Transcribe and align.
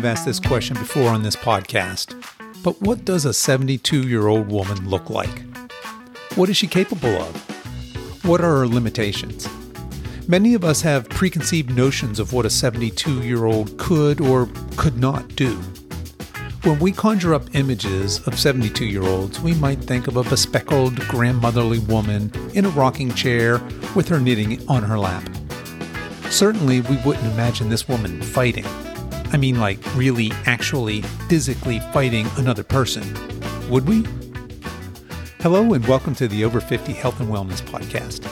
I've 0.00 0.06
asked 0.06 0.24
this 0.24 0.40
question 0.40 0.78
before 0.78 1.10
on 1.10 1.22
this 1.22 1.36
podcast, 1.36 2.14
but 2.62 2.80
what 2.80 3.04
does 3.04 3.26
a 3.26 3.34
72 3.34 4.08
year 4.08 4.28
old 4.28 4.48
woman 4.48 4.88
look 4.88 5.10
like? 5.10 5.42
What 6.36 6.48
is 6.48 6.56
she 6.56 6.66
capable 6.66 7.14
of? 7.18 8.24
What 8.24 8.40
are 8.40 8.60
her 8.60 8.66
limitations? 8.66 9.46
Many 10.26 10.54
of 10.54 10.64
us 10.64 10.80
have 10.80 11.06
preconceived 11.10 11.76
notions 11.76 12.18
of 12.18 12.32
what 12.32 12.46
a 12.46 12.50
72 12.50 13.22
year 13.22 13.44
old 13.44 13.76
could 13.76 14.22
or 14.22 14.48
could 14.78 14.96
not 14.96 15.36
do. 15.36 15.56
When 16.62 16.78
we 16.78 16.92
conjure 16.92 17.34
up 17.34 17.54
images 17.54 18.26
of 18.26 18.40
72 18.40 18.86
year 18.86 19.02
olds, 19.02 19.38
we 19.40 19.52
might 19.52 19.84
think 19.84 20.06
of 20.06 20.16
a 20.16 20.22
bespectacled 20.22 20.98
grandmotherly 21.08 21.80
woman 21.80 22.32
in 22.54 22.64
a 22.64 22.70
rocking 22.70 23.12
chair 23.12 23.60
with 23.94 24.08
her 24.08 24.18
knitting 24.18 24.66
on 24.66 24.82
her 24.82 24.98
lap. 24.98 25.28
Certainly, 26.30 26.80
we 26.80 26.96
wouldn't 27.04 27.26
imagine 27.34 27.68
this 27.68 27.86
woman 27.86 28.22
fighting. 28.22 28.64
I 29.32 29.36
mean, 29.36 29.60
like 29.60 29.78
really, 29.94 30.32
actually, 30.44 31.02
physically 31.28 31.78
fighting 31.92 32.26
another 32.36 32.64
person. 32.64 33.04
Would 33.70 33.86
we? 33.86 34.04
Hello, 35.38 35.72
and 35.72 35.86
welcome 35.86 36.16
to 36.16 36.26
the 36.26 36.44
Over 36.44 36.60
50 36.60 36.92
Health 36.92 37.20
and 37.20 37.28
Wellness 37.28 37.62
Podcast. 37.62 38.28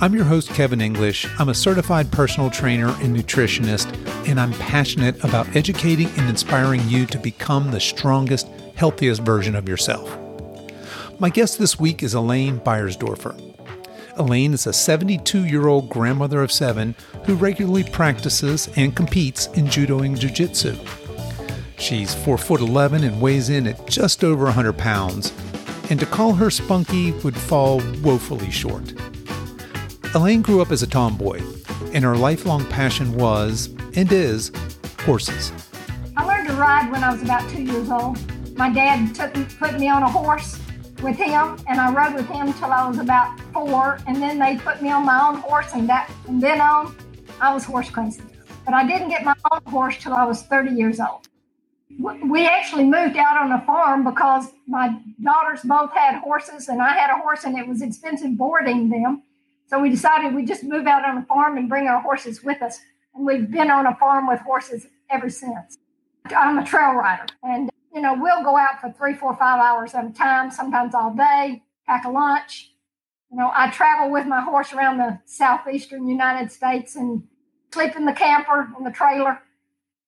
I'm 0.00 0.12
your 0.12 0.24
host, 0.24 0.48
Kevin 0.48 0.80
English. 0.80 1.24
I'm 1.38 1.50
a 1.50 1.54
certified 1.54 2.10
personal 2.10 2.50
trainer 2.50 2.88
and 3.00 3.16
nutritionist, 3.16 3.86
and 4.28 4.40
I'm 4.40 4.52
passionate 4.54 5.22
about 5.22 5.54
educating 5.54 6.08
and 6.16 6.28
inspiring 6.28 6.82
you 6.88 7.06
to 7.06 7.18
become 7.18 7.70
the 7.70 7.78
strongest, 7.78 8.48
healthiest 8.74 9.22
version 9.22 9.54
of 9.54 9.68
yourself. 9.68 10.18
My 11.20 11.30
guest 11.30 11.60
this 11.60 11.78
week 11.78 12.02
is 12.02 12.12
Elaine 12.12 12.58
Beiersdoerfer. 12.58 13.53
Elaine 14.16 14.54
is 14.54 14.66
a 14.66 14.72
72 14.72 15.44
year 15.44 15.66
old 15.66 15.88
grandmother 15.88 16.42
of 16.42 16.52
seven 16.52 16.94
who 17.24 17.34
regularly 17.34 17.84
practices 17.84 18.68
and 18.76 18.94
competes 18.94 19.46
in 19.48 19.68
judo 19.68 20.00
and 20.00 20.18
jiu 20.18 20.30
jitsu. 20.30 20.76
She's 21.78 22.14
4 22.14 22.38
foot 22.38 22.60
11 22.60 23.02
and 23.02 23.20
weighs 23.20 23.50
in 23.50 23.66
at 23.66 23.86
just 23.86 24.22
over 24.22 24.44
100 24.44 24.78
pounds, 24.78 25.32
and 25.90 25.98
to 25.98 26.06
call 26.06 26.32
her 26.34 26.50
spunky 26.50 27.12
would 27.22 27.36
fall 27.36 27.82
woefully 28.02 28.50
short. 28.50 28.94
Elaine 30.14 30.42
grew 30.42 30.62
up 30.62 30.70
as 30.70 30.82
a 30.82 30.86
tomboy, 30.86 31.42
and 31.92 32.04
her 32.04 32.16
lifelong 32.16 32.64
passion 32.66 33.14
was, 33.14 33.74
and 33.96 34.12
is, 34.12 34.52
horses. 35.00 35.52
I 36.16 36.24
learned 36.24 36.48
to 36.48 36.54
ride 36.54 36.90
when 36.92 37.02
I 37.02 37.12
was 37.12 37.22
about 37.22 37.50
two 37.50 37.62
years 37.62 37.90
old. 37.90 38.18
My 38.56 38.72
dad 38.72 39.12
took 39.14 39.34
put 39.58 39.78
me 39.80 39.88
on 39.88 40.04
a 40.04 40.08
horse 40.08 40.60
with 41.04 41.16
him, 41.16 41.58
and 41.68 41.78
I 41.78 41.92
rode 41.92 42.14
with 42.14 42.26
him 42.28 42.52
till 42.54 42.72
I 42.72 42.88
was 42.88 42.98
about 42.98 43.38
four. 43.52 43.98
And 44.06 44.16
then 44.16 44.38
they 44.38 44.56
put 44.56 44.80
me 44.82 44.90
on 44.90 45.04
my 45.04 45.28
own 45.28 45.36
horse, 45.36 45.70
and 45.74 45.88
that 45.88 46.10
from 46.24 46.40
then 46.40 46.60
on, 46.60 46.96
I 47.40 47.52
was 47.52 47.64
horse 47.64 47.90
crazy. 47.90 48.22
But 48.64 48.74
I 48.74 48.86
didn't 48.86 49.10
get 49.10 49.22
my 49.22 49.34
own 49.52 49.60
horse 49.66 49.98
till 49.98 50.14
I 50.14 50.24
was 50.24 50.42
30 50.42 50.70
years 50.70 50.98
old. 50.98 51.28
We 51.98 52.46
actually 52.46 52.84
moved 52.84 53.16
out 53.16 53.36
on 53.36 53.52
a 53.52 53.64
farm 53.66 54.02
because 54.02 54.48
my 54.66 54.98
daughters 55.22 55.60
both 55.62 55.92
had 55.92 56.20
horses, 56.20 56.68
and 56.68 56.80
I 56.80 56.94
had 56.94 57.10
a 57.10 57.18
horse, 57.20 57.44
and 57.44 57.56
it 57.58 57.68
was 57.68 57.82
expensive 57.82 58.36
boarding 58.36 58.88
them. 58.88 59.22
So 59.66 59.80
we 59.80 59.90
decided 59.90 60.34
we'd 60.34 60.48
just 60.48 60.64
move 60.64 60.86
out 60.86 61.04
on 61.04 61.18
a 61.18 61.26
farm 61.26 61.58
and 61.58 61.68
bring 61.68 61.86
our 61.86 62.00
horses 62.00 62.42
with 62.42 62.62
us. 62.62 62.80
And 63.14 63.26
we've 63.26 63.50
been 63.50 63.70
on 63.70 63.86
a 63.86 63.94
farm 63.96 64.26
with 64.26 64.40
horses 64.40 64.86
ever 65.10 65.28
since. 65.28 65.78
I'm 66.34 66.58
a 66.58 66.64
trail 66.64 66.94
rider 66.94 67.26
and, 67.42 67.70
you 67.94 68.00
know, 68.00 68.14
we'll 68.18 68.42
go 68.42 68.56
out 68.56 68.80
for 68.80 68.90
three, 68.90 69.14
four, 69.14 69.36
five 69.36 69.60
hours 69.60 69.94
at 69.94 70.04
a 70.04 70.10
time, 70.10 70.50
sometimes 70.50 70.94
all 70.94 71.14
day, 71.14 71.62
pack 71.86 72.04
a 72.04 72.10
lunch. 72.10 72.72
You 73.30 73.38
know, 73.38 73.50
I 73.54 73.70
travel 73.70 74.10
with 74.10 74.26
my 74.26 74.40
horse 74.40 74.72
around 74.72 74.98
the 74.98 75.20
southeastern 75.26 76.08
United 76.08 76.50
States 76.50 76.96
and 76.96 77.22
sleep 77.72 77.96
in 77.96 78.04
the 78.04 78.12
camper 78.12 78.68
in 78.76 78.84
the 78.84 78.90
trailer 78.90 79.40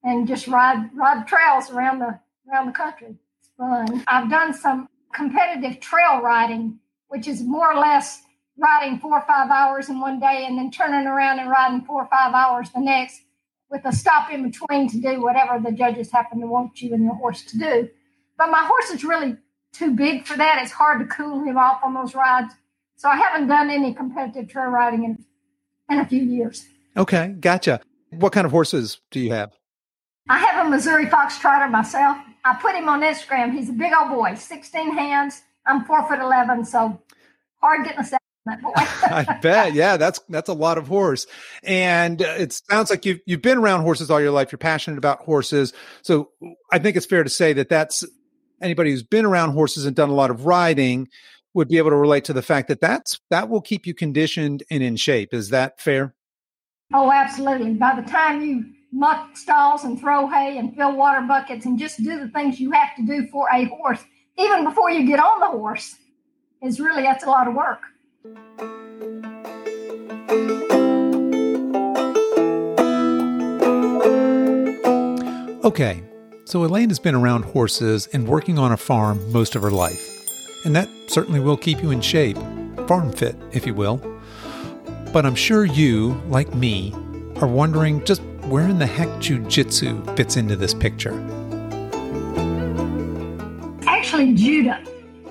and 0.03 0.27
just 0.27 0.47
ride 0.49 0.91
ride 0.95 1.27
trails 1.27 1.71
around 1.71 2.01
the 2.01 2.19
around 2.51 2.67
the 2.67 2.73
country. 2.73 3.17
It's 3.41 3.51
fun. 3.57 4.05
I've 4.07 4.31
done 4.31 4.53
some 4.53 4.89
competitive 5.15 5.81
trail 5.81 6.21
riding, 6.21 6.79
which 7.09 7.27
is 7.27 7.43
more 7.43 7.73
or 7.73 7.81
less 7.81 8.23
riding 8.59 8.99
four 8.99 9.19
or 9.19 9.25
five 9.27 9.51
hours 9.51 9.89
in 9.89 10.01
one 10.01 10.19
day 10.19 10.45
and 10.47 10.59
then 10.59 10.71
turning 10.71 11.07
around 11.07 11.39
and 11.39 11.51
riding 11.51 11.85
four 11.85 12.03
or 12.03 12.09
five 12.09 12.35
hours 12.35 12.71
the 12.71 12.81
next 12.81 13.23
with 13.71 13.85
a 13.85 13.93
stop 13.93 14.31
in 14.31 14.49
between 14.49 14.89
to 14.89 15.01
do 15.01 15.21
whatever 15.21 15.61
the 15.63 15.73
judges 15.73 16.11
happen 16.11 16.41
to 16.41 16.47
want 16.47 16.81
you 16.81 16.95
and 16.95 17.03
your 17.03 17.15
horse 17.15 17.43
to 17.45 17.59
do. 17.59 17.89
But 18.39 18.51
my 18.51 18.65
horse 18.65 18.91
is 18.91 19.05
really 19.05 19.37
too 19.73 19.95
big 19.95 20.27
for 20.27 20.37
that. 20.37 20.61
It's 20.63 20.73
hard 20.73 21.01
to 21.01 21.07
cool 21.07 21.43
him 21.43 21.57
off 21.57 21.81
on 21.85 21.95
those 21.95 22.15
rides. 22.15 22.55
So 22.97 23.09
I 23.09 23.17
haven't 23.17 23.49
done 23.49 23.71
any 23.71 23.93
competitive 23.93 24.49
trail 24.49 24.69
riding 24.69 25.05
in, 25.05 25.25
in 25.91 26.01
a 26.01 26.07
few 26.07 26.23
years. 26.23 26.67
Okay, 26.97 27.29
gotcha. 27.41 27.81
What 28.11 28.33
kind 28.33 28.47
of 28.47 28.53
horses 28.53 29.01
do 29.11 29.21
you 29.21 29.33
have? 29.33 29.53
I 30.29 30.39
have 30.39 30.67
a 30.67 30.71
Missouri 30.71 31.07
Fox 31.07 31.39
Trotter 31.39 31.69
myself. 31.69 32.17
I 32.45 32.55
put 32.55 32.75
him 32.75 32.89
on 32.89 33.03
Instagram. 33.03 33.53
He's 33.53 33.69
a 33.69 33.73
big 33.73 33.93
old 33.93 34.11
boy, 34.11 34.35
16 34.35 34.97
hands. 34.97 35.43
I'm 35.67 35.85
four 35.85 36.07
foot 36.09 36.21
11, 36.21 36.65
so 36.65 37.01
hard 37.61 37.85
getting 37.85 38.01
a 38.01 38.05
I 38.77 39.39
bet. 39.43 39.75
Yeah, 39.75 39.97
that's 39.97 40.21
that's 40.29 40.49
a 40.49 40.55
lot 40.55 40.79
of 40.79 40.87
horse. 40.87 41.27
And 41.63 42.23
uh, 42.23 42.35
it 42.39 42.53
sounds 42.53 42.91
like 42.91 43.05
you've 43.05 43.21
you've 43.27 43.43
been 43.43 43.59
around 43.59 43.83
horses 43.83 44.11
all 44.11 44.21
your 44.21 44.31
life. 44.31 44.53
You're 44.53 44.59
passionate 44.59 44.99
about 44.99 45.21
horses. 45.21 45.73
So 46.03 46.31
I 46.71 46.79
think 46.79 46.97
it's 46.97 47.07
fair 47.07 47.25
to 47.25 47.31
say 47.31 47.53
that 47.55 47.69
that's 47.69 48.05
anybody 48.61 48.91
who's 48.91 49.03
been 49.03 49.25
around 49.25 49.53
horses 49.53 49.87
and 49.87 49.97
done 49.97 50.09
a 50.09 50.15
lot 50.15 50.31
of 50.31 50.47
riding 50.47 51.09
would 51.55 51.69
be 51.69 51.79
able 51.79 51.91
to 51.91 51.97
relate 51.97 52.25
to 52.25 52.33
the 52.33 52.43
fact 52.43 52.69
that 52.69 52.81
that's 52.81 53.19
that 53.31 53.49
will 53.49 53.63
keep 53.63 53.87
you 53.87 53.95
conditioned 53.95 54.63
and 54.71 54.83
in 54.83 54.97
shape. 54.97 55.33
Is 55.33 55.51
that 55.51 55.81
fair? 55.81 56.15
Oh, 56.93 57.11
absolutely. 57.11 57.75
By 57.75 58.01
the 58.01 58.09
time 58.09 58.43
you 58.43 58.65
muck 58.93 59.37
stalls 59.37 59.85
and 59.85 59.99
throw 59.99 60.29
hay 60.29 60.59
and 60.59 60.77
fill 60.77 60.95
water 60.95 61.23
buckets 61.27 61.67
and 61.67 61.79
just 61.79 61.99
do 62.03 62.21
the 62.21 62.29
things 62.29 62.61
you 62.61 62.71
have 62.71 62.95
to 62.97 63.03
do 63.07 63.27
for 63.29 63.49
a 63.53 63.65
horse, 63.65 64.03
even 64.39 64.65
before 64.65 64.91
you 64.91 65.07
get 65.07 65.19
on 65.19 65.41
the 65.41 65.47
horse, 65.47 65.97
is 66.63 66.81
really 66.81 67.03
that's 67.03 67.25
a 67.25 67.29
lot 67.29 67.49
of 67.49 67.55
work. 67.55 67.81
Okay, 75.67 76.01
so 76.45 76.65
Elaine 76.65 76.91
has 76.91 77.01
been 77.01 77.17
around 77.17 77.43
horses 77.43 78.09
and 78.13 78.29
working 78.29 78.57
on 78.57 78.71
a 78.71 78.77
farm 78.77 79.33
most 79.33 79.57
of 79.57 79.63
her 79.63 79.71
life. 79.71 80.65
And 80.65 80.77
that 80.77 80.89
certainly 81.09 81.41
will 81.41 81.57
keep 81.57 81.83
you 81.83 81.91
in 81.91 82.01
shape, 82.01 82.37
farm 82.87 83.13
fit, 83.13 83.35
if 83.51 83.67
you 83.67 83.75
will. 83.75 83.97
But 85.13 85.27
I'm 85.27 85.35
sure 85.35 85.65
you, 85.65 86.23
like 86.29 86.55
me, 86.55 86.95
are 87.41 87.49
wondering 87.49 88.05
just 88.05 88.23
where 88.45 88.69
in 88.69 88.79
the 88.79 88.87
heck 88.87 89.09
jujitsu 89.19 90.17
fits 90.17 90.37
into 90.37 90.55
this 90.55 90.73
picture. 90.73 91.15
Actually, 93.89 94.35
judo. 94.35 94.77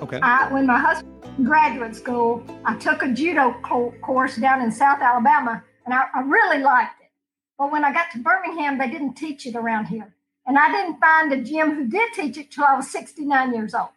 Okay. 0.02 0.20
I, 0.22 0.52
when 0.52 0.66
my 0.66 0.78
husband 0.78 1.15
graduate 1.44 1.96
school, 1.96 2.44
I 2.64 2.76
took 2.76 3.02
a 3.02 3.08
judo 3.08 3.54
co- 3.62 3.94
course 4.02 4.36
down 4.36 4.62
in 4.62 4.72
South 4.72 5.00
Alabama, 5.00 5.62
and 5.84 5.94
I, 5.94 6.04
I 6.14 6.20
really 6.22 6.60
liked 6.62 7.00
it. 7.02 7.10
But 7.58 7.72
when 7.72 7.84
I 7.84 7.92
got 7.92 8.10
to 8.12 8.18
Birmingham, 8.20 8.78
they 8.78 8.90
didn't 8.90 9.14
teach 9.14 9.46
it 9.46 9.56
around 9.56 9.86
here. 9.86 10.14
And 10.46 10.58
I 10.58 10.70
didn't 10.70 11.00
find 11.00 11.32
a 11.32 11.42
gym 11.42 11.74
who 11.74 11.86
did 11.88 12.12
teach 12.14 12.38
it 12.38 12.50
till 12.52 12.64
I 12.64 12.76
was 12.76 12.90
69 12.90 13.54
years 13.54 13.74
old. 13.74 13.90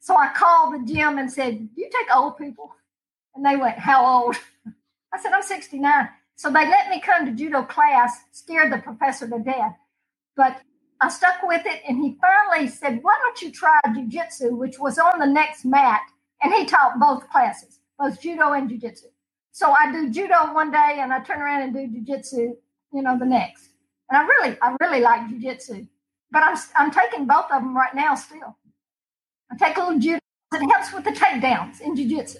So 0.00 0.16
I 0.16 0.32
called 0.34 0.74
the 0.74 0.92
gym 0.92 1.18
and 1.18 1.32
said, 1.32 1.68
You 1.76 1.90
take 1.92 2.14
old 2.16 2.38
people? 2.38 2.72
And 3.34 3.44
they 3.46 3.56
went, 3.56 3.78
How 3.78 4.06
old? 4.24 4.36
I 5.14 5.20
said, 5.22 5.32
I'm 5.32 5.42
69. 5.42 6.08
So 6.36 6.50
they 6.50 6.68
let 6.68 6.90
me 6.90 7.00
come 7.00 7.26
to 7.26 7.32
judo 7.32 7.62
class, 7.64 8.18
scared 8.32 8.72
the 8.72 8.78
professor 8.78 9.28
to 9.28 9.38
death. 9.40 9.76
But 10.36 10.62
I 11.00 11.10
stuck 11.10 11.42
with 11.44 11.66
it, 11.66 11.82
and 11.88 12.02
he 12.02 12.16
finally 12.20 12.68
said, 12.68 13.00
Why 13.02 13.18
don't 13.22 13.42
you 13.42 13.52
try 13.52 13.80
jujitsu, 13.88 14.56
which 14.56 14.78
was 14.78 14.98
on 14.98 15.18
the 15.20 15.26
next 15.26 15.64
mat 15.64 16.02
and 16.44 16.52
he 16.52 16.66
taught 16.66 17.00
both 17.00 17.28
classes, 17.30 17.80
both 17.98 18.20
judo 18.20 18.52
and 18.52 18.70
jujitsu. 18.70 19.06
So 19.50 19.74
I 19.78 19.90
do 19.90 20.10
judo 20.10 20.52
one 20.52 20.70
day 20.70 20.98
and 20.98 21.12
I 21.12 21.20
turn 21.20 21.40
around 21.40 21.62
and 21.62 21.72
do 21.72 21.80
jujitsu, 21.80 22.54
you 22.92 23.02
know, 23.02 23.18
the 23.18 23.24
next. 23.24 23.70
And 24.10 24.18
I 24.18 24.26
really, 24.26 24.58
I 24.60 24.76
really 24.80 25.00
like 25.00 25.22
jujitsu, 25.22 25.88
but 26.30 26.42
I'm 26.42 26.56
I'm 26.76 26.90
taking 26.90 27.26
both 27.26 27.46
of 27.50 27.62
them 27.62 27.76
right 27.76 27.94
now 27.94 28.14
still. 28.14 28.56
I 29.50 29.56
take 29.56 29.76
a 29.76 29.80
little 29.80 29.98
judo. 29.98 30.18
It 30.52 30.70
helps 30.70 30.92
with 30.92 31.04
the 31.04 31.10
takedowns 31.10 31.80
in 31.80 31.96
jujitsu. 31.96 32.36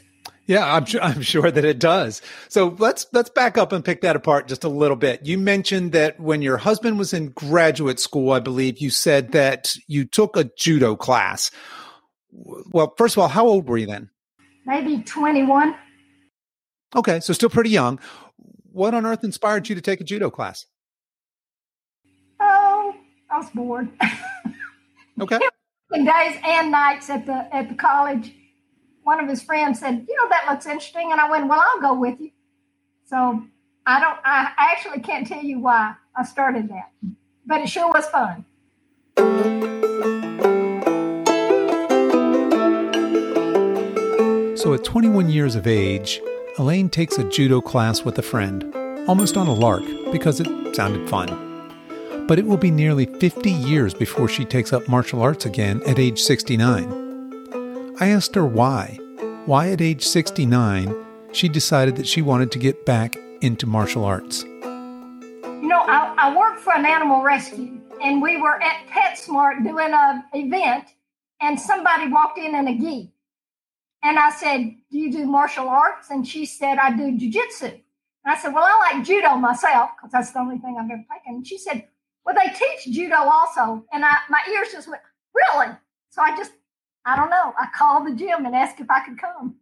Yeah, 0.47 0.75
I'm 0.75 0.85
sure, 0.85 1.01
I'm 1.03 1.23
sure 1.23 1.51
that 1.51 1.65
it 1.65 1.79
does. 1.79 2.21
So 2.49 2.77
let's 2.79 3.07
let's 3.13 3.31
back 3.31 3.57
up 3.57 3.73
and 3.73 3.85
pick 3.85 4.03
that 4.03 4.17
apart 4.17 4.49
just 4.49 4.65
a 4.65 4.69
little 4.69 4.97
bit. 4.97 5.25
You 5.25 5.39
mentioned 5.39 5.93
that 5.93 6.21
when 6.21 6.43
your 6.43 6.59
husband 6.59 6.99
was 6.99 7.15
in 7.15 7.29
graduate 7.29 8.01
school, 8.01 8.33
I 8.33 8.41
believe 8.41 8.79
you 8.79 8.91
said 8.91 9.33
that 9.33 9.75
you 9.87 10.05
took 10.05 10.37
a 10.37 10.45
judo 10.45 10.97
class. 10.97 11.51
Well, 12.37 12.93
first 12.99 13.17
of 13.17 13.23
all, 13.23 13.29
how 13.29 13.47
old 13.47 13.69
were 13.69 13.79
you 13.79 13.87
then? 13.87 14.11
Maybe 14.67 15.03
21. 15.03 15.75
Okay, 16.97 17.21
so 17.21 17.33
still 17.33 17.49
pretty 17.51 17.71
young. 17.71 17.99
What 18.73 18.93
on 18.95 19.07
earth 19.07 19.23
inspired 19.25 19.69
you 19.69 19.75
to 19.75 19.81
take 19.81 20.01
a 20.01 20.05
judo 20.05 20.31
class? 20.31 20.67
Oh, 22.41 22.95
I 23.31 23.39
was 23.39 23.51
bored. 23.51 23.89
Okay. 25.21 25.39
days 25.93 26.37
and 26.45 26.73
nights 26.73 27.09
at 27.09 27.25
the 27.25 27.47
at 27.55 27.69
the 27.69 27.77
college. 27.77 28.35
One 29.05 29.21
of 29.21 29.29
his 29.29 29.45
friends 29.45 29.79
said, 29.79 30.05
"You 30.09 30.17
know 30.17 30.29
that 30.29 30.47
looks 30.51 30.67
interesting," 30.67 31.13
and 31.13 31.21
I 31.21 31.31
went, 31.31 31.47
"Well, 31.47 31.63
I'll 31.65 31.81
go 31.81 31.95
with 31.95 32.19
you." 32.21 32.33
So 33.05 33.41
I 33.87 34.01
don't. 34.01 34.19
I 34.25 34.51
actually 34.59 35.03
can't 35.03 35.25
tell 35.25 35.45
you 35.45 35.61
why 35.61 35.95
I 36.17 36.25
started 36.25 36.69
that. 36.71 36.91
but 37.47 37.61
it 37.61 37.69
sure 37.69 37.93
was 37.93 38.07
fun. 38.07 38.45
So 44.65 44.73
at 44.73 44.83
21 44.83 45.29
years 45.29 45.57
of 45.57 45.67
age, 45.67 46.23
Elaine 46.59 46.89
takes 46.89 47.19
a 47.19 47.29
judo 47.29 47.61
class 47.61 48.03
with 48.03 48.19
a 48.19 48.23
friend, 48.23 48.75
almost 49.07 49.37
on 49.37 49.47
a 49.47 49.53
lark 49.53 49.83
because 50.11 50.41
it 50.41 50.75
sounded 50.75 51.07
fun. 51.07 51.29
But 52.27 52.39
it 52.39 52.47
will 52.47 52.57
be 52.57 52.71
nearly 52.71 53.05
50 53.05 53.51
years 53.51 53.93
before 53.93 54.27
she 54.27 54.47
takes 54.47 54.73
up 54.73 54.89
martial 54.89 55.21
arts 55.21 55.45
again 55.45 55.83
at 55.87 55.99
age 55.99 56.19
69. 56.19 57.95
I 58.01 58.09
asked 58.09 58.35
her 58.37 58.47
why. 58.47 58.99
Why 59.45 59.69
at 59.69 59.83
age 59.83 60.03
69 60.03 60.97
she 61.33 61.51
decided 61.51 61.97
that 61.97 62.07
she 62.07 62.23
wanted 62.23 62.51
to 62.53 62.59
get 62.59 62.87
back 62.87 63.19
into 63.43 63.67
martial 63.67 64.03
arts. 64.07 64.45
You 64.45 65.69
know, 65.69 65.81
I, 65.81 66.15
I 66.17 66.35
worked 66.35 66.61
for 66.61 66.73
an 66.73 66.87
animal 66.87 67.23
rescue, 67.23 67.83
and 68.03 68.23
we 68.23 68.41
were 68.41 68.63
at 68.63 68.87
PetSmart 68.87 69.63
doing 69.63 69.93
an 69.93 70.25
event, 70.33 70.87
and 71.43 71.61
somebody 71.61 72.09
walked 72.09 72.39
in 72.39 72.55
in 72.55 72.67
a 72.67 72.79
gi. 72.79 73.14
And 74.05 74.19
I 74.19 74.31
said, 74.31 74.77
Do 74.91 74.99
you 74.99 75.11
do 75.11 75.27
martial 75.27 75.69
arts? 75.69 76.11
And 76.11 76.29
she 76.29 76.45
said, 76.45 76.77
I 76.79 76.95
do 76.95 77.19
jujitsu. 77.19 77.73
And 77.73 77.83
I 78.27 78.37
said, 78.37 78.53
Well, 78.53 78.65
I 78.65 78.93
like 78.93 79.05
judo 79.05 79.37
myself 79.37 79.91
because 79.97 80.13
that's 80.13 80.33
the 80.33 80.41
only 80.41 80.59
thing 80.59 80.77
I've 80.79 80.91
ever 80.91 81.03
taken. 81.13 81.37
And 81.37 81.47
she 81.47 81.57
said, 81.57 81.89
Well, 82.25 82.35
they 82.35 82.53
teach 82.53 82.95
judo 82.95 83.17
also. 83.17 83.85
And 83.93 84.05
I, 84.05 84.19
my 84.29 84.41
ears 84.53 84.69
just 84.71 84.89
went, 84.89 85.01
Really? 85.35 85.73
So 86.11 86.23
I 86.23 86.37
just, 86.37 86.53
I 87.07 87.17
don't 87.17 87.31
know. 87.31 87.55
I 87.59 87.67
called 87.75 88.07
the 88.07 88.15
gym 88.15 88.45
and 88.45 88.55
asked 88.55 88.79
if 88.79 88.91
I 88.91 89.01
could 89.05 89.19
come. 89.19 89.57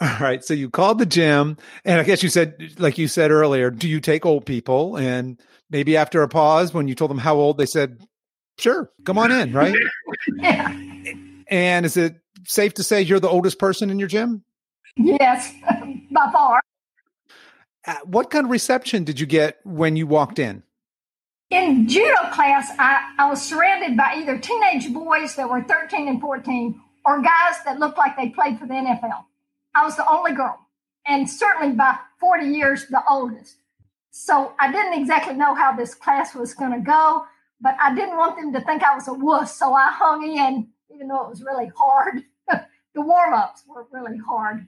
All 0.00 0.16
right. 0.20 0.44
So 0.44 0.54
you 0.54 0.70
called 0.70 0.98
the 0.98 1.06
gym, 1.06 1.56
and 1.84 2.00
I 2.00 2.04
guess 2.04 2.22
you 2.22 2.28
said, 2.28 2.74
like 2.78 2.98
you 2.98 3.06
said 3.06 3.30
earlier, 3.30 3.70
do 3.70 3.88
you 3.88 4.00
take 4.00 4.26
old 4.26 4.44
people? 4.44 4.96
And 4.96 5.40
maybe 5.70 5.96
after 5.96 6.22
a 6.22 6.28
pause, 6.28 6.74
when 6.74 6.88
you 6.88 6.94
told 6.94 7.10
them 7.10 7.18
how 7.18 7.36
old, 7.36 7.58
they 7.58 7.66
said, 7.66 8.04
sure, 8.58 8.90
come 9.04 9.18
on 9.18 9.30
in, 9.30 9.52
right? 9.52 9.74
yeah. 10.36 10.76
And 11.48 11.86
is 11.86 11.96
it 11.96 12.16
safe 12.46 12.74
to 12.74 12.82
say 12.82 13.02
you're 13.02 13.20
the 13.20 13.28
oldest 13.28 13.58
person 13.58 13.90
in 13.90 13.98
your 13.98 14.08
gym? 14.08 14.44
Yes, 14.96 15.52
by 16.10 16.30
far. 16.32 16.60
Uh, 17.86 17.96
what 18.04 18.30
kind 18.30 18.46
of 18.46 18.50
reception 18.50 19.04
did 19.04 19.20
you 19.20 19.26
get 19.26 19.58
when 19.64 19.96
you 19.96 20.06
walked 20.06 20.38
in? 20.38 20.62
In 21.50 21.86
judo 21.86 22.30
class, 22.32 22.70
I, 22.78 23.12
I 23.18 23.28
was 23.28 23.42
surrounded 23.42 23.96
by 23.96 24.14
either 24.16 24.38
teenage 24.38 24.92
boys 24.92 25.36
that 25.36 25.48
were 25.48 25.62
13 25.62 26.08
and 26.08 26.20
14 26.20 26.80
or 27.04 27.20
guys 27.20 27.56
that 27.64 27.78
looked 27.78 27.98
like 27.98 28.16
they 28.16 28.30
played 28.30 28.58
for 28.58 28.66
the 28.66 28.74
NFL. 28.74 29.24
I 29.74 29.84
was 29.84 29.96
the 29.96 30.08
only 30.08 30.32
girl, 30.32 30.58
and 31.06 31.28
certainly 31.28 31.74
by 31.74 31.98
40 32.18 32.46
years, 32.46 32.86
the 32.86 33.02
oldest. 33.08 33.56
So 34.10 34.54
I 34.58 34.72
didn't 34.72 35.00
exactly 35.00 35.34
know 35.34 35.54
how 35.54 35.76
this 35.76 35.94
class 35.94 36.34
was 36.34 36.54
going 36.54 36.72
to 36.72 36.80
go, 36.80 37.26
but 37.60 37.76
I 37.82 37.94
didn't 37.94 38.16
want 38.16 38.36
them 38.36 38.52
to 38.52 38.60
think 38.60 38.82
I 38.82 38.94
was 38.94 39.08
a 39.08 39.12
wuss. 39.12 39.56
So 39.56 39.74
I 39.74 39.88
hung 39.90 40.22
in, 40.22 40.68
even 40.94 41.08
though 41.08 41.24
it 41.24 41.30
was 41.30 41.42
really 41.42 41.70
hard. 41.76 42.22
The 42.94 43.00
warm 43.00 43.34
ups 43.34 43.64
were 43.66 43.86
really 43.92 44.18
hard. 44.18 44.66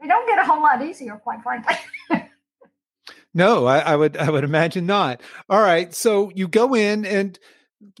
They 0.00 0.08
don't 0.08 0.26
get 0.26 0.38
a 0.38 0.44
whole 0.44 0.62
lot 0.62 0.82
easier, 0.82 1.16
quite 1.16 1.42
frankly. 1.42 1.76
no, 3.34 3.66
I, 3.66 3.78
I 3.80 3.96
would 3.96 4.16
I 4.16 4.30
would 4.30 4.44
imagine 4.44 4.86
not. 4.86 5.20
All 5.48 5.60
right, 5.60 5.94
so 5.94 6.30
you 6.34 6.48
go 6.48 6.74
in 6.74 7.04
and 7.04 7.38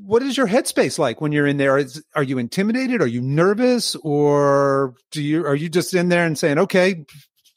what 0.00 0.22
is 0.22 0.36
your 0.36 0.48
headspace 0.48 0.98
like 0.98 1.20
when 1.20 1.32
you're 1.32 1.46
in 1.46 1.56
there? 1.56 1.76
Is, 1.78 2.02
are 2.14 2.22
you 2.22 2.38
intimidated? 2.38 3.02
Are 3.02 3.06
you 3.06 3.20
nervous, 3.20 3.94
or 3.96 4.94
do 5.10 5.22
you 5.22 5.46
are 5.46 5.54
you 5.54 5.68
just 5.68 5.94
in 5.94 6.08
there 6.08 6.26
and 6.26 6.38
saying, 6.38 6.58
"Okay, 6.58 7.04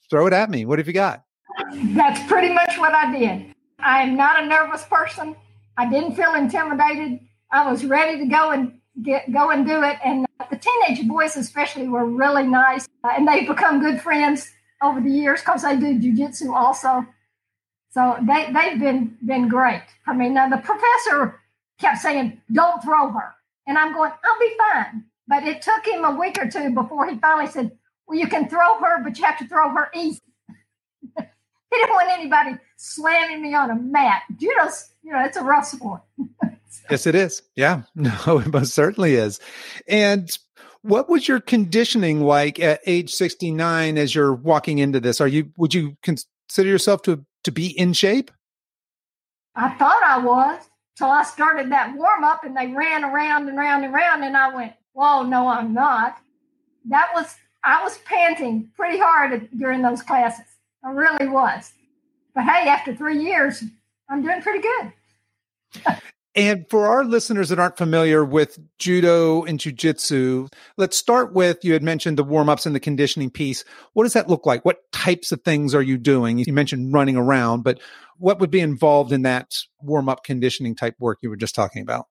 throw 0.10 0.28
it 0.28 0.34
at 0.34 0.50
me"? 0.50 0.66
What 0.66 0.80
have 0.80 0.88
you 0.88 0.94
got? 0.94 1.24
That's 1.74 2.26
pretty 2.28 2.54
much 2.54 2.78
what 2.78 2.94
I 2.94 3.18
did. 3.18 3.54
I 3.80 4.04
am 4.04 4.16
not 4.16 4.44
a 4.44 4.46
nervous 4.46 4.84
person. 4.84 5.36
I 5.78 5.90
didn't 5.90 6.16
feel 6.16 6.34
intimidated. 6.34 7.20
I 7.52 7.70
was 7.70 7.86
ready 7.86 8.20
to 8.20 8.26
go 8.26 8.52
and 8.52 8.80
get 9.04 9.32
go 9.32 9.52
and 9.52 9.66
do 9.66 9.84
it. 9.84 9.98
And 10.04 10.26
the 10.50 10.58
teenage 10.58 11.08
boys, 11.08 11.38
especially, 11.38 11.88
were 11.88 12.06
really 12.06 12.44
nice, 12.48 12.88
uh, 13.04 13.10
and 13.18 13.28
they've 13.28 13.48
become 13.48 13.80
good 13.80 14.02
friends 14.02 14.52
over 14.82 15.02
the 15.02 15.10
years 15.12 15.42
because 15.42 15.64
they 15.64 15.76
do 15.78 16.00
jujitsu 16.00 16.54
also. 16.54 17.06
So 17.92 18.18
they 18.22 18.52
they've 18.54 18.80
been 18.80 19.18
been 19.26 19.48
great 19.48 19.84
I 20.08 20.14
mean, 20.14 20.34
Now 20.34 20.50
the 20.50 20.58
professor 20.58 21.40
kept 21.80 22.00
saying, 22.00 22.42
Don't 22.52 22.84
throw 22.84 23.12
her. 23.12 23.36
And 23.68 23.78
I'm 23.78 23.94
going, 23.94 24.12
I'll 24.12 24.40
be 24.40 24.56
fine. 24.58 25.06
But 25.28 25.44
it 25.44 25.62
took 25.62 25.86
him 25.86 26.06
a 26.06 26.12
week 26.18 26.38
or 26.40 26.50
two 26.50 26.74
before 26.74 27.10
he 27.10 27.18
finally 27.18 27.48
said, 27.52 27.72
Well, 28.08 28.18
you 28.18 28.28
can 28.28 28.50
throw 28.50 28.80
her, 28.80 29.04
but 29.04 29.18
you 29.18 29.26
have 29.26 29.38
to 29.40 29.48
throw 29.48 29.70
her 29.72 29.90
easy. 29.96 30.22
he 31.18 31.24
didn't 31.72 31.94
want 31.94 32.10
anybody 32.10 32.58
slamming 32.78 33.42
me 33.42 33.54
on 33.54 33.72
a 33.72 33.76
mat. 33.76 34.24
Judo's, 34.38 34.90
you 35.04 35.12
know, 35.12 35.24
it's 35.24 35.38
a 35.38 35.44
rough 35.44 35.66
sport. 35.66 36.02
yes, 36.90 37.08
it 37.08 37.16
is. 37.16 37.42
Yeah, 37.56 37.84
no, 37.96 38.40
it 38.40 38.52
most 38.52 38.74
certainly 38.74 39.16
is. 39.16 39.40
And 39.88 40.30
what 40.82 41.10
was 41.10 41.28
your 41.28 41.40
conditioning 41.40 42.22
like 42.22 42.60
at 42.60 42.82
age 42.86 43.14
69 43.14 43.98
as 43.98 44.14
you're 44.14 44.34
walking 44.34 44.80
into 44.80 45.00
this? 45.00 45.20
Are 45.20 45.28
you, 45.28 45.52
would 45.58 45.74
you 45.74 45.98
consider 46.02 46.70
yourself 46.70 47.02
to, 47.04 47.26
to 47.44 47.52
be 47.52 47.68
in 47.68 47.94
shape? 47.94 48.32
I 49.56 49.70
thought 49.70 50.02
I 50.04 50.20
was. 50.20 50.62
So 50.96 51.08
I 51.08 51.24
started 51.24 51.72
that 51.72 51.96
warm 51.96 52.24
up 52.24 52.44
and 52.44 52.56
they 52.56 52.68
ran 52.68 53.04
around 53.04 53.50
and 53.50 53.58
around 53.58 53.84
and 53.84 53.94
around. 53.94 54.24
And 54.24 54.36
I 54.36 54.54
went, 54.54 54.74
Whoa, 54.94 55.22
no, 55.22 55.48
I'm 55.48 55.76
not. 55.76 56.18
That 56.90 57.12
was, 57.14 57.36
I 57.64 57.84
was 57.84 58.00
panting 58.00 58.72
pretty 58.76 58.98
hard 58.98 59.48
during 59.56 59.84
those 59.84 60.02
classes. 60.02 60.46
I 60.84 60.90
really 60.90 61.28
was. 61.28 61.72
But 62.34 62.46
hey, 62.46 62.68
after 62.68 62.96
three 62.96 63.22
years, 63.24 63.64
I'm 64.10 64.24
doing 64.24 64.42
pretty 64.42 64.62
good. 64.62 64.94
and 66.38 66.70
for 66.70 66.86
our 66.86 67.04
listeners 67.04 67.50
that 67.50 67.58
aren't 67.58 67.78
familiar 67.78 68.24
with 68.24 68.60
judo 68.78 69.44
and 69.44 69.60
jujitsu, 69.60 70.54
let's 70.78 70.96
start 70.96 71.34
with 71.34 71.66
you 71.66 71.74
had 71.74 71.82
mentioned 71.82 72.16
the 72.16 72.24
warm 72.24 72.48
ups 72.48 72.68
and 72.68 72.76
the 72.76 72.80
conditioning 72.80 73.32
piece. 73.32 73.66
What 73.94 74.04
does 74.04 74.14
that 74.14 74.30
look 74.30 74.46
like? 74.46 74.64
What 74.64 74.90
types 74.92 75.32
of 75.32 75.42
things 75.42 75.74
are 75.74 75.82
you 75.82 75.98
doing? 75.98 76.38
You 76.38 76.54
mentioned 76.54 76.94
running 76.94 77.18
around, 77.18 77.64
but 77.64 77.82
what 78.20 78.40
would 78.40 78.52
be 78.52 78.60
involved 78.60 79.12
in 79.12 79.24
that 79.24 79.56
warm 79.82 80.08
up 80.08 80.24
conditioning 80.24 80.76
type 80.76 80.96
work 81.00 81.18
you 81.24 81.30
were 81.30 81.36
just 81.36 81.56
talking 81.56 81.82
about? 81.82 82.06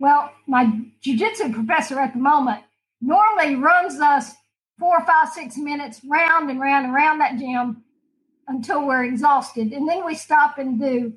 Well, 0.00 0.32
my 0.48 0.80
jujitsu 1.06 1.54
professor 1.54 2.00
at 2.00 2.14
the 2.14 2.18
moment 2.18 2.64
normally 3.00 3.54
runs 3.54 4.00
us 4.00 4.32
four, 4.80 5.06
five, 5.06 5.28
six 5.28 5.56
minutes 5.56 6.00
round 6.04 6.50
and 6.50 6.60
round 6.60 6.86
and 6.86 6.94
round 6.94 7.20
that 7.20 7.38
gym 7.38 7.84
until 8.48 8.84
we're 8.84 9.04
exhausted. 9.04 9.72
And 9.72 9.88
then 9.88 10.04
we 10.04 10.16
stop 10.16 10.58
and 10.58 10.80
do 10.80 11.12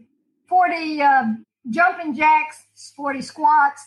40 0.47 1.01
uh, 1.01 1.23
jumping 1.69 2.15
jacks, 2.15 2.63
40 2.95 3.21
squats, 3.21 3.81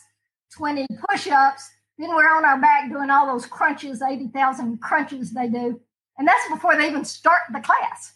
20 0.55 0.85
push 1.09 1.27
ups. 1.27 1.69
Then 1.97 2.09
we're 2.09 2.29
on 2.29 2.45
our 2.45 2.59
back 2.59 2.89
doing 2.91 3.09
all 3.09 3.25
those 3.25 3.45
crunches, 3.45 4.01
80,000 4.01 4.79
crunches 4.79 5.31
they 5.31 5.47
do. 5.47 5.79
And 6.17 6.27
that's 6.27 6.49
before 6.49 6.75
they 6.75 6.87
even 6.87 7.05
start 7.05 7.41
the 7.51 7.59
class. 7.59 8.13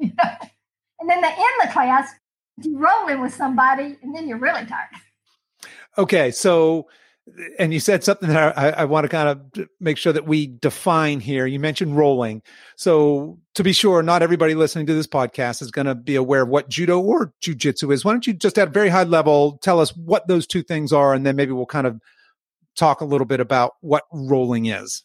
And 1.00 1.08
then 1.08 1.22
they 1.22 1.28
end 1.28 1.60
the 1.62 1.68
class, 1.72 2.12
you 2.62 2.78
roll 2.78 3.08
in 3.08 3.22
with 3.22 3.34
somebody, 3.34 3.96
and 4.02 4.14
then 4.14 4.28
you're 4.28 4.38
really 4.38 4.66
tired. 4.66 4.90
Okay, 5.96 6.30
so 6.30 6.88
and 7.58 7.72
you 7.72 7.80
said 7.80 8.04
something 8.04 8.28
that 8.28 8.56
I, 8.58 8.70
I, 8.70 8.84
want 8.84 9.04
to 9.04 9.08
kind 9.08 9.28
of 9.28 9.68
make 9.80 9.98
sure 9.98 10.12
that 10.12 10.26
we 10.26 10.46
define 10.46 11.20
here. 11.20 11.46
You 11.46 11.58
mentioned 11.58 11.96
rolling. 11.96 12.42
So 12.76 13.38
to 13.54 13.62
be 13.62 13.72
sure, 13.72 14.02
not 14.02 14.22
everybody 14.22 14.54
listening 14.54 14.86
to 14.86 14.94
this 14.94 15.06
podcast 15.06 15.62
is 15.62 15.70
going 15.70 15.86
to 15.86 15.94
be 15.94 16.16
aware 16.16 16.42
of 16.42 16.48
what 16.48 16.68
judo 16.68 17.00
or 17.00 17.32
jujitsu 17.42 17.92
is. 17.92 18.04
Why 18.04 18.12
don't 18.12 18.26
you 18.26 18.32
just 18.32 18.58
at 18.58 18.68
a 18.68 18.70
very 18.70 18.88
high 18.88 19.04
level 19.04 19.58
tell 19.62 19.80
us 19.80 19.96
what 19.96 20.28
those 20.28 20.46
two 20.46 20.62
things 20.62 20.92
are, 20.92 21.14
and 21.14 21.24
then 21.24 21.36
maybe 21.36 21.52
we'll 21.52 21.66
kind 21.66 21.86
of 21.86 22.00
talk 22.76 23.00
a 23.00 23.04
little 23.04 23.26
bit 23.26 23.40
about 23.40 23.74
what 23.80 24.04
rolling 24.12 24.66
is. 24.66 25.04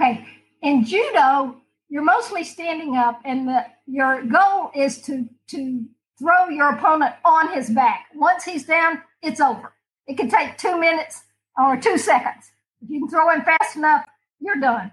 Okay. 0.00 0.26
In 0.62 0.84
judo, 0.84 1.56
you're 1.88 2.02
mostly 2.02 2.44
standing 2.44 2.96
up, 2.96 3.20
and 3.24 3.48
the, 3.48 3.64
your 3.86 4.22
goal 4.24 4.70
is 4.74 5.00
to 5.02 5.28
to 5.48 5.84
throw 6.18 6.48
your 6.48 6.70
opponent 6.70 7.14
on 7.24 7.52
his 7.52 7.70
back. 7.70 8.06
Once 8.14 8.44
he's 8.44 8.64
down, 8.64 9.00
it's 9.22 9.40
over. 9.40 9.72
It 10.06 10.16
can 10.16 10.28
take 10.28 10.56
two 10.56 10.78
minutes 10.78 11.22
or 11.58 11.76
two 11.76 11.98
seconds. 11.98 12.50
If 12.82 12.90
you 12.90 13.00
can 13.00 13.08
throw 13.08 13.30
him 13.30 13.42
fast 13.42 13.76
enough, 13.76 14.04
you're 14.40 14.60
done. 14.60 14.92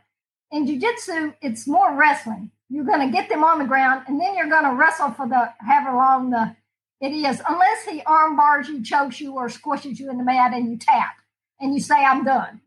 In 0.51 0.65
jiu-jitsu, 0.65 1.33
it's 1.41 1.67
more 1.67 1.95
wrestling. 1.95 2.51
You're 2.69 2.85
going 2.85 3.05
to 3.05 3.11
get 3.11 3.29
them 3.29 3.43
on 3.43 3.59
the 3.59 3.65
ground, 3.65 4.05
and 4.07 4.19
then 4.19 4.35
you're 4.35 4.49
going 4.49 4.63
to 4.63 4.75
wrestle 4.75 5.11
for 5.11 5.27
the 5.27 5.53
however 5.59 5.95
long 5.95 6.31
the 6.31 6.55
it 7.01 7.11
is, 7.11 7.41
unless 7.47 7.83
he 7.87 8.01
arm 8.03 8.35
bars 8.35 8.69
you, 8.69 8.83
chokes 8.83 9.19
you, 9.19 9.33
or 9.33 9.47
squishes 9.47 9.99
you 9.99 10.09
in 10.09 10.17
the 10.17 10.23
mat, 10.23 10.53
and 10.53 10.71
you 10.71 10.77
tap 10.77 11.15
and 11.59 11.73
you 11.73 11.79
say, 11.79 11.95
"I'm 11.95 12.23
done." 12.23 12.61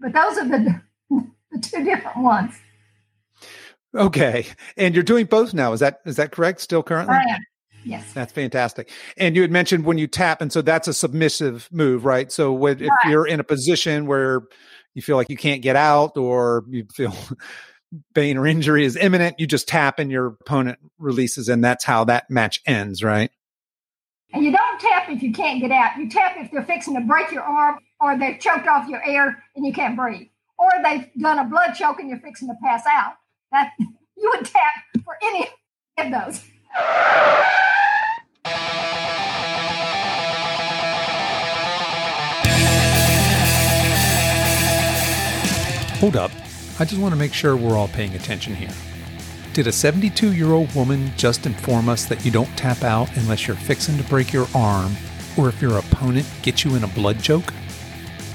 But 0.00 0.12
those 0.12 0.36
are 0.36 0.48
the 0.48 0.80
the 1.10 1.58
two 1.60 1.84
different 1.84 2.18
ones. 2.18 2.54
Okay. 3.94 4.46
And 4.76 4.94
you're 4.94 5.04
doing 5.04 5.26
both 5.26 5.54
now. 5.54 5.72
Is 5.72 5.80
that 5.80 6.00
is 6.04 6.16
that 6.16 6.32
correct? 6.32 6.60
Still 6.60 6.82
currently? 6.82 7.14
I 7.14 7.22
am. 7.22 7.40
Yes. 7.88 8.12
That's 8.12 8.32
fantastic. 8.32 8.90
And 9.16 9.34
you 9.34 9.40
had 9.40 9.50
mentioned 9.50 9.86
when 9.86 9.96
you 9.96 10.06
tap, 10.06 10.42
and 10.42 10.52
so 10.52 10.60
that's 10.60 10.88
a 10.88 10.94
submissive 10.94 11.68
move, 11.72 12.04
right? 12.04 12.30
So 12.30 12.52
when, 12.52 12.82
if 12.82 12.90
you're 13.06 13.26
in 13.26 13.40
a 13.40 13.44
position 13.44 14.06
where 14.06 14.42
you 14.94 15.00
feel 15.00 15.16
like 15.16 15.30
you 15.30 15.38
can't 15.38 15.62
get 15.62 15.74
out 15.74 16.18
or 16.18 16.64
you 16.68 16.86
feel 16.92 17.14
pain 18.14 18.36
or 18.36 18.46
injury 18.46 18.84
is 18.84 18.94
imminent, 18.94 19.40
you 19.40 19.46
just 19.46 19.66
tap 19.68 19.98
and 19.98 20.10
your 20.10 20.26
opponent 20.26 20.78
releases, 20.98 21.48
and 21.48 21.64
that's 21.64 21.82
how 21.82 22.04
that 22.04 22.28
match 22.28 22.60
ends, 22.66 23.02
right? 23.02 23.30
And 24.34 24.44
you 24.44 24.52
don't 24.52 24.78
tap 24.78 25.08
if 25.08 25.22
you 25.22 25.32
can't 25.32 25.58
get 25.58 25.70
out. 25.70 25.96
You 25.96 26.10
tap 26.10 26.34
if 26.36 26.50
they're 26.50 26.64
fixing 26.64 26.94
to 26.94 27.00
break 27.00 27.32
your 27.32 27.42
arm 27.42 27.78
or 28.00 28.18
they've 28.18 28.38
choked 28.38 28.66
off 28.66 28.86
your 28.86 29.02
air 29.02 29.42
and 29.56 29.64
you 29.64 29.72
can't 29.72 29.96
breathe. 29.96 30.28
Or 30.58 30.68
they've 30.84 31.08
done 31.18 31.38
a 31.38 31.44
blood 31.44 31.72
choke 31.72 32.00
and 32.00 32.10
you're 32.10 32.20
fixing 32.20 32.48
to 32.48 32.54
pass 32.62 32.84
out. 32.86 33.14
That 33.52 33.72
you 33.78 34.30
would 34.34 34.44
tap 34.44 34.74
for 35.02 35.16
any 35.22 35.48
of 35.96 36.12
those. 36.12 36.44
Hold 45.98 46.14
up. 46.14 46.30
I 46.78 46.84
just 46.84 47.00
want 47.02 47.12
to 47.12 47.18
make 47.18 47.34
sure 47.34 47.56
we're 47.56 47.76
all 47.76 47.88
paying 47.88 48.14
attention 48.14 48.54
here. 48.54 48.72
Did 49.52 49.66
a 49.66 49.72
72 49.72 50.32
year 50.32 50.52
old 50.52 50.72
woman 50.72 51.10
just 51.16 51.44
inform 51.44 51.88
us 51.88 52.04
that 52.04 52.24
you 52.24 52.30
don't 52.30 52.48
tap 52.56 52.84
out 52.84 53.14
unless 53.16 53.48
you're 53.48 53.56
fixing 53.56 53.98
to 53.98 54.04
break 54.04 54.32
your 54.32 54.46
arm 54.54 54.92
or 55.36 55.48
if 55.48 55.60
your 55.60 55.76
opponent 55.76 56.24
gets 56.42 56.64
you 56.64 56.76
in 56.76 56.84
a 56.84 56.88
blood 56.88 57.20
choke? 57.20 57.52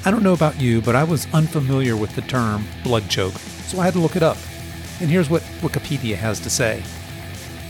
I 0.06 0.12
don't 0.12 0.24
know 0.24 0.34
about 0.34 0.60
you, 0.60 0.82
but 0.82 0.98
I 0.98 1.06
was 1.06 1.34
unfamiliar 1.34 1.96
with 1.96 2.14
the 2.16 2.22
term 2.24 2.66
blood 2.84 3.10
choke, 3.10 3.36
so 3.36 3.80
I 3.80 3.86
had 3.86 3.94
to 3.94 4.00
look 4.00 4.18
it 4.18 4.24
up. 4.24 4.38
And 5.00 5.10
here's 5.10 5.30
what 5.30 5.42
Wikipedia 5.62 6.16
has 6.16 6.42
to 6.42 6.50
say 6.50 6.84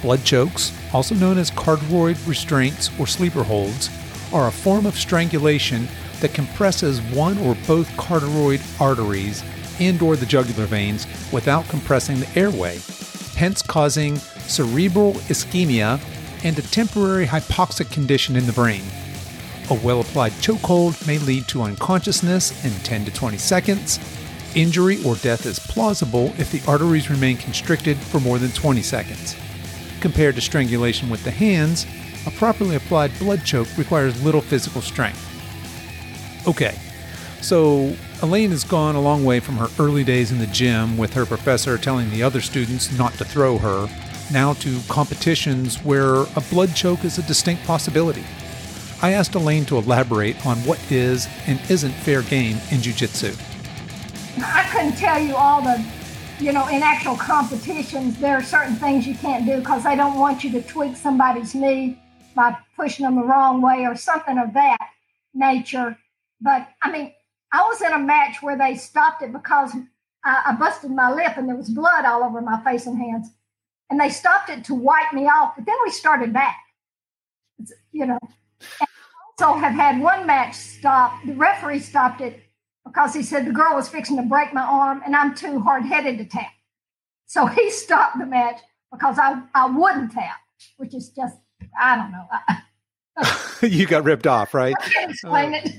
Blood 0.04 0.26
chokes, 0.26 0.74
also 0.94 1.16
known 1.16 1.38
as 1.38 1.50
carotid 1.50 2.20
restraints 2.28 2.92
or 3.00 3.08
sleeper 3.08 3.42
holds, 3.42 3.90
are 4.34 4.50
a 4.50 4.52
form 4.52 4.86
of 4.86 5.00
strangulation 5.00 5.88
that 6.20 6.34
compresses 6.34 7.02
one 7.02 7.38
or 7.38 7.56
both 7.66 7.90
carotid 7.96 8.62
arteries 8.82 9.42
and 9.80 10.02
or 10.02 10.18
the 10.18 10.26
jugular 10.26 10.66
veins 10.66 11.08
without 11.32 11.68
compressing 11.70 12.20
the 12.20 12.38
airway, 12.38 12.80
hence 13.38 13.62
causing 13.62 14.18
cerebral 14.18 15.14
ischemia 15.30 16.02
and 16.44 16.60
a 16.60 16.64
temporary 16.64 17.26
hypoxic 17.26 17.90
condition 17.90 18.36
in 18.36 18.46
the 18.46 18.52
brain. 18.52 18.84
A 19.70 19.74
well 19.76 20.02
applied 20.02 20.34
chokehold 20.34 21.08
may 21.08 21.18
lead 21.20 21.48
to 21.48 21.62
unconsciousness 21.62 22.66
in 22.66 22.74
10 22.84 23.06
to 23.06 23.14
20 23.14 23.38
seconds. 23.38 24.00
Injury 24.54 25.02
or 25.06 25.16
death 25.16 25.46
is 25.46 25.60
plausible 25.60 26.34
if 26.38 26.52
the 26.52 26.62
arteries 26.70 27.10
remain 27.10 27.38
constricted 27.38 27.98
for 27.98 28.20
more 28.20 28.38
than 28.38 28.52
20 28.52 28.82
seconds. 28.82 29.38
Compared 30.04 30.36
to 30.36 30.42
strangulation 30.42 31.10
with 31.10 31.24
the 31.24 31.32
hands, 31.32 31.88
a 32.28 32.32
properly 32.32 32.76
applied 32.76 33.18
blood 33.20 33.46
choke 33.46 33.70
requires 33.78 34.22
little 34.22 34.42
physical 34.42 34.82
strength. 34.82 35.18
Okay, 36.46 36.78
so 37.40 37.96
Elaine 38.22 38.50
has 38.50 38.66
gone 38.66 38.96
a 38.96 39.02
long 39.02 39.24
way 39.24 39.40
from 39.40 39.56
her 39.56 39.70
early 39.80 40.04
days 40.04 40.30
in 40.30 40.40
the 40.40 40.48
gym 40.48 40.98
with 40.98 41.14
her 41.14 41.26
professor 41.26 41.78
telling 41.78 42.10
the 42.10 42.22
other 42.22 42.42
students 42.42 42.92
not 42.98 43.14
to 43.14 43.24
throw 43.24 43.58
her, 43.58 43.88
now 44.30 44.52
to 44.56 44.82
competitions 44.90 45.78
where 45.86 46.24
a 46.36 46.44
blood 46.50 46.76
choke 46.76 47.06
is 47.06 47.18
a 47.18 47.24
distinct 47.24 47.64
possibility. 47.64 48.26
I 49.02 49.14
asked 49.14 49.36
Elaine 49.36 49.64
to 49.68 49.78
elaborate 49.78 50.46
on 50.46 50.58
what 50.66 50.80
is 50.92 51.30
and 51.48 51.62
isn't 51.70 51.94
fair 51.94 52.24
game 52.24 52.58
in 52.72 52.82
jiu-jitsu. 52.82 53.34
I 54.40 54.68
couldn't 54.70 54.98
tell 54.98 55.22
you 55.22 55.38
all 55.38 55.62
the, 55.62 55.82
you 56.40 56.52
know, 56.52 56.68
in 56.68 56.84
actual 56.84 57.16
competitions, 57.16 58.20
there 58.20 58.36
are 58.38 58.44
certain 58.44 58.75
things 58.75 59.08
you 59.08 59.16
can't 59.16 59.46
do 59.46 59.60
because 59.60 59.84
they 59.84 59.96
don't 59.96 60.20
want 60.20 60.44
you 60.44 60.52
to 60.52 60.62
tweak 60.62 60.96
somebody's 60.96 61.56
knee 61.56 62.00
by 62.36 62.58
pushing 62.75 63.06
them 63.06 63.16
the 63.16 63.24
wrong 63.24 63.62
way 63.62 63.86
or 63.86 63.96
something 63.96 64.38
of 64.38 64.54
that 64.54 64.90
nature. 65.34 65.98
But 66.42 66.68
I 66.82 66.92
mean, 66.92 67.13
I 67.52 67.63
was 67.63 67.82
in 67.82 67.94
a 67.94 68.00
match 68.00 68.42
where 68.42 68.58
they 68.58 68.75
stopped 68.75 69.22
it 69.22 69.32
because 69.32 69.74
I, 70.25 70.44
I 70.48 70.56
busted 70.56 70.92
my 70.92 71.13
lip 71.13 71.38
and 71.38 71.48
there 71.48 71.56
was 71.56 71.70
blood 71.70 72.06
all 72.06 72.24
over 72.24 72.42
my 72.42 72.63
face 72.63 72.88
and 72.88 72.98
hands. 72.98 73.30
And 73.90 74.00
they 74.00 74.10
stopped 74.10 74.50
it 74.50 74.66
to 74.66 74.74
wipe 74.74 75.13
me 75.13 75.28
off, 75.28 75.54
but 75.56 75.66
then 75.66 75.75
we 75.84 75.92
started 75.92 76.34
back. 76.34 76.58
You 77.92 78.08
know, 78.08 78.20
and 78.80 78.90
also 79.40 79.60
have 79.60 79.74
had 79.74 80.02
one 80.02 80.25
match 80.25 80.56
stop. 80.56 81.24
The 81.25 81.34
referee 81.34 81.80
stopped 81.80 82.22
it 82.22 82.42
because 82.94 83.14
he 83.14 83.24
said 83.24 83.46
the 83.46 83.52
girl 83.52 83.76
was 83.76 83.90
fixing 83.90 84.18
to 84.18 84.24
break 84.24 84.54
my 84.54 84.62
arm 84.62 85.02
and 85.06 85.16
I'm 85.16 85.34
too 85.34 85.60
hard 85.60 85.84
headed 85.84 86.20
to 86.20 86.26
tap. 86.26 86.52
So 87.26 87.46
he 87.48 87.72
stopped 87.72 88.20
the 88.20 88.26
match 88.26 88.60
because 88.92 89.18
I, 89.18 89.42
I 89.56 89.66
wouldn't 89.66 90.12
tap, 90.12 90.40
which 90.78 90.94
is 90.94 91.10
just, 91.10 91.38
I 91.80 91.96
don't 91.96 92.12
know. 92.12 92.28
you 93.68 93.86
got 93.86 94.04
ripped 94.04 94.28
off, 94.28 94.54
right? 94.54 94.76
I 94.80 94.90
can't 94.90 95.12
explain 95.12 95.54
uh, 95.54 95.62
it. 95.64 95.76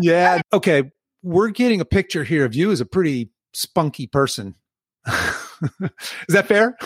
yeah. 0.00 0.40
Okay. 0.52 0.90
We're 1.22 1.50
getting 1.50 1.80
a 1.80 1.84
picture 1.84 2.24
here 2.24 2.44
of 2.44 2.54
you 2.54 2.70
as 2.70 2.80
a 2.80 2.86
pretty 2.86 3.30
spunky 3.52 4.06
person. 4.06 4.54
is 5.06 5.14
that 6.28 6.46
fair? 6.46 6.76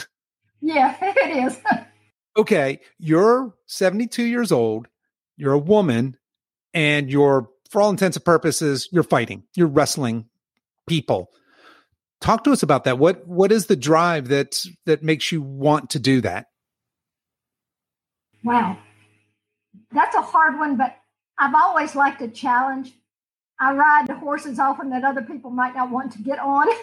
Yeah, 0.61 0.97
it 1.01 1.49
is. 1.49 1.59
okay. 2.37 2.81
You're 2.99 3.55
72 3.67 4.23
years 4.23 4.53
old. 4.53 4.89
You're 5.37 5.53
a 5.53 5.59
woman 5.59 6.17
and 6.75 7.11
you're, 7.11 7.49
for 7.71 7.81
all 7.81 7.91
intents 7.91 8.17
and 8.17 8.25
purposes, 8.25 8.89
you're 8.93 9.03
fighting, 9.03 9.45
you're 9.57 9.69
wrestling 9.69 10.27
people. 10.87 11.31
Talk 12.21 12.45
to 12.45 12.53
us 12.53 12.63
about 12.63 12.85
that. 12.85 12.99
What, 12.99 13.27
what 13.27 13.51
is 13.51 13.67
the 13.67 13.77
drive 13.77 14.29
that, 14.29 14.63
that 14.85 15.03
makes 15.03 15.33
you 15.33 15.41
want 15.41 15.91
to 15.91 15.99
do 15.99 16.21
that? 16.21 16.49
Wow. 18.45 18.79
That's 19.93 20.15
a 20.15 20.21
hard 20.21 20.59
one, 20.59 20.77
but 20.77 20.97
I've 21.39 21.55
always 21.55 21.95
liked 21.95 22.21
a 22.21 22.29
challenge. 22.29 22.93
I 23.59 23.73
ride 23.75 24.07
the 24.07 24.17
horses 24.17 24.59
often 24.59 24.91
that 24.91 25.05
other 25.05 25.23
people 25.23 25.51
might 25.51 25.75
not 25.75 25.91
want 25.91 26.13
to 26.13 26.19
get 26.23 26.39
on. 26.39 26.69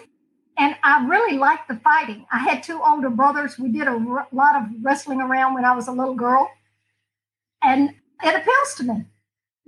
And 0.60 0.74
I 0.82 1.06
really 1.06 1.38
like 1.38 1.68
the 1.68 1.76
fighting. 1.76 2.26
I 2.32 2.40
had 2.40 2.64
two 2.64 2.82
older 2.84 3.10
brothers. 3.10 3.60
We 3.60 3.70
did 3.70 3.86
a 3.86 3.92
r- 3.92 4.26
lot 4.32 4.56
of 4.56 4.64
wrestling 4.82 5.20
around 5.20 5.54
when 5.54 5.64
I 5.64 5.72
was 5.72 5.86
a 5.86 5.92
little 5.92 6.16
girl. 6.16 6.50
And 7.62 7.90
it 8.24 8.34
appeals 8.34 8.74
to 8.78 8.82
me, 8.82 9.04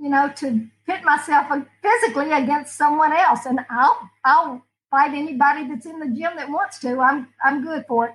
you 0.00 0.09
know, 0.09 0.33
to 0.37 0.66
pit 0.87 1.04
myself 1.04 1.47
physically 1.83 2.33
against 2.33 2.76
someone 2.76 3.12
else. 3.12 3.47
And 3.47 3.61
I'll, 3.71 4.11
I'll 4.25 4.64
fight 4.90 5.12
anybody 5.14 5.69
that's 5.69 5.87
in 5.87 6.00
the 6.00 6.07
gym 6.07 6.33
that 6.37 6.49
wants 6.49 6.78
to. 6.80 6.99
I'm, 7.00 7.28
I'm 7.45 7.64
good 7.64 7.85
for 7.87 8.09
it. 8.09 8.14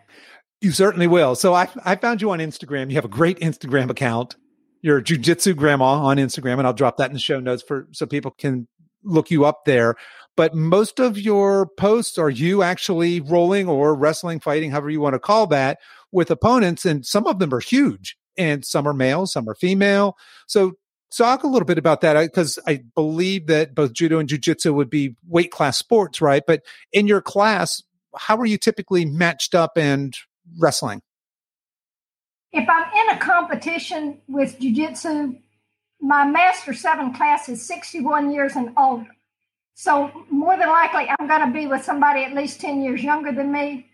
You 0.62 0.72
certainly 0.72 1.08
will. 1.08 1.36
So 1.36 1.54
I, 1.54 1.70
I 1.84 1.96
found 1.96 2.22
you 2.22 2.32
on 2.32 2.40
Instagram. 2.40 2.90
You 2.90 2.96
have 2.96 3.06
a 3.06 3.10
great 3.10 3.40
Instagram 3.40 3.90
account 3.90 4.36
your 4.86 5.02
jujitsu 5.02 5.56
grandma 5.56 5.94
on 5.94 6.18
Instagram, 6.18 6.60
and 6.60 6.68
I'll 6.68 6.74
drop 6.74 6.98
that 6.98 7.10
in 7.10 7.14
the 7.14 7.20
show 7.20 7.40
notes 7.40 7.64
for 7.64 7.88
so 7.92 8.06
people 8.06 8.30
can 8.30 8.68
look 9.04 9.32
you 9.32 9.44
up 9.44 9.66
there. 9.66 9.96
But 10.38 10.54
most 10.54 11.00
of 11.00 11.18
your 11.18 11.70
posts 11.76 12.20
are 12.20 12.30
you 12.30 12.62
actually 12.62 13.20
rolling 13.20 13.68
or 13.68 13.96
wrestling, 13.96 14.40
fighting, 14.40 14.70
however 14.70 14.92
you 14.92 15.02
want 15.02 15.16
to 15.16 15.20
call 15.20 15.48
that, 15.48 15.80
with 16.12 16.30
opponents, 16.30 16.86
and 16.86 17.04
some 17.04 17.26
of 17.26 17.40
them 17.40 17.52
are 17.52 17.60
huge, 17.60 18.16
and 18.38 18.64
some 18.64 18.88
are 18.88 18.94
male, 18.94 19.26
some 19.26 19.50
are 19.50 19.56
female. 19.56 20.18
So 20.46 20.74
talk 21.12 21.44
a 21.44 21.48
little 21.48 21.66
bit 21.66 21.78
about 21.78 22.02
that 22.02 22.22
because 22.22 22.60
I 22.68 22.84
believe 22.96 23.48
that 23.48 23.76
both 23.76 23.94
judo 23.94 24.20
and 24.20 24.30
jujitsu 24.30 24.74
would 24.74 24.90
be 24.90 25.16
weight 25.28 25.52
class 25.52 25.78
sports, 25.78 26.22
right? 26.22 26.44
But 26.46 26.62
in 26.92 27.08
your 27.08 27.22
class, 27.22 27.82
how 28.18 28.38
are 28.38 28.46
you 28.46 28.58
typically 28.58 29.06
matched 29.06 29.56
up 29.56 29.78
and 29.78 30.16
wrestling? 30.60 31.02
if 32.56 32.70
I'm 32.70 32.86
in 32.94 33.18
a 33.18 33.20
competition 33.20 34.22
with 34.30 34.60
jujitsu, 34.60 35.38
my 36.00 36.26
master 36.26 36.74
seven 36.74 37.14
class 37.14 37.50
is 37.50 37.68
61 37.68 38.32
years 38.32 38.56
and 38.56 38.70
older. 38.78 39.10
So 39.74 40.10
more 40.30 40.58
than 40.58 40.70
likely, 40.70 41.10
I'm 41.20 41.28
going 41.28 41.46
to 41.46 41.52
be 41.52 41.68
with 41.68 41.84
somebody 41.84 42.24
at 42.24 42.34
least 42.34 42.62
10 42.62 42.82
years 42.82 43.04
younger 43.04 43.34
than 43.34 43.52
me. 43.52 43.88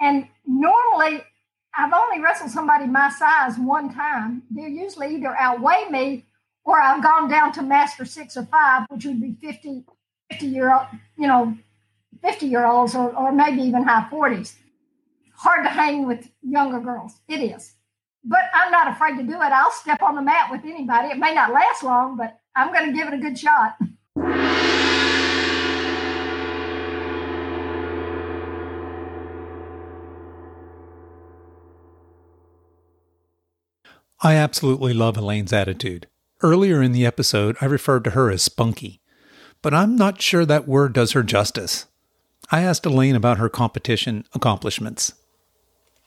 And 0.00 0.26
normally, 0.44 1.22
I've 1.78 1.92
only 1.92 2.20
wrestled 2.20 2.50
somebody 2.50 2.86
my 2.86 3.10
size 3.10 3.58
one 3.58 3.92
time. 3.92 4.42
They're 4.50 4.68
usually 4.68 5.14
either 5.14 5.36
outweigh 5.36 5.86
me 5.90 6.24
or 6.64 6.80
I've 6.80 7.02
gone 7.02 7.28
down 7.28 7.52
to 7.52 7.62
master 7.62 8.04
six 8.04 8.36
or 8.36 8.44
five, 8.44 8.86
which 8.88 9.04
would 9.04 9.20
be 9.20 9.36
50, 9.40 9.84
50 10.30 10.46
year 10.46 10.72
old, 10.72 10.86
you 11.18 11.26
know, 11.26 11.56
50 12.22 12.46
year 12.46 12.66
olds 12.66 12.94
or, 12.94 13.14
or 13.14 13.32
maybe 13.32 13.62
even 13.62 13.82
high 13.84 14.08
40s. 14.10 14.54
Hard 15.34 15.64
to 15.64 15.70
hang 15.70 16.06
with 16.06 16.28
younger 16.42 16.80
girls. 16.80 17.20
It 17.28 17.40
is 17.40 17.76
but 18.26 18.40
I'm 18.52 18.72
not 18.72 18.88
afraid 18.88 19.16
to 19.16 19.22
do 19.22 19.34
it. 19.34 19.52
I'll 19.52 19.70
step 19.70 20.02
on 20.02 20.16
the 20.16 20.22
mat 20.22 20.50
with 20.50 20.62
anybody. 20.64 21.08
It 21.08 21.18
may 21.18 21.32
not 21.32 21.52
last 21.52 21.84
long, 21.84 22.16
but 22.16 22.38
I'm 22.54 22.72
going 22.72 22.86
to 22.86 22.92
give 22.92 23.08
it 23.08 23.14
a 23.14 23.18
good 23.18 23.38
shot. 23.38 23.76
I 34.22 34.36
absolutely 34.36 34.94
love 34.94 35.18
Elaine's 35.18 35.52
attitude. 35.52 36.06
Earlier 36.42 36.80
in 36.80 36.92
the 36.92 37.04
episode, 37.04 37.54
I 37.60 37.66
referred 37.66 38.02
to 38.04 38.10
her 38.10 38.30
as 38.30 38.42
spunky, 38.42 39.02
but 39.60 39.74
I'm 39.74 39.94
not 39.94 40.22
sure 40.22 40.46
that 40.46 40.66
word 40.66 40.94
does 40.94 41.12
her 41.12 41.22
justice. 41.22 41.84
I 42.50 42.62
asked 42.62 42.86
Elaine 42.86 43.14
about 43.14 43.36
her 43.36 43.50
competition 43.50 44.24
accomplishments. 44.32 45.12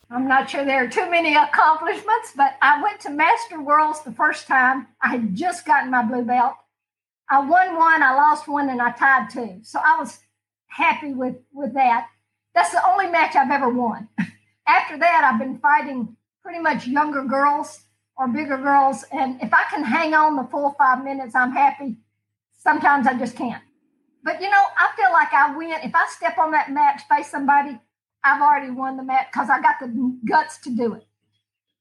I'm 0.10 0.28
not 0.28 0.50
sure 0.50 0.66
there 0.66 0.86
are 0.86 0.89
too 0.89 1.08
many 1.12 1.36
accomplishments, 1.36 2.34
but 2.36 2.56
I 2.63 2.82
went 2.82 3.00
to 3.01 3.12
Master 3.12 3.62
Worlds 3.62 4.01
the 4.01 4.12
first 4.12 4.48
time. 4.48 4.88
I 5.04 5.10
had 5.10 5.36
just 5.36 5.68
gotten 5.68 5.92
my 5.92 6.01
blue 6.01 6.24
belt. 6.24 6.54
I 7.30 7.42
won 7.42 7.75
one, 7.75 8.01
I 8.01 8.16
lost 8.16 8.48
one, 8.48 8.70
and 8.70 8.82
I 8.82 8.89
tied 8.89 9.30
two. 9.30 9.60
So 9.62 9.80
I 9.80 10.00
was 10.00 10.18
happy 10.66 11.13
with, 11.13 11.36
with 11.54 11.75
that. 11.75 12.08
That's 12.56 12.72
the 12.72 12.88
only 12.89 13.06
match 13.06 13.36
I've 13.36 13.51
ever 13.51 13.70
won. 13.70 14.08
After 14.68 14.98
that, 14.98 15.30
I've 15.32 15.39
been 15.39 15.60
fighting 15.60 16.16
pretty 16.42 16.60
much 16.60 16.88
younger 16.88 17.24
girls 17.24 17.86
or 18.20 18.28
bigger 18.28 18.58
girls. 18.58 19.06
And 19.12 19.42
if 19.42 19.52
I 19.54 19.64
can 19.70 19.84
hang 19.84 20.14
on 20.14 20.36
the 20.36 20.44
full 20.44 20.76
five 20.78 21.04
minutes, 21.04 21.34
I'm 21.34 21.54
happy. 21.54 21.96
Sometimes 22.58 23.08
I 23.08 23.18
just 23.18 23.36
can't. 23.36 23.64
But 24.24 24.42
you 24.42 24.50
know, 24.50 24.64
I 24.78 24.92
feel 24.98 25.12
like 25.12 25.34
I 25.34 25.56
win. 25.56 25.72
If 25.82 25.96
I 25.96 26.06
step 26.10 26.38
on 26.38 26.52
that 26.52 26.70
mat 26.70 27.02
face 27.10 27.32
somebody, 27.32 27.80
I've 28.24 28.42
already 28.42 28.70
won 28.70 28.98
the 28.98 29.04
mat 29.04 29.28
because 29.32 29.50
I 29.50 29.62
got 29.62 29.80
the 29.80 30.20
guts 30.30 30.60
to 30.64 30.70
do 30.70 30.94
it. 30.94 31.06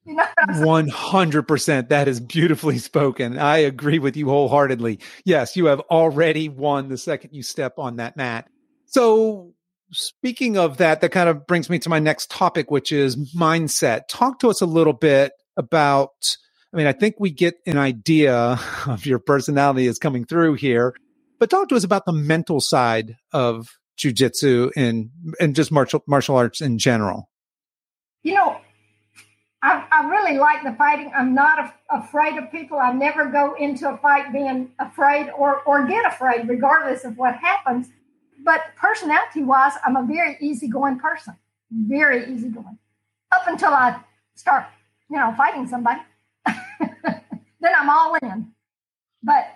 You 0.07 0.15
know, 0.15 0.25
100%. 0.49 1.89
That 1.89 2.09
is 2.09 2.21
beautifully 2.21 2.79
spoken. 2.79 3.39
I 3.39 3.59
agree 3.59 3.99
with 3.99 4.17
you 4.17 4.29
wholeheartedly. 4.29 5.01
Yes, 5.25 5.57
you 5.57 5.67
have 5.67 5.81
already 5.91 6.49
won 6.49 6.89
the 6.89 6.97
second 6.97 7.35
you 7.35 7.43
step 7.43 7.79
on 7.79 7.97
that 7.97 8.17
mat. 8.17 8.49
So, 8.87 9.53
speaking 9.93 10.57
of 10.57 10.79
that, 10.79 11.03
that 11.03 11.11
kind 11.11 11.29
of 11.29 11.47
brings 11.47 11.69
me 11.69 11.79
to 11.81 11.91
my 11.91 11.99
next 11.99 12.31
topic, 12.31 12.71
which 12.71 12.93
is 12.93 13.17
mindset. 13.35 14.03
Talk 14.09 14.39
to 14.39 14.49
us 14.49 14.63
a 14.63 14.67
little 14.67 14.95
bit 14.95 15.33
about, 15.59 16.37
I 16.73 16.77
mean, 16.79 16.87
I 16.87 16.93
think 16.93 17.17
we 17.19 17.31
get 17.31 17.57
an 17.67 17.77
idea 17.77 18.59
of 18.87 19.05
your 19.05 19.19
personality 19.19 19.87
is 19.87 19.99
coming 19.99 20.25
through 20.25 20.55
here, 20.55 20.95
but 21.39 21.51
talk 21.51 21.69
to 21.69 21.77
us 21.77 21.85
about 21.85 22.07
the 22.07 22.13
mental 22.13 22.61
side 22.61 23.17
of 23.33 23.79
jujitsu 23.99 24.71
and, 24.77 25.11
and 25.41 25.55
just 25.55 25.71
martial, 25.71 26.03
martial 26.07 26.37
arts 26.37 26.61
in 26.61 26.79
general. 26.79 27.29
You 28.23 28.35
know, 28.35 28.61
I, 29.63 29.85
I 29.91 30.09
really 30.09 30.39
like 30.39 30.63
the 30.63 30.73
fighting. 30.73 31.11
I'm 31.15 31.35
not 31.35 31.59
af- 31.59 31.75
afraid 31.91 32.39
of 32.39 32.51
people. 32.51 32.79
I 32.79 32.93
never 32.93 33.27
go 33.27 33.55
into 33.55 33.89
a 33.89 33.97
fight 33.97 34.33
being 34.33 34.71
afraid 34.79 35.31
or, 35.31 35.63
or 35.63 35.87
get 35.87 36.07
afraid, 36.07 36.49
regardless 36.49 37.05
of 37.05 37.17
what 37.17 37.35
happens. 37.37 37.89
But 38.45 38.61
personality 38.77 39.43
wise, 39.43 39.73
I'm 39.85 39.97
a 39.97 40.07
very 40.07 40.37
easygoing 40.41 41.01
person, 41.01 41.37
very 41.73 42.33
easygoing. 42.33 42.79
Up 43.33 43.43
until 43.47 43.71
I 43.71 44.01
start, 44.37 44.67
you 45.11 45.17
know, 45.17 45.35
fighting 45.37 45.67
somebody, 45.67 46.01
then 46.47 47.73
I'm 47.77 47.91
all 47.91 48.15
in. 48.17 48.53
But 49.23 49.55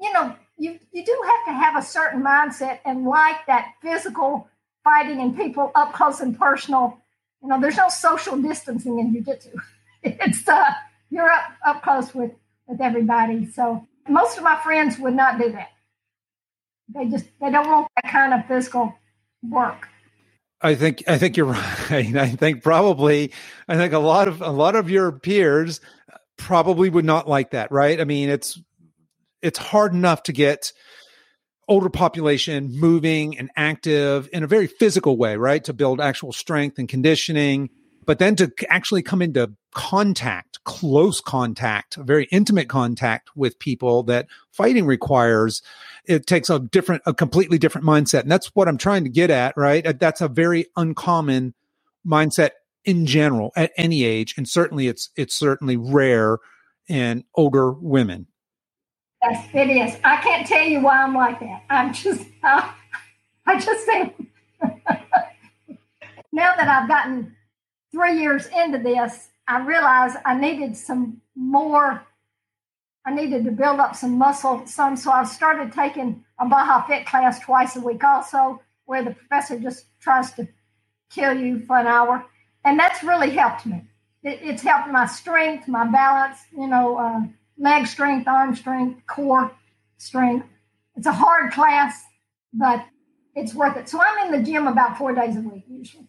you 0.00 0.12
know, 0.12 0.34
you 0.58 0.78
you 0.92 1.04
do 1.04 1.22
have 1.24 1.46
to 1.46 1.52
have 1.52 1.76
a 1.76 1.86
certain 1.86 2.22
mindset 2.22 2.80
and 2.84 3.04
like 3.04 3.46
that 3.46 3.74
physical 3.82 4.48
fighting 4.84 5.20
and 5.20 5.36
people 5.36 5.72
up 5.74 5.92
close 5.92 6.20
and 6.20 6.38
personal 6.38 6.98
you 7.42 7.48
know, 7.48 7.60
there's 7.60 7.76
no 7.76 7.88
social 7.88 8.36
distancing 8.36 8.98
in 8.98 9.14
jujitsu. 9.14 9.54
It's 10.02 10.48
uh, 10.48 10.70
you're 11.10 11.30
up 11.30 11.44
up 11.64 11.82
close 11.82 12.14
with 12.14 12.32
with 12.66 12.80
everybody. 12.80 13.46
So 13.46 13.86
most 14.08 14.36
of 14.36 14.44
my 14.44 14.56
friends 14.56 14.98
would 14.98 15.14
not 15.14 15.38
do 15.38 15.50
that. 15.52 15.70
They 16.94 17.06
just 17.06 17.26
they 17.40 17.50
don't 17.50 17.68
want 17.68 17.88
that 17.96 18.12
kind 18.12 18.34
of 18.34 18.46
physical 18.46 18.94
work. 19.42 19.88
I 20.60 20.74
think 20.74 21.04
I 21.06 21.18
think 21.18 21.36
you're 21.36 21.46
right. 21.90 22.16
I 22.16 22.28
think 22.28 22.62
probably 22.62 23.32
I 23.68 23.76
think 23.76 23.92
a 23.92 23.98
lot 23.98 24.28
of 24.28 24.40
a 24.42 24.50
lot 24.50 24.76
of 24.76 24.90
your 24.90 25.12
peers 25.12 25.80
probably 26.36 26.90
would 26.90 27.04
not 27.04 27.28
like 27.28 27.50
that, 27.50 27.70
right? 27.72 28.00
I 28.00 28.04
mean, 28.04 28.28
it's 28.28 28.60
it's 29.42 29.58
hard 29.58 29.92
enough 29.92 30.24
to 30.24 30.32
get 30.32 30.72
older 31.68 31.90
population 31.90 32.70
moving 32.78 33.36
and 33.38 33.50
active 33.56 34.28
in 34.32 34.42
a 34.44 34.46
very 34.46 34.66
physical 34.66 35.16
way, 35.16 35.36
right? 35.36 35.64
To 35.64 35.72
build 35.72 36.00
actual 36.00 36.32
strength 36.32 36.78
and 36.78 36.88
conditioning, 36.88 37.70
but 38.04 38.18
then 38.18 38.36
to 38.36 38.52
actually 38.68 39.02
come 39.02 39.20
into 39.20 39.52
contact, 39.74 40.62
close 40.64 41.20
contact, 41.20 41.96
very 41.96 42.26
intimate 42.30 42.68
contact 42.68 43.30
with 43.34 43.58
people 43.58 44.04
that 44.04 44.26
fighting 44.52 44.86
requires, 44.86 45.60
it 46.06 46.26
takes 46.26 46.50
a 46.50 46.58
different, 46.58 47.02
a 47.06 47.14
completely 47.14 47.58
different 47.58 47.86
mindset. 47.86 48.20
And 48.20 48.30
that's 48.30 48.54
what 48.54 48.68
I'm 48.68 48.78
trying 48.78 49.04
to 49.04 49.10
get 49.10 49.30
at, 49.30 49.56
right? 49.56 49.98
That's 49.98 50.20
a 50.20 50.28
very 50.28 50.66
uncommon 50.76 51.54
mindset 52.06 52.50
in 52.84 53.06
general 53.06 53.52
at 53.56 53.72
any 53.76 54.04
age. 54.04 54.34
And 54.36 54.48
certainly 54.48 54.88
it's, 54.88 55.10
it's 55.16 55.34
certainly 55.34 55.76
rare 55.76 56.38
in 56.88 57.24
older 57.34 57.72
women. 57.72 58.26
Yes, 59.22 59.48
it 59.52 59.70
is. 59.70 59.98
I 60.04 60.16
can't 60.18 60.46
tell 60.46 60.62
you 60.62 60.80
why 60.80 61.02
I'm 61.02 61.14
like 61.14 61.40
that. 61.40 61.62
I'm 61.68 61.92
just, 61.92 62.26
uh, 62.42 62.70
I 63.46 63.58
just 63.58 63.84
think 63.86 64.14
now 66.32 66.54
that 66.56 66.68
I've 66.68 66.88
gotten 66.88 67.34
three 67.92 68.20
years 68.20 68.46
into 68.46 68.78
this, 68.78 69.28
I 69.48 69.64
realized 69.64 70.16
I 70.24 70.38
needed 70.38 70.76
some 70.76 71.20
more. 71.34 72.02
I 73.06 73.14
needed 73.14 73.44
to 73.44 73.52
build 73.52 73.80
up 73.80 73.96
some 73.96 74.18
muscle, 74.18 74.66
some. 74.66 74.96
So 74.96 75.10
I 75.10 75.24
started 75.24 75.72
taking 75.72 76.24
a 76.38 76.46
Baja 76.46 76.86
Fit 76.86 77.06
class 77.06 77.40
twice 77.40 77.76
a 77.76 77.80
week, 77.80 78.02
also, 78.04 78.60
where 78.84 79.02
the 79.02 79.12
professor 79.12 79.58
just 79.58 79.86
tries 80.00 80.32
to 80.32 80.48
kill 81.10 81.34
you 81.34 81.60
for 81.60 81.78
an 81.78 81.86
hour, 81.86 82.24
and 82.64 82.78
that's 82.78 83.02
really 83.02 83.30
helped 83.30 83.64
me. 83.64 83.82
It, 84.22 84.40
it's 84.42 84.62
helped 84.62 84.88
my 84.88 85.06
strength, 85.06 85.68
my 85.68 85.86
balance. 85.86 86.38
You 86.56 86.66
know. 86.66 86.98
Uh, 86.98 87.20
leg 87.58 87.86
strength, 87.86 88.28
arm 88.28 88.54
strength, 88.54 89.06
core 89.06 89.50
strength. 89.98 90.46
It's 90.96 91.06
a 91.06 91.12
hard 91.12 91.52
class, 91.52 92.04
but 92.52 92.84
it's 93.34 93.54
worth 93.54 93.76
it. 93.76 93.88
So 93.88 94.00
I'm 94.00 94.26
in 94.26 94.38
the 94.38 94.50
gym 94.50 94.66
about 94.66 94.98
four 94.98 95.14
days 95.14 95.36
a 95.36 95.40
week 95.40 95.64
usually. 95.68 96.08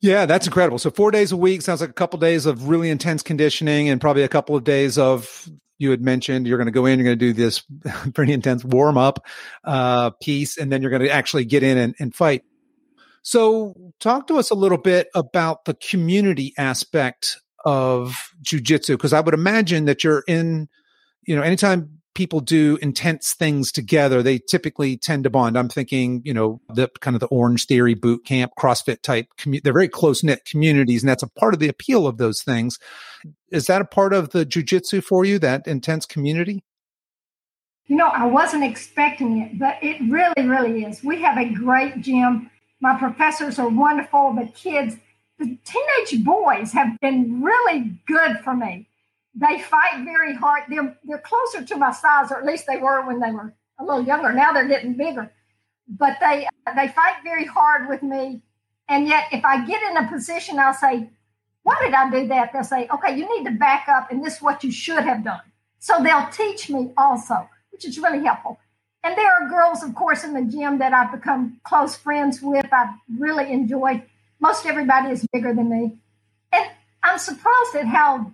Yeah, 0.00 0.26
that's 0.26 0.46
incredible. 0.46 0.78
So 0.78 0.90
four 0.90 1.10
days 1.10 1.32
a 1.32 1.36
week 1.36 1.62
sounds 1.62 1.80
like 1.80 1.90
a 1.90 1.94
couple 1.94 2.18
of 2.18 2.20
days 2.20 2.44
of 2.44 2.68
really 2.68 2.90
intense 2.90 3.22
conditioning 3.22 3.88
and 3.88 4.00
probably 4.00 4.22
a 4.22 4.28
couple 4.28 4.54
of 4.54 4.64
days 4.64 4.98
of 4.98 5.48
you 5.78 5.90
had 5.90 6.02
mentioned 6.02 6.46
you're 6.46 6.58
going 6.58 6.66
to 6.66 6.72
go 6.72 6.86
in, 6.86 6.98
you're 6.98 7.04
going 7.04 7.18
to 7.18 7.26
do 7.26 7.32
this 7.32 7.62
pretty 8.14 8.32
intense 8.32 8.64
warm 8.64 8.96
up 8.96 9.24
uh, 9.64 10.10
piece, 10.10 10.56
and 10.56 10.70
then 10.70 10.82
you're 10.82 10.90
going 10.90 11.02
to 11.02 11.10
actually 11.10 11.44
get 11.44 11.62
in 11.62 11.78
and, 11.78 11.94
and 11.98 12.14
fight. 12.14 12.44
So 13.22 13.74
talk 14.00 14.26
to 14.26 14.36
us 14.36 14.50
a 14.50 14.54
little 14.54 14.78
bit 14.78 15.08
about 15.14 15.64
the 15.64 15.74
community 15.74 16.52
aspect 16.58 17.38
of 17.64 18.34
jujitsu? 18.42 18.94
Because 18.94 19.12
I 19.12 19.20
would 19.20 19.34
imagine 19.34 19.86
that 19.86 20.04
you're 20.04 20.22
in, 20.28 20.68
you 21.22 21.34
know, 21.34 21.42
anytime 21.42 21.93
people 22.14 22.40
do 22.40 22.78
intense 22.80 23.34
things 23.34 23.70
together, 23.72 24.22
they 24.22 24.38
typically 24.38 24.96
tend 24.96 25.24
to 25.24 25.30
bond. 25.30 25.58
I'm 25.58 25.68
thinking, 25.68 26.22
you 26.24 26.32
know, 26.32 26.60
the 26.68 26.88
kind 27.00 27.14
of 27.14 27.20
the 27.20 27.26
Orange 27.26 27.66
Theory 27.66 27.94
boot 27.94 28.24
camp, 28.24 28.52
CrossFit 28.58 29.02
type. 29.02 29.26
Commu- 29.38 29.62
they're 29.62 29.72
very 29.72 29.88
close 29.88 30.22
knit 30.22 30.44
communities, 30.44 31.02
and 31.02 31.08
that's 31.08 31.22
a 31.22 31.28
part 31.28 31.54
of 31.54 31.60
the 31.60 31.68
appeal 31.68 32.06
of 32.06 32.18
those 32.18 32.42
things. 32.42 32.78
Is 33.50 33.66
that 33.66 33.82
a 33.82 33.86
part 33.86 34.12
of 34.12 34.30
the 34.30 34.46
jujitsu 34.46 35.02
for 35.02 35.24
you? 35.24 35.38
That 35.38 35.66
intense 35.66 36.06
community? 36.06 36.64
You 37.86 37.96
know, 37.96 38.08
I 38.08 38.26
wasn't 38.26 38.64
expecting 38.64 39.40
it, 39.40 39.58
but 39.58 39.76
it 39.82 40.00
really, 40.08 40.48
really 40.48 40.84
is. 40.84 41.04
We 41.04 41.20
have 41.20 41.36
a 41.36 41.52
great 41.52 42.00
gym. 42.00 42.50
My 42.80 42.96
professors 42.98 43.58
are 43.58 43.68
wonderful. 43.68 44.34
The 44.34 44.46
kids, 44.46 44.96
the 45.38 45.58
teenage 45.64 46.24
boys 46.24 46.72
have 46.72 46.98
been 47.00 47.42
really 47.42 47.98
good 48.06 48.38
for 48.42 48.54
me. 48.54 48.88
They 49.34 49.60
fight 49.60 50.04
very 50.04 50.34
hard. 50.34 50.64
They're, 50.68 50.96
they're 51.04 51.18
closer 51.18 51.64
to 51.64 51.76
my 51.76 51.92
size, 51.92 52.30
or 52.30 52.38
at 52.38 52.46
least 52.46 52.66
they 52.68 52.76
were 52.78 53.04
when 53.06 53.20
they 53.20 53.30
were 53.32 53.52
a 53.78 53.84
little 53.84 54.04
younger. 54.04 54.32
Now 54.32 54.52
they're 54.52 54.68
getting 54.68 54.94
bigger, 54.94 55.32
but 55.88 56.18
they 56.20 56.48
they 56.76 56.88
fight 56.88 57.16
very 57.24 57.44
hard 57.44 57.88
with 57.88 58.02
me. 58.02 58.42
And 58.88 59.08
yet, 59.08 59.24
if 59.32 59.44
I 59.44 59.64
get 59.66 59.82
in 59.82 59.96
a 59.96 60.08
position, 60.08 60.58
I'll 60.58 60.74
say, 60.74 61.10
"Why 61.64 61.76
did 61.82 61.94
I 61.94 62.10
do 62.10 62.28
that?" 62.28 62.52
They'll 62.52 62.62
say, 62.62 62.86
"Okay, 62.94 63.16
you 63.16 63.28
need 63.36 63.44
to 63.44 63.56
back 63.56 63.88
up, 63.88 64.10
and 64.10 64.24
this 64.24 64.36
is 64.36 64.42
what 64.42 64.62
you 64.62 64.70
should 64.70 65.02
have 65.04 65.24
done." 65.24 65.40
So 65.80 66.02
they'll 66.02 66.28
teach 66.28 66.70
me 66.70 66.92
also, 66.96 67.48
which 67.70 67.84
is 67.84 67.98
really 67.98 68.24
helpful. 68.24 68.58
And 69.02 69.16
there 69.18 69.30
are 69.30 69.48
girls, 69.48 69.82
of 69.82 69.94
course, 69.94 70.24
in 70.24 70.32
the 70.32 70.42
gym 70.42 70.78
that 70.78 70.94
I've 70.94 71.12
become 71.12 71.60
close 71.64 71.96
friends 71.96 72.40
with. 72.40 72.72
I've 72.72 72.94
really 73.18 73.50
enjoyed 73.52 74.02
most 74.40 74.66
everybody 74.66 75.10
is 75.10 75.26
bigger 75.32 75.54
than 75.54 75.70
me. 75.70 75.96
And 76.52 76.70
I'm 77.02 77.18
surprised 77.18 77.76
at 77.76 77.86
how 77.86 78.32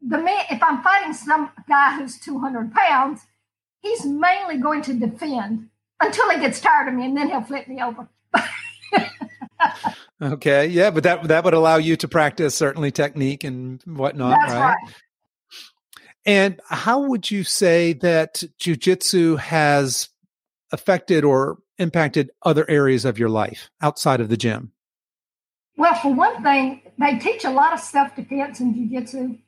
the 0.00 0.18
man, 0.18 0.44
if 0.50 0.62
I'm 0.62 0.82
fighting 0.82 1.12
some 1.12 1.50
guy 1.68 1.96
who's 1.96 2.18
200 2.20 2.72
pounds, 2.72 3.22
he's 3.80 4.04
mainly 4.04 4.58
going 4.58 4.82
to 4.82 4.94
defend 4.94 5.68
until 6.00 6.30
he 6.30 6.38
gets 6.38 6.60
tired 6.60 6.88
of 6.88 6.94
me 6.94 7.06
and 7.06 7.16
then 7.16 7.28
he'll 7.28 7.42
flip 7.42 7.68
me 7.68 7.80
over. 7.82 8.08
okay. 10.22 10.66
Yeah. 10.66 10.90
But 10.90 11.02
that, 11.04 11.24
that 11.24 11.44
would 11.44 11.54
allow 11.54 11.76
you 11.76 11.96
to 11.96 12.08
practice 12.08 12.54
certainly 12.54 12.90
technique 12.90 13.44
and 13.44 13.82
whatnot. 13.84 14.38
That's 14.40 14.54
right? 14.54 14.76
right. 14.84 14.94
And 16.26 16.60
how 16.68 17.00
would 17.00 17.30
you 17.30 17.42
say 17.42 17.94
that 17.94 18.44
jujitsu 18.60 19.38
has 19.38 20.10
affected 20.70 21.24
or 21.24 21.58
impacted 21.78 22.30
other 22.42 22.68
areas 22.68 23.04
of 23.04 23.18
your 23.18 23.30
life 23.30 23.70
outside 23.80 24.20
of 24.20 24.28
the 24.28 24.36
gym? 24.36 24.72
Well, 25.76 25.94
for 25.94 26.12
one 26.12 26.42
thing, 26.42 26.82
they 26.98 27.18
teach 27.18 27.44
a 27.44 27.50
lot 27.50 27.72
of 27.72 27.80
self 27.80 28.14
defense 28.14 28.60
in 28.60 28.74
jiu-jitsu. 28.74 29.38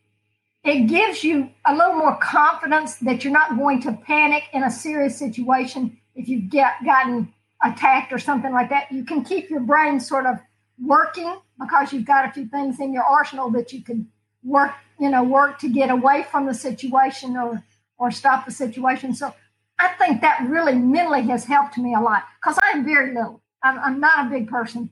It 0.62 0.88
gives 0.88 1.24
you 1.24 1.50
a 1.66 1.74
little 1.74 1.94
more 1.94 2.18
confidence 2.18 2.96
that 2.96 3.24
you're 3.24 3.32
not 3.32 3.56
going 3.56 3.80
to 3.82 3.92
panic 3.92 4.44
in 4.52 4.62
a 4.62 4.70
serious 4.70 5.18
situation 5.18 5.98
if 6.14 6.28
you've 6.28 6.50
get, 6.50 6.74
gotten 6.84 7.32
attacked 7.62 8.12
or 8.12 8.18
something 8.18 8.52
like 8.52 8.68
that. 8.68 8.92
You 8.92 9.04
can 9.04 9.24
keep 9.24 9.48
your 9.48 9.60
brain 9.60 10.00
sort 10.00 10.26
of 10.26 10.36
working 10.78 11.34
because 11.58 11.92
you've 11.92 12.04
got 12.04 12.28
a 12.28 12.32
few 12.32 12.46
things 12.46 12.78
in 12.78 12.92
your 12.92 13.04
arsenal 13.04 13.50
that 13.52 13.72
you 13.72 13.82
can 13.82 14.08
work, 14.42 14.72
you 14.98 15.10
know, 15.10 15.22
work 15.22 15.58
to 15.60 15.68
get 15.68 15.90
away 15.90 16.24
from 16.30 16.46
the 16.46 16.54
situation 16.54 17.36
or 17.36 17.62
or 17.98 18.10
stop 18.10 18.46
the 18.46 18.50
situation. 18.50 19.14
So 19.14 19.34
I 19.78 19.88
think 19.88 20.22
that 20.22 20.46
really 20.48 20.74
mentally 20.74 21.22
has 21.24 21.44
helped 21.44 21.76
me 21.76 21.94
a 21.94 22.00
lot 22.00 22.24
because 22.42 22.58
I 22.62 22.70
am 22.70 22.84
very 22.84 23.14
little. 23.14 23.42
I'm, 23.62 23.78
I'm 23.78 24.00
not 24.00 24.26
a 24.26 24.30
big 24.30 24.48
person 24.48 24.90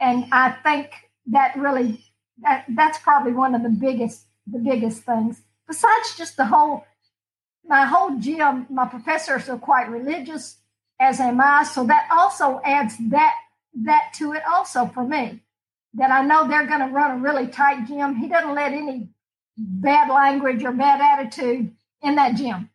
and 0.00 0.26
I 0.32 0.50
think 0.62 0.90
that 1.26 1.56
really 1.56 2.04
that 2.42 2.66
that's 2.68 2.98
probably 2.98 3.32
one 3.32 3.54
of 3.54 3.62
the 3.62 3.70
biggest 3.70 4.27
the 4.50 4.58
biggest 4.58 5.02
things. 5.02 5.42
Besides 5.66 6.16
just 6.16 6.36
the 6.36 6.46
whole, 6.46 6.84
my 7.66 7.84
whole 7.84 8.18
gym, 8.18 8.66
my 8.70 8.86
professors 8.86 9.48
are 9.48 9.58
quite 9.58 9.90
religious, 9.90 10.58
as 11.00 11.20
am 11.20 11.40
I. 11.40 11.64
So 11.64 11.84
that 11.84 12.08
also 12.10 12.60
adds 12.64 12.96
that 13.10 13.34
that 13.84 14.12
to 14.14 14.32
it 14.32 14.42
also 14.50 14.86
for 14.86 15.04
me. 15.04 15.40
That 15.94 16.10
I 16.10 16.22
know 16.22 16.46
they're 16.46 16.66
going 16.66 16.80
to 16.80 16.94
run 16.94 17.18
a 17.18 17.22
really 17.22 17.46
tight 17.48 17.86
gym. 17.86 18.16
He 18.16 18.28
doesn't 18.28 18.54
let 18.54 18.72
any 18.72 19.08
bad 19.56 20.10
language 20.10 20.62
or 20.64 20.72
bad 20.72 21.00
attitude 21.00 21.74
in 22.02 22.14
that 22.16 22.36
gym. 22.36 22.70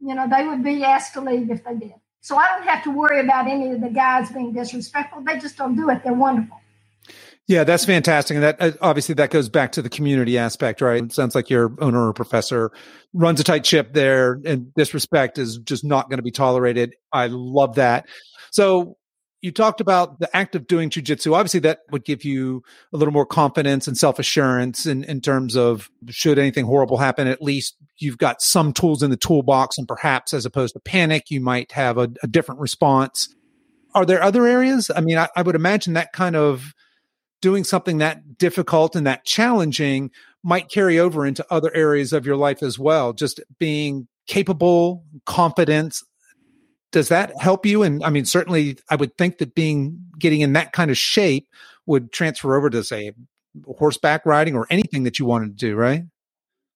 You 0.00 0.14
know, 0.14 0.28
they 0.28 0.46
would 0.46 0.64
be 0.64 0.84
asked 0.84 1.14
to 1.14 1.20
leave 1.20 1.50
if 1.50 1.64
they 1.64 1.74
did. 1.74 1.94
So 2.20 2.36
I 2.36 2.48
don't 2.56 2.68
have 2.68 2.84
to 2.84 2.90
worry 2.90 3.20
about 3.20 3.48
any 3.48 3.72
of 3.72 3.80
the 3.80 3.90
guys 3.90 4.30
being 4.30 4.52
disrespectful. 4.52 5.22
They 5.22 5.38
just 5.38 5.56
don't 5.56 5.76
do 5.76 5.90
it. 5.90 6.02
They're 6.04 6.14
wonderful. 6.14 6.61
Yeah, 7.48 7.64
that's 7.64 7.84
fantastic. 7.84 8.36
And 8.36 8.44
that 8.44 8.56
uh, 8.60 8.72
obviously 8.80 9.16
that 9.16 9.30
goes 9.30 9.48
back 9.48 9.72
to 9.72 9.82
the 9.82 9.88
community 9.88 10.38
aspect, 10.38 10.80
right? 10.80 11.02
It 11.02 11.12
sounds 11.12 11.34
like 11.34 11.50
your 11.50 11.74
owner 11.80 12.08
or 12.08 12.12
professor 12.12 12.70
runs 13.12 13.40
a 13.40 13.44
tight 13.44 13.66
ship 13.66 13.92
there 13.92 14.40
and 14.44 14.72
disrespect 14.74 15.38
is 15.38 15.58
just 15.58 15.84
not 15.84 16.08
going 16.08 16.18
to 16.18 16.22
be 16.22 16.30
tolerated. 16.30 16.94
I 17.12 17.26
love 17.26 17.74
that. 17.76 18.06
So 18.52 18.96
you 19.42 19.50
talked 19.50 19.80
about 19.80 20.20
the 20.20 20.34
act 20.34 20.54
of 20.54 20.68
doing 20.68 20.88
jujitsu. 20.88 21.34
Obviously, 21.34 21.60
that 21.60 21.80
would 21.90 22.04
give 22.04 22.24
you 22.24 22.62
a 22.92 22.96
little 22.96 23.12
more 23.12 23.26
confidence 23.26 23.88
and 23.88 23.98
self 23.98 24.20
assurance 24.20 24.86
in, 24.86 25.02
in 25.04 25.20
terms 25.20 25.56
of 25.56 25.90
should 26.08 26.38
anything 26.38 26.64
horrible 26.64 26.96
happen, 26.96 27.26
at 27.26 27.42
least 27.42 27.76
you've 27.98 28.18
got 28.18 28.40
some 28.40 28.72
tools 28.72 29.02
in 29.02 29.10
the 29.10 29.16
toolbox. 29.16 29.78
And 29.78 29.88
perhaps 29.88 30.32
as 30.32 30.46
opposed 30.46 30.74
to 30.74 30.80
panic, 30.80 31.24
you 31.28 31.40
might 31.40 31.72
have 31.72 31.98
a, 31.98 32.08
a 32.22 32.28
different 32.28 32.60
response. 32.60 33.34
Are 33.94 34.06
there 34.06 34.22
other 34.22 34.46
areas? 34.46 34.92
I 34.94 35.00
mean, 35.00 35.18
I, 35.18 35.28
I 35.36 35.42
would 35.42 35.56
imagine 35.56 35.94
that 35.94 36.12
kind 36.12 36.36
of 36.36 36.72
doing 37.42 37.64
something 37.64 37.98
that 37.98 38.38
difficult 38.38 38.96
and 38.96 39.06
that 39.06 39.26
challenging 39.26 40.10
might 40.42 40.70
carry 40.70 40.98
over 40.98 41.26
into 41.26 41.44
other 41.50 41.74
areas 41.74 42.14
of 42.14 42.24
your 42.24 42.36
life 42.36 42.62
as 42.62 42.78
well. 42.78 43.12
Just 43.12 43.40
being 43.58 44.08
capable, 44.26 45.04
confident. 45.26 45.98
Does 46.90 47.08
that 47.08 47.38
help 47.40 47.66
you? 47.66 47.82
And 47.82 48.02
I 48.02 48.10
mean, 48.10 48.24
certainly 48.24 48.78
I 48.88 48.96
would 48.96 49.16
think 49.18 49.38
that 49.38 49.54
being 49.54 49.98
getting 50.18 50.40
in 50.40 50.54
that 50.54 50.72
kind 50.72 50.90
of 50.90 50.96
shape 50.96 51.48
would 51.86 52.12
transfer 52.12 52.56
over 52.56 52.70
to 52.70 52.82
say 52.84 53.12
horseback 53.66 54.24
riding 54.24 54.54
or 54.54 54.66
anything 54.70 55.02
that 55.02 55.18
you 55.18 55.26
wanted 55.26 55.58
to 55.58 55.66
do, 55.66 55.76
right? 55.76 56.04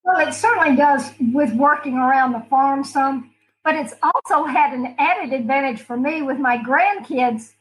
Well, 0.05 0.27
it 0.27 0.35
certainly 0.35 0.77
does 0.77 1.11
with 1.33 1.53
working 1.55 1.95
around 1.95 2.33
the 2.33 2.45
farm 2.49 2.85
some, 2.85 3.31
but 3.65 3.75
it's 3.75 3.95
also 4.03 4.45
had 4.45 4.73
an 4.73 4.95
added 4.99 5.33
advantage 5.33 5.81
for 5.81 5.97
me 5.97 6.23
with 6.23 6.39
my 6.39 6.59
grandkids. 6.59 7.53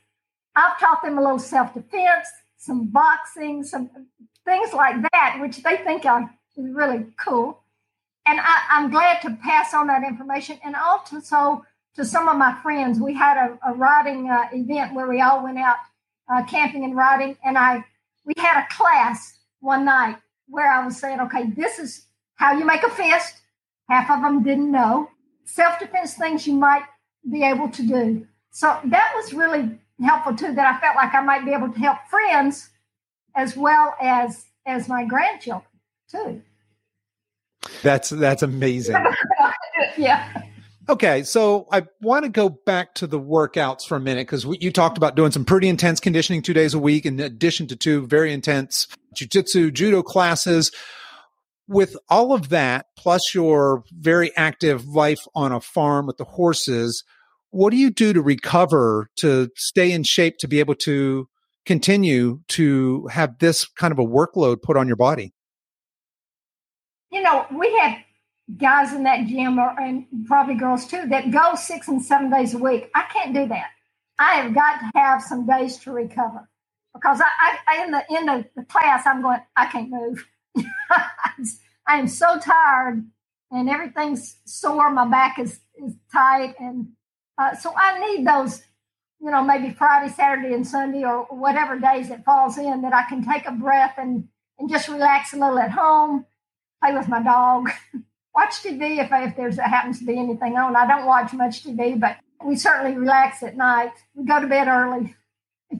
I've 0.56 0.80
taught 0.80 1.02
them 1.04 1.18
a 1.18 1.22
little 1.22 1.40
self 1.40 1.74
defense, 1.74 2.28
some 2.66 2.88
boxing, 2.88 3.64
some 3.64 3.90
things 4.44 4.74
like 4.74 4.96
that, 5.12 5.38
which 5.40 5.64
they 5.64 5.78
think 5.78 6.06
are 6.06 6.30
really 6.58 7.06
cool. 7.18 7.62
And 8.26 8.40
I, 8.42 8.80
am 8.80 8.90
glad 8.90 9.22
to 9.22 9.38
pass 9.44 9.74
on 9.74 9.88
that 9.88 10.04
information. 10.04 10.60
And 10.64 10.76
also 10.76 11.64
to 11.96 12.04
some 12.04 12.28
of 12.28 12.38
my 12.38 12.58
friends, 12.64 13.00
we 13.00 13.14
had 13.14 13.38
a, 13.38 13.70
a 13.70 13.74
riding 13.74 14.30
uh, 14.30 14.46
event 14.52 14.96
where 14.96 15.08
we 15.08 15.22
all 15.22 15.44
went 15.44 15.60
out 15.60 15.78
uh, 16.32 16.44
camping 16.46 16.84
and 16.84 16.96
riding. 16.96 17.38
And 17.44 17.58
I 17.58 17.86
we 18.26 18.34
had 18.38 18.64
a 18.64 18.68
class 18.74 19.38
one 19.60 19.86
night 19.86 20.18
where 20.48 20.72
I 20.72 20.84
was 20.84 20.98
saying, 20.98 21.20
okay, 21.22 21.52
this 21.52 21.78
is 21.78 22.08
how 22.36 22.58
you 22.58 22.66
make 22.66 22.84
a 22.84 22.90
fist. 22.90 23.36
Half 23.88 24.10
of 24.10 24.22
them 24.24 24.44
didn't 24.44 24.72
know. 24.72 25.10
Self 25.46 25.80
defense 25.80 26.16
things 26.16 26.48
you 26.48 26.54
might 26.54 26.84
be 27.32 27.44
able 27.44 27.70
to 27.70 27.84
do. 27.84 28.28
So 28.50 28.80
that 28.86 29.14
was 29.16 29.34
really 29.34 29.78
helpful 30.04 30.36
too 30.36 30.54
that 30.54 30.76
I 30.76 30.80
felt 30.80 30.96
like 30.96 31.14
I 31.14 31.22
might 31.22 31.46
be 31.46 31.54
able 31.54 31.72
to 31.72 31.80
help 31.80 32.00
friends 32.10 32.70
as 33.36 33.56
well 33.56 33.96
as 34.02 34.46
as 34.66 34.88
my 34.88 35.06
grandchildren 35.06 35.70
too. 36.10 36.42
That's 37.82 38.10
that's 38.10 38.44
amazing. 38.44 38.96
yeah. 39.98 40.44
Okay, 40.88 41.24
so 41.24 41.68
I 41.72 41.88
want 42.02 42.26
to 42.26 42.30
go 42.30 42.48
back 42.48 42.94
to 42.96 43.08
the 43.08 43.20
workouts 43.20 43.88
for 43.88 43.96
a 43.96 44.00
minute 44.00 44.28
because 44.28 44.46
you 44.62 44.72
talked 44.72 44.98
about 44.98 45.16
doing 45.16 45.32
some 45.32 45.44
pretty 45.44 45.68
intense 45.68 46.00
conditioning 46.00 46.44
two 46.44 46.54
days 46.54 46.76
a 46.76 46.80
week, 46.80 47.08
in 47.08 47.20
addition 47.20 47.66
to 47.68 47.76
two 47.76 48.06
very 48.06 48.32
intense 48.32 48.88
jujitsu, 49.16 49.74
judo 49.74 50.04
classes. 50.04 50.72
With 51.68 51.98
all 52.10 52.32
of 52.34 52.50
that, 52.50 52.86
plus 52.96 53.34
your 53.34 53.84
very 53.92 54.36
active 54.38 54.86
life 54.86 55.26
on 55.34 55.52
a 55.52 55.60
farm 55.60 56.06
with 56.06 56.18
the 56.18 56.24
horses, 56.24 57.04
what 57.56 57.72
do 57.72 57.78
you 57.78 57.90
do 57.90 58.12
to 58.12 58.22
recover 58.22 59.10
to 59.16 59.50
stay 59.56 59.90
in 59.94 60.04
shape 60.04 60.38
to 60.40 60.48
be 60.48 60.60
able 60.60 60.76
to 60.76 61.30
continue 61.66 62.42
to 62.50 63.08
have 63.08 63.40
this 63.40 63.66
kind 63.66 63.94
of 63.94 63.98
a 64.00 64.04
workload 64.04 64.62
put 64.62 64.76
on 64.76 64.88
your 64.88 64.98
body? 64.98 65.34
You 67.12 67.24
know 67.24 67.46
we 67.58 67.74
have 67.80 67.98
guys 68.58 68.94
in 68.94 69.04
that 69.04 69.26
gym 69.28 69.58
or, 69.58 69.74
and 69.80 70.06
probably 70.26 70.56
girls 70.56 70.86
too 70.86 71.08
that 71.08 71.32
go 71.32 71.56
six 71.56 71.88
and 71.88 72.04
seven 72.04 72.30
days 72.30 72.54
a 72.54 72.58
week. 72.58 72.90
I 72.94 73.04
can't 73.04 73.34
do 73.34 73.48
that. 73.48 73.70
I 74.20 74.34
have 74.36 74.54
got 74.54 74.80
to 74.80 74.92
have 74.96 75.22
some 75.22 75.48
days 75.48 75.78
to 75.80 75.92
recover 75.92 76.50
because 76.94 77.22
i, 77.22 77.58
I 77.68 77.84
in 77.84 77.92
the 77.92 78.04
end 78.16 78.30
of 78.30 78.46
the 78.56 78.64
class 78.64 79.06
i'm 79.06 79.22
going 79.22 79.40
i 79.56 79.66
can't 79.68 79.90
move. 79.90 80.26
I 81.88 82.00
am 82.00 82.08
so 82.08 82.40
tired 82.40 83.06
and 83.52 83.70
everything's 83.70 84.38
sore. 84.46 84.92
My 84.92 85.08
back 85.08 85.38
is, 85.40 85.60
is 85.76 85.94
tight 86.12 86.56
and 86.60 86.88
uh, 87.38 87.56
so 87.56 87.74
I 87.76 88.00
need 88.00 88.28
those, 88.28 88.62
you 89.20 89.32
know, 89.32 89.44
maybe 89.44 89.72
Friday, 89.72 90.12
Saturday, 90.12 90.54
and 90.54 90.66
Sunday, 90.66 91.04
or 91.04 91.26
whatever 91.30 91.80
days 91.80 92.10
it 92.10 92.24
falls 92.24 92.58
in 92.58 92.82
that 92.82 92.94
I 92.94 93.04
can 93.10 93.26
take 93.26 93.46
a 93.46 93.52
breath 93.52 93.96
and 93.98 94.28
and 94.58 94.70
just 94.70 94.88
relax 94.88 95.34
a 95.34 95.38
little 95.38 95.60
at 95.60 95.72
home, 95.72 96.26
play 96.82 96.94
with 96.94 97.10
my 97.10 97.22
dog, 97.22 97.70
watch 98.36 98.64
TV 98.64 99.00
if 99.00 99.10
if 99.12 99.36
there's 99.36 99.58
happens 99.58 100.00
to 100.00 100.06
be 100.06 100.18
anything 100.18 100.56
on. 100.58 100.76
I 100.76 100.88
don't 100.88 101.06
watch 101.06 101.34
much 101.34 101.64
TV, 101.64 102.00
but 102.00 102.18
we 102.44 102.56
certainly 102.56 102.98
relax 102.98 103.44
at 103.44 103.58
night. 103.58 103.94
We 104.14 104.26
go 104.26 104.40
to 104.40 104.48
bed 104.48 104.68
early. 104.68 105.16
but 105.72 105.80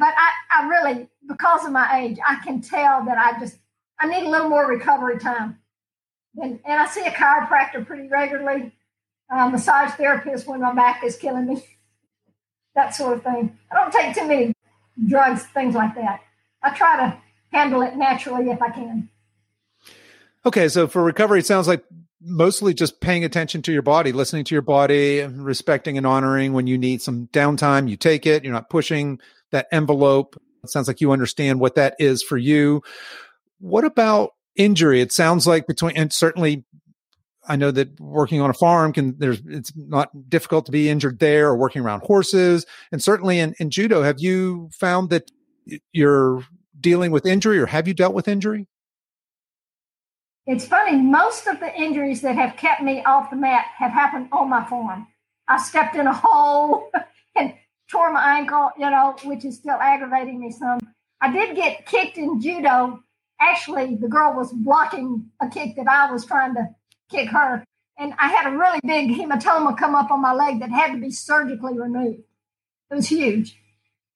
I, 0.00 0.30
I 0.50 0.68
really, 0.68 1.08
because 1.28 1.64
of 1.64 1.72
my 1.72 2.00
age, 2.00 2.18
I 2.26 2.36
can 2.44 2.60
tell 2.60 3.04
that 3.04 3.18
I 3.18 3.38
just 3.38 3.58
I 3.98 4.06
need 4.06 4.26
a 4.26 4.30
little 4.30 4.48
more 4.48 4.66
recovery 4.66 5.18
time. 5.18 5.58
And, 6.36 6.60
and 6.64 6.80
I 6.80 6.86
see 6.86 7.04
a 7.04 7.10
chiropractor 7.10 7.84
pretty 7.84 8.08
regularly 8.08 8.72
uh, 9.30 9.48
massage 9.48 9.92
therapist 9.92 10.46
when 10.46 10.60
my 10.60 10.74
back 10.74 11.04
is 11.04 11.16
killing 11.16 11.46
me, 11.46 11.64
that 12.74 12.94
sort 12.94 13.16
of 13.16 13.22
thing. 13.22 13.56
I 13.70 13.74
don't 13.74 13.92
take 13.92 14.14
too 14.14 14.26
many 14.26 14.54
drugs, 15.08 15.44
things 15.44 15.74
like 15.74 15.94
that. 15.94 16.20
I 16.62 16.70
try 16.70 16.96
to 16.96 17.18
handle 17.52 17.82
it 17.82 17.96
naturally 17.96 18.50
if 18.50 18.60
I 18.60 18.70
can. 18.70 19.08
Okay, 20.44 20.68
so 20.68 20.88
for 20.88 21.02
recovery, 21.02 21.40
it 21.40 21.46
sounds 21.46 21.68
like 21.68 21.84
mostly 22.20 22.74
just 22.74 23.00
paying 23.00 23.24
attention 23.24 23.62
to 23.62 23.72
your 23.72 23.82
body, 23.82 24.12
listening 24.12 24.44
to 24.44 24.54
your 24.54 24.62
body, 24.62 25.22
respecting 25.22 25.96
and 25.96 26.06
honoring 26.06 26.52
when 26.52 26.66
you 26.66 26.76
need 26.78 27.02
some 27.02 27.28
downtime, 27.32 27.88
you 27.88 27.96
take 27.96 28.26
it. 28.26 28.44
You're 28.44 28.52
not 28.52 28.70
pushing 28.70 29.20
that 29.50 29.66
envelope. 29.72 30.36
It 30.62 30.70
sounds 30.70 30.88
like 30.88 31.00
you 31.00 31.12
understand 31.12 31.60
what 31.60 31.74
that 31.76 31.94
is 31.98 32.22
for 32.22 32.36
you. 32.36 32.82
What 33.58 33.84
about 33.84 34.30
injury? 34.56 35.00
It 35.00 35.12
sounds 35.12 35.46
like 35.46 35.66
between, 35.66 35.96
and 35.96 36.12
certainly 36.12 36.64
I 37.50 37.56
know 37.56 37.72
that 37.72 37.98
working 37.98 38.40
on 38.40 38.48
a 38.48 38.54
farm 38.54 38.92
can 38.92 39.18
there's 39.18 39.42
it's 39.44 39.72
not 39.74 40.08
difficult 40.30 40.66
to 40.66 40.72
be 40.72 40.88
injured 40.88 41.18
there 41.18 41.48
or 41.48 41.56
working 41.56 41.82
around 41.82 42.02
horses. 42.04 42.64
And 42.92 43.02
certainly 43.02 43.40
in, 43.40 43.54
in 43.58 43.70
judo, 43.70 44.02
have 44.02 44.20
you 44.20 44.70
found 44.72 45.10
that 45.10 45.32
you're 45.92 46.44
dealing 46.78 47.10
with 47.10 47.26
injury 47.26 47.58
or 47.58 47.66
have 47.66 47.88
you 47.88 47.94
dealt 47.94 48.14
with 48.14 48.28
injury? 48.28 48.68
It's 50.46 50.64
funny, 50.64 50.96
most 50.96 51.48
of 51.48 51.58
the 51.58 51.74
injuries 51.74 52.20
that 52.20 52.36
have 52.36 52.56
kept 52.56 52.82
me 52.82 53.02
off 53.02 53.30
the 53.30 53.36
mat 53.36 53.64
have 53.76 53.90
happened 53.90 54.28
on 54.30 54.48
my 54.48 54.64
farm. 54.64 55.08
I 55.48 55.58
stepped 55.58 55.96
in 55.96 56.06
a 56.06 56.14
hole 56.24 56.88
and 57.34 57.52
tore 57.90 58.12
my 58.12 58.38
ankle, 58.38 58.70
you 58.78 58.88
know, 58.88 59.16
which 59.24 59.44
is 59.44 59.56
still 59.56 59.76
aggravating 59.80 60.38
me 60.38 60.52
some. 60.52 60.78
I 61.20 61.32
did 61.32 61.56
get 61.56 61.84
kicked 61.86 62.16
in 62.16 62.40
judo. 62.40 63.02
Actually, 63.40 63.96
the 63.96 64.08
girl 64.08 64.34
was 64.36 64.52
blocking 64.52 65.26
a 65.40 65.48
kick 65.48 65.74
that 65.74 65.88
I 65.88 66.12
was 66.12 66.24
trying 66.24 66.54
to 66.54 66.68
kick 67.10 67.28
her. 67.30 67.64
And 67.98 68.14
I 68.18 68.28
had 68.28 68.52
a 68.52 68.56
really 68.56 68.80
big 68.84 69.10
hematoma 69.10 69.76
come 69.76 69.94
up 69.94 70.10
on 70.10 70.22
my 70.22 70.32
leg 70.32 70.60
that 70.60 70.70
had 70.70 70.92
to 70.92 70.98
be 70.98 71.10
surgically 71.10 71.78
removed. 71.78 72.22
It 72.90 72.94
was 72.94 73.08
huge. 73.08 73.58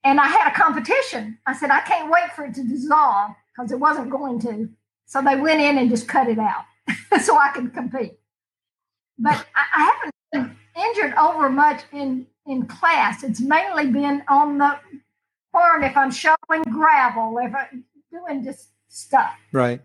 And 0.03 0.21
I 0.21 0.27
had 0.27 0.51
a 0.51 0.55
competition. 0.55 1.39
I 1.47 1.55
said, 1.55 1.71
I 1.71 1.81
can't 1.81 2.11
wait 2.11 2.33
for 2.35 2.45
it 2.45 2.55
to 2.55 2.65
dissolve 2.65 3.33
because 3.55 3.73
it 3.73 3.81
wasn't 3.81 4.11
going 4.11 4.41
to. 4.41 4.69
So 5.07 5.23
they 5.23 5.37
went 5.37 5.61
in 5.61 5.79
and 5.79 5.91
just 5.91 6.09
cut 6.09 6.29
it 6.29 6.39
out 6.39 6.65
so 7.23 7.37
I 7.39 7.51
could 7.51 7.73
compete. 7.75 8.19
But 9.19 9.47
I, 9.55 9.65
I 9.77 9.93
haven't 9.93 10.15
been 10.33 10.57
injured 10.77 11.15
over 11.15 11.49
much 11.49 11.83
in, 11.93 12.27
in 12.47 12.67
class. 12.67 13.23
It's 13.23 13.41
mainly 13.41 13.89
been 13.91 14.23
on 14.29 14.59
the 14.59 14.79
farm 15.53 15.85
if 15.85 15.97
I'm 15.97 16.11
showing 16.11 16.63
gravel, 16.71 17.39
if 17.39 17.55
I'm 17.55 17.85
doing 18.11 18.45
just 18.45 18.69
stuff. 18.89 19.35
Right. 19.53 19.81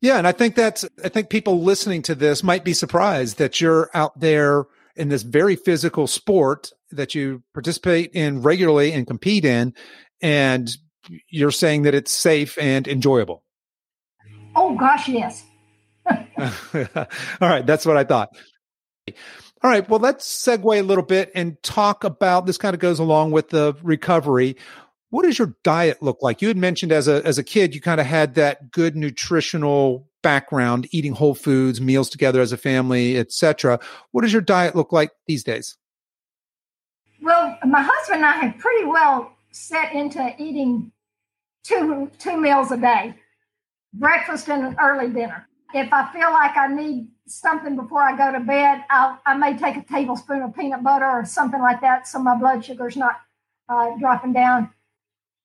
Yeah, 0.00 0.16
and 0.16 0.26
I 0.26 0.32
think 0.32 0.54
that's 0.54 0.84
I 1.04 1.08
think 1.08 1.28
people 1.28 1.62
listening 1.62 2.02
to 2.02 2.14
this 2.14 2.42
might 2.42 2.64
be 2.64 2.72
surprised 2.72 3.38
that 3.38 3.60
you're 3.60 3.90
out 3.92 4.18
there 4.18 4.64
in 4.96 5.08
this 5.08 5.22
very 5.22 5.56
physical 5.56 6.06
sport 6.06 6.72
that 6.90 7.14
you 7.14 7.42
participate 7.54 8.12
in 8.12 8.42
regularly 8.42 8.92
and 8.92 9.06
compete 9.06 9.44
in 9.44 9.74
and 10.20 10.70
you're 11.28 11.50
saying 11.50 11.82
that 11.82 11.94
it's 11.94 12.12
safe 12.12 12.58
and 12.58 12.88
enjoyable. 12.88 13.42
Oh 14.56 14.76
gosh, 14.76 15.08
yes. 15.08 15.44
All 16.06 17.06
right, 17.40 17.66
that's 17.66 17.86
what 17.86 17.96
I 17.96 18.04
thought. 18.04 18.30
All 19.62 19.70
right, 19.70 19.86
well, 19.88 20.00
let's 20.00 20.26
segue 20.26 20.78
a 20.78 20.82
little 20.82 21.04
bit 21.04 21.30
and 21.34 21.62
talk 21.62 22.04
about 22.04 22.46
this. 22.46 22.56
Kind 22.56 22.74
of 22.74 22.80
goes 22.80 22.98
along 22.98 23.32
with 23.32 23.50
the 23.50 23.76
recovery. 23.82 24.56
What 25.10 25.24
does 25.24 25.38
your 25.38 25.54
diet 25.64 26.02
look 26.02 26.18
like? 26.22 26.40
You 26.40 26.48
had 26.48 26.56
mentioned 26.56 26.92
as 26.92 27.08
a 27.08 27.24
as 27.26 27.36
a 27.36 27.44
kid, 27.44 27.74
you 27.74 27.80
kind 27.80 28.00
of 28.00 28.06
had 28.06 28.34
that 28.36 28.70
good 28.70 28.96
nutritional 28.96 30.08
background, 30.22 30.86
eating 30.92 31.12
whole 31.12 31.34
foods, 31.34 31.80
meals 31.80 32.08
together 32.08 32.40
as 32.40 32.52
a 32.52 32.56
family, 32.56 33.18
etc. 33.18 33.80
What 34.12 34.22
does 34.22 34.32
your 34.32 34.42
diet 34.42 34.76
look 34.76 34.92
like 34.92 35.10
these 35.26 35.42
days? 35.42 35.76
Well, 37.20 37.58
my 37.66 37.82
husband 37.82 38.18
and 38.18 38.26
I 38.26 38.32
have 38.32 38.58
pretty 38.58 38.84
well 38.84 39.32
set 39.50 39.92
into 39.92 40.34
eating 40.38 40.92
two 41.64 42.10
two 42.18 42.40
meals 42.40 42.70
a 42.70 42.76
day, 42.76 43.14
breakfast 43.92 44.48
and 44.48 44.64
an 44.64 44.76
early 44.80 45.08
dinner. 45.08 45.46
If 45.74 45.92
I 45.92 46.12
feel 46.12 46.30
like 46.30 46.56
I 46.56 46.66
need 46.68 47.08
something 47.26 47.76
before 47.76 48.02
I 48.02 48.16
go 48.16 48.32
to 48.32 48.44
bed, 48.44 48.84
I'll, 48.90 49.20
I 49.24 49.36
may 49.36 49.56
take 49.56 49.76
a 49.76 49.84
tablespoon 49.84 50.42
of 50.42 50.54
peanut 50.54 50.82
butter 50.82 51.06
or 51.06 51.24
something 51.24 51.60
like 51.60 51.80
that, 51.80 52.08
so 52.08 52.18
my 52.18 52.36
blood 52.36 52.64
sugar's 52.64 52.96
not 52.96 53.20
uh, 53.68 53.90
dropping 53.98 54.32
down. 54.32 54.70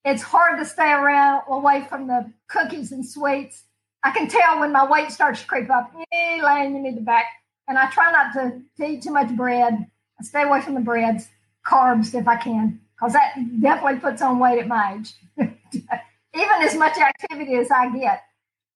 It's 0.06 0.22
hard 0.22 0.60
to 0.60 0.66
stay 0.66 0.92
around 0.92 1.44
away 1.48 1.84
from 1.90 2.06
the 2.06 2.32
cookies 2.48 2.92
and 2.92 3.04
sweets. 3.04 3.64
I 4.04 4.12
can 4.12 4.28
tell 4.28 4.60
when 4.60 4.72
my 4.72 4.86
weight 4.86 5.12
starts 5.12 5.42
to 5.42 5.48
creep 5.48 5.68
up. 5.72 5.92
Hey, 6.12 6.44
Lane, 6.44 6.76
you 6.76 6.82
need 6.82 6.96
to 6.96 7.02
back. 7.02 7.26
And 7.68 7.76
I 7.76 7.90
try 7.90 8.12
not 8.12 8.32
to, 8.34 8.62
to 8.78 8.88
eat 8.88 9.02
too 9.02 9.12
much 9.12 9.36
bread. 9.36 9.74
I 10.20 10.24
stay 10.24 10.44
away 10.44 10.62
from 10.62 10.76
the 10.76 10.80
breads, 10.80 11.28
carbs 11.66 12.14
if 12.14 12.28
I 12.28 12.36
can, 12.36 12.80
because 12.96 13.14
that 13.14 13.34
definitely 13.60 14.00
puts 14.00 14.22
on 14.22 14.38
weight 14.38 14.60
at 14.60 14.68
my 14.68 15.00
age. 15.00 15.14
Even 15.38 16.62
as 16.62 16.76
much 16.76 16.98
activity 17.00 17.56
as 17.56 17.72
I 17.72 17.90
get, 17.98 18.22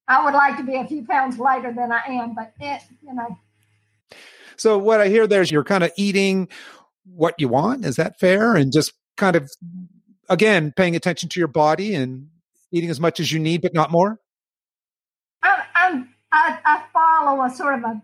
I 0.07 0.25
would 0.25 0.33
like 0.33 0.57
to 0.57 0.63
be 0.63 0.77
a 0.77 0.87
few 0.87 1.05
pounds 1.05 1.37
lighter 1.37 1.71
than 1.71 1.91
I 1.91 2.01
am, 2.07 2.33
but 2.33 2.53
it, 2.59 2.81
you 3.03 3.13
know. 3.13 3.37
So 4.57 4.79
what 4.79 4.99
I 4.99 5.09
hear 5.09 5.27
there 5.27 5.43
is 5.43 5.51
you're 5.51 5.63
kind 5.63 5.83
of 5.83 5.91
eating 5.95 6.47
what 7.05 7.35
you 7.37 7.49
want. 7.49 7.85
Is 7.85 7.97
that 7.97 8.19
fair? 8.19 8.55
And 8.55 8.73
just 8.73 8.93
kind 9.15 9.35
of 9.35 9.51
again 10.29 10.71
paying 10.75 10.95
attention 10.95 11.29
to 11.29 11.39
your 11.39 11.47
body 11.47 11.95
and 11.95 12.29
eating 12.71 12.89
as 12.89 12.99
much 12.99 13.19
as 13.19 13.31
you 13.31 13.39
need, 13.39 13.61
but 13.61 13.73
not 13.73 13.91
more. 13.91 14.19
I'm, 15.41 16.09
I, 16.31 16.59
I 16.63 16.83
follow 16.93 17.43
a 17.43 17.49
sort 17.49 17.75
of 17.75 17.83
a 17.83 18.01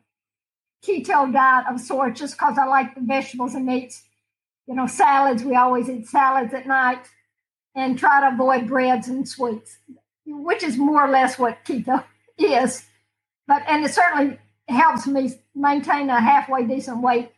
keto 0.86 1.32
diet 1.32 1.66
of 1.70 1.80
sorts 1.80 2.20
just 2.20 2.36
because 2.36 2.58
I 2.58 2.66
like 2.66 2.96
the 2.96 3.02
vegetables 3.02 3.56
and 3.56 3.66
meats. 3.66 4.04
You 4.68 4.76
know, 4.76 4.88
salads, 4.88 5.44
we 5.44 5.56
always 5.56 5.90
eat 5.90 6.08
salads 6.08 6.54
at 6.54 6.66
night 6.66 7.08
and 7.76 8.00
try 8.00 8.22
to 8.22 8.34
avoid 8.34 8.68
breads 8.68 9.08
and 9.08 9.28
sweets, 9.28 9.78
which 10.26 10.64
is 10.64 10.78
more 10.78 11.06
or 11.06 11.10
less 11.10 11.38
what 11.38 11.64
keto 11.66 12.04
is. 12.38 12.84
But, 13.48 13.64
and 13.68 13.86
it 13.86 13.94
certainly 13.94 14.40
helps 14.68 15.06
me 15.06 15.34
maintain 15.54 16.10
a 16.10 16.20
halfway 16.20 16.66
decent 16.66 17.02
weight. 17.02 17.32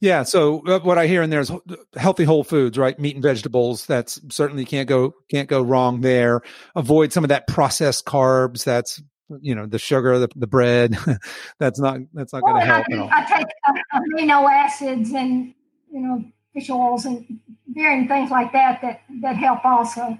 Yeah. 0.00 0.22
So 0.22 0.64
uh, 0.66 0.80
what 0.80 0.98
I 0.98 1.06
hear 1.06 1.22
in 1.22 1.30
there 1.30 1.40
is 1.40 1.50
healthy 1.96 2.24
whole 2.24 2.44
foods, 2.44 2.78
right? 2.78 2.98
Meat 2.98 3.16
and 3.16 3.22
vegetables. 3.22 3.86
That's 3.86 4.20
certainly 4.30 4.64
can't 4.64 4.88
go 4.88 5.14
can't 5.30 5.48
go 5.48 5.62
wrong 5.62 6.00
there. 6.00 6.42
Avoid 6.76 7.12
some 7.12 7.24
of 7.24 7.28
that 7.28 7.46
processed 7.46 8.04
carbs. 8.04 8.64
That's 8.64 9.02
you 9.40 9.54
know 9.54 9.66
the 9.66 9.78
sugar, 9.78 10.18
the, 10.18 10.28
the 10.36 10.46
bread. 10.46 10.96
that's 11.58 11.80
not 11.80 11.98
that's 12.12 12.32
not 12.32 12.42
well, 12.42 12.54
going 12.54 12.66
to 12.66 12.72
help 12.72 12.86
I, 12.90 12.92
at 12.92 12.98
all. 12.98 13.10
I 13.12 13.24
take 13.24 13.46
uh, 13.68 14.00
amino 14.00 14.50
acids 14.50 15.12
and 15.12 15.54
you 15.90 16.00
know 16.00 16.24
fish 16.52 16.70
oils 16.70 17.04
and 17.04 17.40
varying 17.68 18.08
things 18.08 18.30
like 18.30 18.52
that 18.52 18.80
that 18.82 19.02
that 19.22 19.36
help 19.36 19.64
also. 19.64 20.18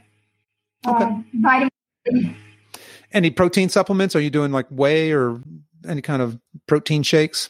Okay. 0.87 1.05
Uh, 1.05 1.19
vitamin 1.35 1.71
D. 2.05 2.37
Any 3.13 3.31
protein 3.31 3.69
supplements? 3.69 4.17
Are 4.17 4.21
you 4.21 4.31
doing 4.31 4.51
like 4.51 4.67
whey 4.71 5.13
or 5.13 5.41
any 5.87 6.03
kind 6.03 6.21
of 6.21 6.39
protein 6.67 7.03
shakes? 7.03 7.49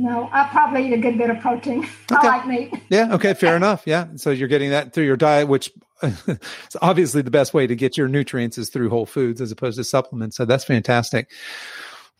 No, 0.00 0.28
I 0.30 0.48
probably 0.52 0.86
eat 0.86 0.92
a 0.92 0.98
good 0.98 1.18
bit 1.18 1.28
of 1.28 1.40
protein. 1.40 1.84
Okay. 2.12 2.26
I 2.26 2.38
like 2.38 2.46
meat. 2.46 2.72
Yeah. 2.88 3.14
Okay. 3.14 3.34
Fair 3.34 3.56
enough. 3.56 3.82
Yeah. 3.84 4.06
So 4.14 4.30
you're 4.30 4.48
getting 4.48 4.70
that 4.70 4.94
through 4.94 5.04
your 5.04 5.16
diet, 5.16 5.48
which 5.48 5.70
is 6.02 6.76
obviously 6.80 7.20
the 7.20 7.32
best 7.32 7.52
way 7.52 7.66
to 7.66 7.74
get 7.74 7.98
your 7.98 8.06
nutrients 8.06 8.56
is 8.58 8.70
through 8.70 8.90
whole 8.90 9.06
foods 9.06 9.40
as 9.40 9.50
opposed 9.50 9.76
to 9.76 9.84
supplements. 9.84 10.36
So 10.36 10.44
that's 10.44 10.64
fantastic. 10.64 11.30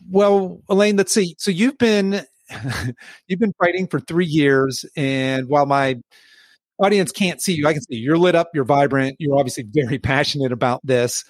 Well, 0.09 0.61
Elaine, 0.67 0.97
let's 0.97 1.13
see. 1.13 1.35
So 1.39 1.51
you've 1.51 1.77
been 1.77 2.25
you've 3.27 3.39
been 3.39 3.53
fighting 3.53 3.87
for 3.87 4.01
three 4.01 4.25
years, 4.25 4.85
and 4.97 5.47
while 5.47 5.65
my 5.65 6.01
audience 6.79 7.11
can't 7.13 7.41
see 7.41 7.53
you, 7.53 7.65
I 7.65 7.73
can 7.73 7.81
see 7.81 7.95
you. 7.95 8.03
you're 8.03 8.17
lit 8.17 8.35
up, 8.35 8.49
you're 8.53 8.65
vibrant, 8.65 9.15
you're 9.19 9.37
obviously 9.37 9.65
very 9.67 9.99
passionate 9.99 10.51
about 10.51 10.85
this. 10.85 11.23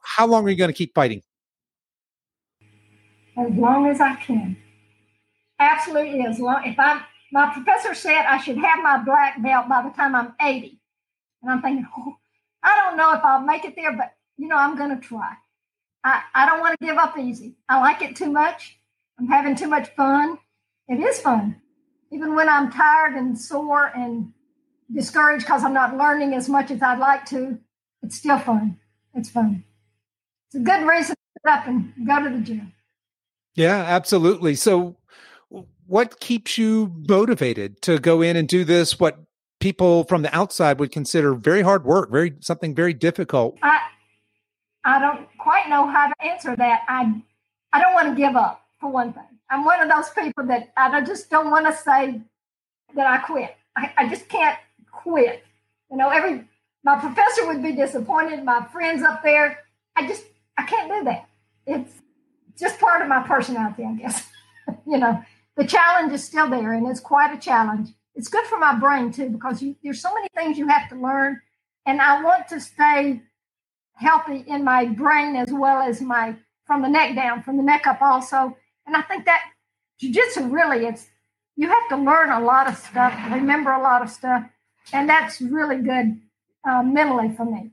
How 0.00 0.26
long 0.26 0.46
are 0.46 0.50
you 0.50 0.56
going 0.56 0.70
to 0.70 0.76
keep 0.76 0.94
fighting? 0.94 1.22
As 3.36 3.52
long 3.52 3.86
as 3.86 4.00
I 4.00 4.14
can. 4.16 4.56
Absolutely, 5.62 6.26
as 6.26 6.40
long 6.40 6.64
if 6.64 6.76
I 6.78 7.02
my 7.30 7.52
professor 7.52 7.94
said 7.94 8.26
I 8.26 8.38
should 8.38 8.58
have 8.58 8.82
my 8.82 8.98
black 8.98 9.40
belt 9.40 9.68
by 9.68 9.82
the 9.82 9.90
time 9.90 10.14
I'm 10.14 10.34
80, 10.40 10.80
and 11.42 11.52
I'm 11.52 11.62
thinking, 11.62 11.86
oh, 11.96 12.16
I 12.62 12.76
don't 12.76 12.96
know 12.96 13.14
if 13.14 13.24
I'll 13.24 13.40
make 13.40 13.64
it 13.64 13.76
there, 13.76 13.96
but 13.96 14.12
you 14.36 14.48
know 14.48 14.56
I'm 14.56 14.76
going 14.76 14.90
to 14.90 15.00
try. 15.00 15.34
I 16.02 16.22
I 16.34 16.46
don't 16.46 16.60
want 16.60 16.78
to 16.80 16.86
give 16.86 16.96
up 16.96 17.16
easy. 17.16 17.54
I 17.68 17.80
like 17.80 18.02
it 18.02 18.16
too 18.16 18.30
much. 18.30 18.76
I'm 19.18 19.28
having 19.28 19.54
too 19.54 19.68
much 19.68 19.88
fun. 19.94 20.38
It 20.88 20.98
is 20.98 21.20
fun, 21.20 21.60
even 22.10 22.34
when 22.34 22.48
I'm 22.48 22.72
tired 22.72 23.14
and 23.14 23.38
sore 23.38 23.86
and 23.94 24.32
discouraged 24.92 25.46
because 25.46 25.62
I'm 25.62 25.74
not 25.74 25.96
learning 25.96 26.34
as 26.34 26.48
much 26.48 26.72
as 26.72 26.82
I'd 26.82 26.98
like 26.98 27.24
to. 27.26 27.56
It's 28.02 28.16
still 28.16 28.38
fun. 28.40 28.78
It's 29.14 29.30
fun. 29.30 29.62
It's 30.48 30.56
a 30.56 30.58
good 30.58 30.84
reason 30.86 31.14
to 31.14 31.40
get 31.44 31.58
up 31.58 31.68
and 31.68 31.92
go 32.04 32.20
to 32.24 32.30
the 32.30 32.40
gym. 32.40 32.72
Yeah, 33.54 33.76
absolutely. 33.76 34.54
So 34.56 34.96
what 35.92 36.20
keeps 36.20 36.56
you 36.56 36.90
motivated 37.06 37.82
to 37.82 37.98
go 37.98 38.22
in 38.22 38.34
and 38.34 38.48
do 38.48 38.64
this? 38.64 38.98
What 38.98 39.18
people 39.60 40.04
from 40.04 40.22
the 40.22 40.34
outside 40.34 40.80
would 40.80 40.90
consider 40.90 41.34
very 41.34 41.60
hard 41.60 41.84
work, 41.84 42.10
very 42.10 42.32
something 42.40 42.74
very 42.74 42.94
difficult. 42.94 43.58
I 43.62 43.78
I 44.86 44.98
don't 44.98 45.28
quite 45.36 45.68
know 45.68 45.86
how 45.86 46.08
to 46.08 46.14
answer 46.24 46.56
that. 46.56 46.84
I 46.88 47.22
I 47.74 47.82
don't 47.82 47.92
want 47.92 48.08
to 48.08 48.14
give 48.14 48.36
up 48.36 48.64
for 48.80 48.90
one 48.90 49.12
thing. 49.12 49.38
I'm 49.50 49.66
one 49.66 49.82
of 49.82 49.90
those 49.90 50.08
people 50.08 50.46
that 50.46 50.72
I 50.78 51.02
just 51.02 51.28
don't 51.28 51.50
want 51.50 51.66
to 51.66 51.76
say 51.76 52.22
that 52.96 53.06
I 53.06 53.18
quit. 53.18 53.54
I, 53.76 53.92
I 53.98 54.08
just 54.08 54.30
can't 54.30 54.58
quit. 54.90 55.44
You 55.90 55.98
know, 55.98 56.08
every 56.08 56.48
my 56.84 56.98
professor 56.98 57.46
would 57.48 57.62
be 57.62 57.72
disappointed. 57.72 58.42
My 58.44 58.64
friends 58.72 59.02
up 59.02 59.22
there, 59.22 59.58
I 59.94 60.08
just 60.08 60.24
I 60.56 60.62
can't 60.62 60.90
do 60.90 61.04
that. 61.04 61.28
It's 61.66 61.92
just 62.58 62.80
part 62.80 63.02
of 63.02 63.08
my 63.08 63.22
personality, 63.24 63.84
I 63.84 63.92
guess. 63.92 64.26
you 64.86 64.96
know, 64.96 65.22
the 65.56 65.66
challenge 65.66 66.12
is 66.12 66.24
still 66.24 66.48
there 66.48 66.72
and 66.72 66.86
it's 66.86 67.00
quite 67.00 67.34
a 67.34 67.40
challenge. 67.40 67.90
It's 68.14 68.28
good 68.28 68.44
for 68.46 68.58
my 68.58 68.74
brain 68.78 69.12
too 69.12 69.30
because 69.30 69.62
you, 69.62 69.76
there's 69.82 70.00
so 70.00 70.12
many 70.14 70.28
things 70.34 70.58
you 70.58 70.68
have 70.68 70.88
to 70.90 70.96
learn, 70.96 71.40
and 71.86 72.00
I 72.00 72.22
want 72.22 72.48
to 72.48 72.60
stay 72.60 73.22
healthy 73.94 74.44
in 74.46 74.64
my 74.64 74.86
brain 74.86 75.36
as 75.36 75.50
well 75.50 75.80
as 75.80 76.00
my 76.00 76.36
from 76.66 76.82
the 76.82 76.88
neck 76.88 77.14
down, 77.14 77.42
from 77.42 77.56
the 77.56 77.62
neck 77.62 77.86
up 77.86 78.02
also. 78.02 78.56
And 78.86 78.96
I 78.96 79.02
think 79.02 79.24
that 79.24 79.42
jujitsu 80.02 80.52
really 80.52 80.86
it's 80.86 81.06
you 81.56 81.68
have 81.68 81.88
to 81.90 81.96
learn 81.96 82.30
a 82.30 82.40
lot 82.40 82.66
of 82.66 82.76
stuff, 82.76 83.14
remember 83.30 83.72
a 83.72 83.82
lot 83.82 84.02
of 84.02 84.10
stuff, 84.10 84.44
and 84.92 85.08
that's 85.08 85.40
really 85.40 85.76
good 85.76 86.20
uh, 86.68 86.82
mentally 86.82 87.34
for 87.34 87.44
me. 87.44 87.70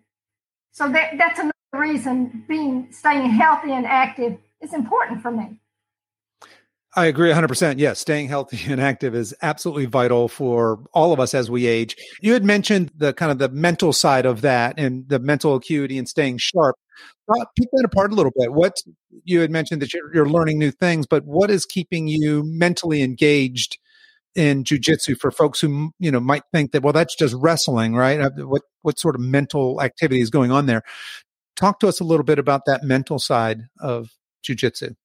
So 0.71 0.89
that, 0.89 1.17
that's 1.17 1.39
another 1.39 1.53
reason 1.73 2.43
being 2.47 2.87
staying 2.91 3.29
healthy 3.31 3.71
and 3.71 3.85
active 3.85 4.37
is 4.61 4.73
important 4.73 5.21
for 5.21 5.31
me. 5.31 5.59
I 6.99 7.05
agree 7.05 7.29
100%. 7.29 7.75
Yes, 7.77 7.97
staying 7.99 8.27
healthy 8.27 8.59
and 8.71 8.81
active 8.81 9.15
is 9.15 9.33
absolutely 9.41 9.85
vital 9.85 10.27
for 10.27 10.83
all 10.93 11.13
of 11.13 11.19
us 11.19 11.33
as 11.33 11.49
we 11.49 11.65
age. 11.65 11.95
You 12.21 12.33
had 12.33 12.43
mentioned 12.43 12.91
the 12.93 13.13
kind 13.13 13.31
of 13.31 13.37
the 13.37 13.47
mental 13.47 13.93
side 13.93 14.25
of 14.25 14.41
that 14.41 14.77
and 14.77 15.07
the 15.07 15.19
mental 15.19 15.55
acuity 15.55 15.97
and 15.97 16.09
staying 16.09 16.39
sharp. 16.39 16.75
Uh, 17.29 17.45
pick 17.57 17.69
that 17.71 17.85
apart 17.85 18.11
a 18.11 18.15
little 18.15 18.33
bit. 18.37 18.51
What 18.51 18.73
you 19.23 19.39
had 19.39 19.49
mentioned 19.49 19.81
that 19.81 19.93
you're, 19.93 20.13
you're 20.13 20.29
learning 20.29 20.59
new 20.59 20.71
things, 20.71 21.07
but 21.07 21.23
what 21.23 21.49
is 21.49 21.65
keeping 21.65 22.09
you 22.09 22.43
mentally 22.45 23.01
engaged 23.01 23.77
in 24.35 24.65
jujitsu 24.65 25.17
for 25.17 25.31
folks 25.31 25.59
who 25.61 25.91
you 25.99 26.11
know 26.11 26.19
might 26.19 26.43
think 26.53 26.71
that 26.71 26.83
well 26.83 26.93
that's 26.93 27.15
just 27.15 27.35
wrestling, 27.39 27.95
right? 27.95 28.19
Uh, 28.19 28.29
what 28.45 28.63
what 28.81 28.99
sort 28.99 29.15
of 29.15 29.21
mental 29.21 29.81
activity 29.81 30.19
is 30.19 30.29
going 30.29 30.51
on 30.51 30.65
there? 30.65 30.83
Talk 31.55 31.79
to 31.79 31.87
us 31.87 32.01
a 32.01 32.03
little 32.03 32.25
bit 32.25 32.39
about 32.39 32.63
that 32.65 32.83
mental 32.83 33.19
side 33.19 33.61
of 33.79 34.09
jujitsu 34.45 34.95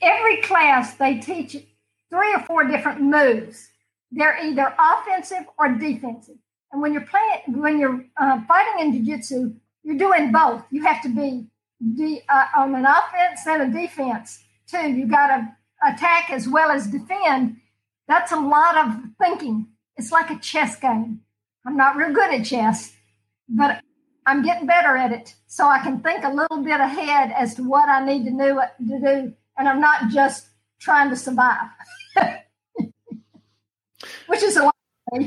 every 0.00 0.40
class 0.42 0.94
they 0.94 1.18
teach 1.18 1.56
three 2.10 2.34
or 2.34 2.40
four 2.40 2.64
different 2.64 3.00
moves. 3.00 3.68
They're 4.10 4.38
either 4.42 4.74
offensive 4.78 5.46
or 5.58 5.68
defensive. 5.74 6.36
And 6.72 6.82
when 6.82 6.92
you're 6.92 7.06
playing, 7.06 7.60
when 7.60 7.78
you're 7.78 8.04
uh, 8.16 8.40
fighting 8.46 8.86
in 8.86 8.92
jiu-jitsu, 8.92 9.54
you're 9.82 9.98
doing 9.98 10.32
both. 10.32 10.62
You 10.70 10.84
have 10.84 11.02
to 11.02 11.08
be 11.08 11.46
de- 11.96 12.22
uh, 12.28 12.46
on 12.56 12.74
an 12.74 12.86
offense 12.86 13.46
and 13.46 13.62
a 13.74 13.80
defense 13.80 14.44
too. 14.66 14.90
You 14.90 15.06
got 15.06 15.28
to 15.28 15.56
attack 15.86 16.30
as 16.30 16.48
well 16.48 16.70
as 16.70 16.86
defend. 16.86 17.58
That's 18.06 18.32
a 18.32 18.40
lot 18.40 18.76
of 18.76 18.94
thinking. 19.18 19.68
It's 19.96 20.12
like 20.12 20.30
a 20.30 20.38
chess 20.38 20.76
game. 20.76 21.20
I'm 21.66 21.76
not 21.76 21.96
real 21.96 22.12
good 22.12 22.32
at 22.32 22.46
chess, 22.46 22.94
but 23.48 23.82
I'm 24.26 24.42
getting 24.42 24.66
better 24.66 24.96
at 24.96 25.10
it, 25.12 25.34
so 25.46 25.66
I 25.66 25.78
can 25.78 26.00
think 26.00 26.22
a 26.22 26.28
little 26.28 26.62
bit 26.62 26.80
ahead 26.80 27.32
as 27.34 27.54
to 27.54 27.62
what 27.62 27.88
I 27.88 28.04
need 28.04 28.24
to 28.24 28.30
do 28.30 28.60
to 28.90 29.00
do, 29.00 29.32
and 29.58 29.68
I'm 29.68 29.80
not 29.80 30.08
just 30.08 30.46
trying 30.80 31.10
to 31.10 31.16
survive, 31.16 31.68
which 34.26 34.42
is 34.42 34.56
a 34.56 34.64
lot. 34.64 34.74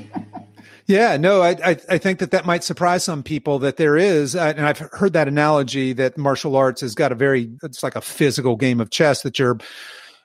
Yeah, 0.87 1.15
no, 1.15 1.41
I, 1.41 1.51
I, 1.63 1.77
I 1.89 1.97
think 1.99 2.19
that 2.19 2.31
that 2.31 2.45
might 2.45 2.65
surprise 2.65 3.05
some 3.05 3.23
people 3.23 3.59
that 3.59 3.77
there 3.77 3.95
is, 3.95 4.35
uh, 4.35 4.53
and 4.57 4.65
I've 4.65 4.79
heard 4.79 5.13
that 5.13 5.29
analogy 5.29 5.93
that 5.93 6.17
martial 6.17 6.57
arts 6.57 6.81
has 6.81 6.95
got 6.95 7.13
a 7.13 7.15
very 7.15 7.49
it's 7.63 7.81
like 7.81 7.95
a 7.95 8.01
physical 8.01 8.57
game 8.57 8.81
of 8.81 8.89
chess 8.89 9.21
that 9.21 9.39
you're 9.39 9.57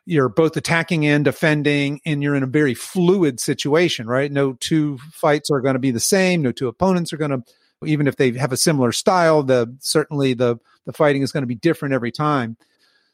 you're 0.07 0.29
both 0.29 0.57
attacking 0.57 1.07
and 1.07 1.25
defending, 1.25 2.01
and 2.05 2.21
you're 2.21 2.35
in 2.35 2.43
a 2.43 2.49
very 2.49 2.75
fluid 2.75 3.39
situation, 3.39 4.09
right? 4.09 4.33
No 4.33 4.55
two 4.55 4.99
fights 5.13 5.51
are 5.51 5.61
going 5.61 5.75
to 5.75 5.81
be 5.81 5.93
the 5.93 6.01
same. 6.01 6.43
No 6.43 6.51
two 6.51 6.67
opponents 6.67 7.13
are 7.13 7.17
going 7.17 7.31
to, 7.31 7.43
even 7.85 8.09
if 8.09 8.17
they 8.17 8.33
have 8.33 8.53
a 8.53 8.57
similar 8.57 8.91
style, 8.91 9.45
the 9.45 9.73
certainly 9.79 10.35
the 10.35 10.57
the 10.85 10.93
fighting 10.93 11.23
is 11.23 11.31
going 11.31 11.43
to 11.43 11.49
be 11.49 11.55
different 11.55 11.95
every 11.95 12.11
time. 12.11 12.57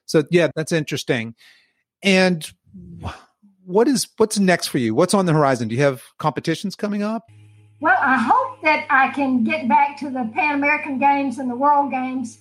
So 0.07 0.25
yeah, 0.31 0.49
that's 0.55 0.73
interesting. 0.73 1.35
And 2.03 2.51
what 3.65 3.89
is 3.89 4.09
what's 4.17 4.39
next 4.39 4.69
for 4.69 4.79
you? 4.79 4.95
What's 4.95 5.15
on 5.15 5.27
the 5.27 5.33
horizon? 5.33 5.69
Do 5.69 5.75
you 5.75 5.83
have 5.83 6.03
competitions 6.19 6.75
coming 6.75 7.03
up? 7.03 7.31
Well, 7.81 7.99
I 8.01 8.17
hope 8.17 8.63
that 8.63 8.87
I 8.91 9.09
can 9.09 9.43
get 9.43 9.69
back 9.69 9.99
to 9.99 10.11
the 10.11 10.31
Pan 10.35 10.55
American 10.55 10.99
Games 10.99 11.39
and 11.39 11.51
the 11.51 11.57
World 11.57 11.91
Games. 11.91 12.39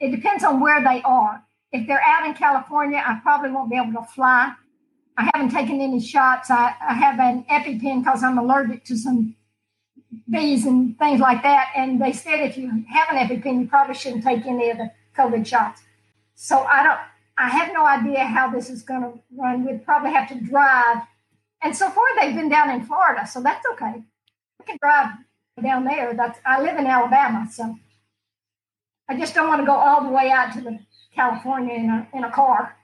It 0.00 0.10
depends 0.10 0.42
on 0.42 0.60
where 0.60 0.82
they 0.82 1.00
are. 1.02 1.42
If 1.72 1.86
they're 1.86 2.02
out 2.02 2.26
in 2.26 2.34
California, 2.34 3.02
I 3.04 3.20
probably 3.22 3.50
won't 3.50 3.70
be 3.70 3.76
able 3.76 3.92
to 4.00 4.06
fly. 4.08 4.52
I 5.16 5.30
haven't 5.32 5.50
taken 5.50 5.80
any 5.80 6.00
shots. 6.00 6.50
I, 6.50 6.74
I 6.80 6.94
have 6.94 7.20
an 7.20 7.44
EpiPen 7.44 8.02
because 8.02 8.24
I'm 8.24 8.38
allergic 8.38 8.84
to 8.86 8.96
some 8.96 9.36
bees 10.28 10.66
and 10.66 10.98
things 10.98 11.20
like 11.20 11.42
that. 11.42 11.68
And 11.76 12.00
they 12.00 12.12
said 12.12 12.40
if 12.40 12.56
you 12.56 12.84
have 12.88 13.08
an 13.10 13.28
EpiPen, 13.28 13.60
you 13.60 13.68
probably 13.68 13.94
shouldn't 13.94 14.24
take 14.24 14.44
any 14.46 14.70
of 14.70 14.78
the 14.78 14.90
COVID 15.16 15.46
shots. 15.46 15.82
So 16.42 16.60
I 16.60 16.82
don't. 16.82 16.98
I 17.36 17.50
have 17.50 17.70
no 17.74 17.84
idea 17.84 18.24
how 18.24 18.50
this 18.50 18.70
is 18.70 18.82
going 18.82 19.02
to 19.02 19.12
run. 19.36 19.66
We'd 19.66 19.84
probably 19.84 20.10
have 20.12 20.26
to 20.30 20.40
drive. 20.40 21.02
And 21.62 21.76
so 21.76 21.90
far, 21.90 22.04
they've 22.18 22.34
been 22.34 22.48
down 22.48 22.70
in 22.70 22.82
Florida, 22.86 23.26
so 23.26 23.42
that's 23.42 23.64
okay 23.72 24.02
We 24.58 24.64
can 24.64 24.78
drive 24.80 25.16
down 25.62 25.84
there. 25.84 26.14
That's 26.14 26.40
I 26.46 26.62
live 26.62 26.78
in 26.78 26.86
Alabama, 26.86 27.46
so 27.52 27.76
I 29.06 29.18
just 29.18 29.34
don't 29.34 29.48
want 29.48 29.60
to 29.60 29.66
go 29.66 29.74
all 29.74 30.02
the 30.02 30.08
way 30.08 30.30
out 30.30 30.54
to 30.54 30.62
the 30.62 30.78
California 31.14 31.74
in 31.74 31.90
a 31.90 32.08
in 32.14 32.24
a 32.24 32.30
car 32.30 32.74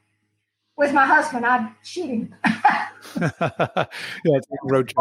with 0.77 0.93
my 0.93 1.07
husband. 1.07 1.47
I'd 1.47 1.73
shoot 1.83 2.11
him. 2.11 2.35
yeah, 2.45 3.87
it's 4.23 4.47
a 4.51 4.57
road 4.65 4.91
trip. 4.91 4.99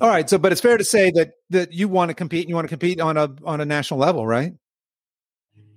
all 0.00 0.08
right, 0.08 0.28
so 0.28 0.38
but 0.38 0.50
it's 0.50 0.60
fair 0.60 0.76
to 0.76 0.84
say 0.84 1.12
that 1.12 1.34
that 1.50 1.72
you 1.72 1.86
want 1.86 2.08
to 2.08 2.14
compete. 2.14 2.42
and 2.42 2.48
You 2.48 2.56
want 2.56 2.64
to 2.68 2.76
compete 2.76 3.00
on 3.00 3.16
a 3.16 3.32
on 3.44 3.60
a 3.60 3.64
national 3.64 4.00
level, 4.00 4.26
right? 4.26 4.54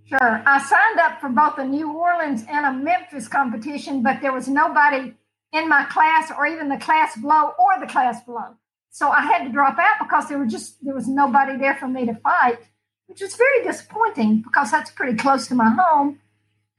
Sure. 0.07 0.41
I 0.45 0.63
signed 0.63 0.99
up 0.99 1.19
for 1.19 1.27
both 1.29 1.57
a 1.57 1.65
New 1.65 1.91
Orleans 1.91 2.45
and 2.47 2.65
a 2.65 2.71
Memphis 2.71 3.27
competition, 3.27 4.01
but 4.01 4.21
there 4.21 4.31
was 4.31 4.47
nobody 4.47 5.13
in 5.51 5.67
my 5.67 5.83
class 5.83 6.31
or 6.35 6.45
even 6.45 6.69
the 6.69 6.77
class 6.77 7.17
below 7.17 7.53
or 7.59 7.79
the 7.79 7.91
class 7.91 8.23
below. 8.23 8.55
So 8.89 9.09
I 9.09 9.21
had 9.21 9.43
to 9.43 9.51
drop 9.51 9.77
out 9.77 9.99
because 9.99 10.29
there 10.29 10.37
were 10.37 10.45
just 10.45 10.83
there 10.83 10.95
was 10.95 11.07
nobody 11.07 11.57
there 11.57 11.75
for 11.75 11.87
me 11.87 12.05
to 12.05 12.15
fight, 12.15 12.59
which 13.07 13.21
was 13.21 13.35
very 13.35 13.63
disappointing 13.63 14.41
because 14.41 14.71
that's 14.71 14.91
pretty 14.91 15.17
close 15.17 15.47
to 15.47 15.55
my 15.55 15.69
home, 15.69 16.19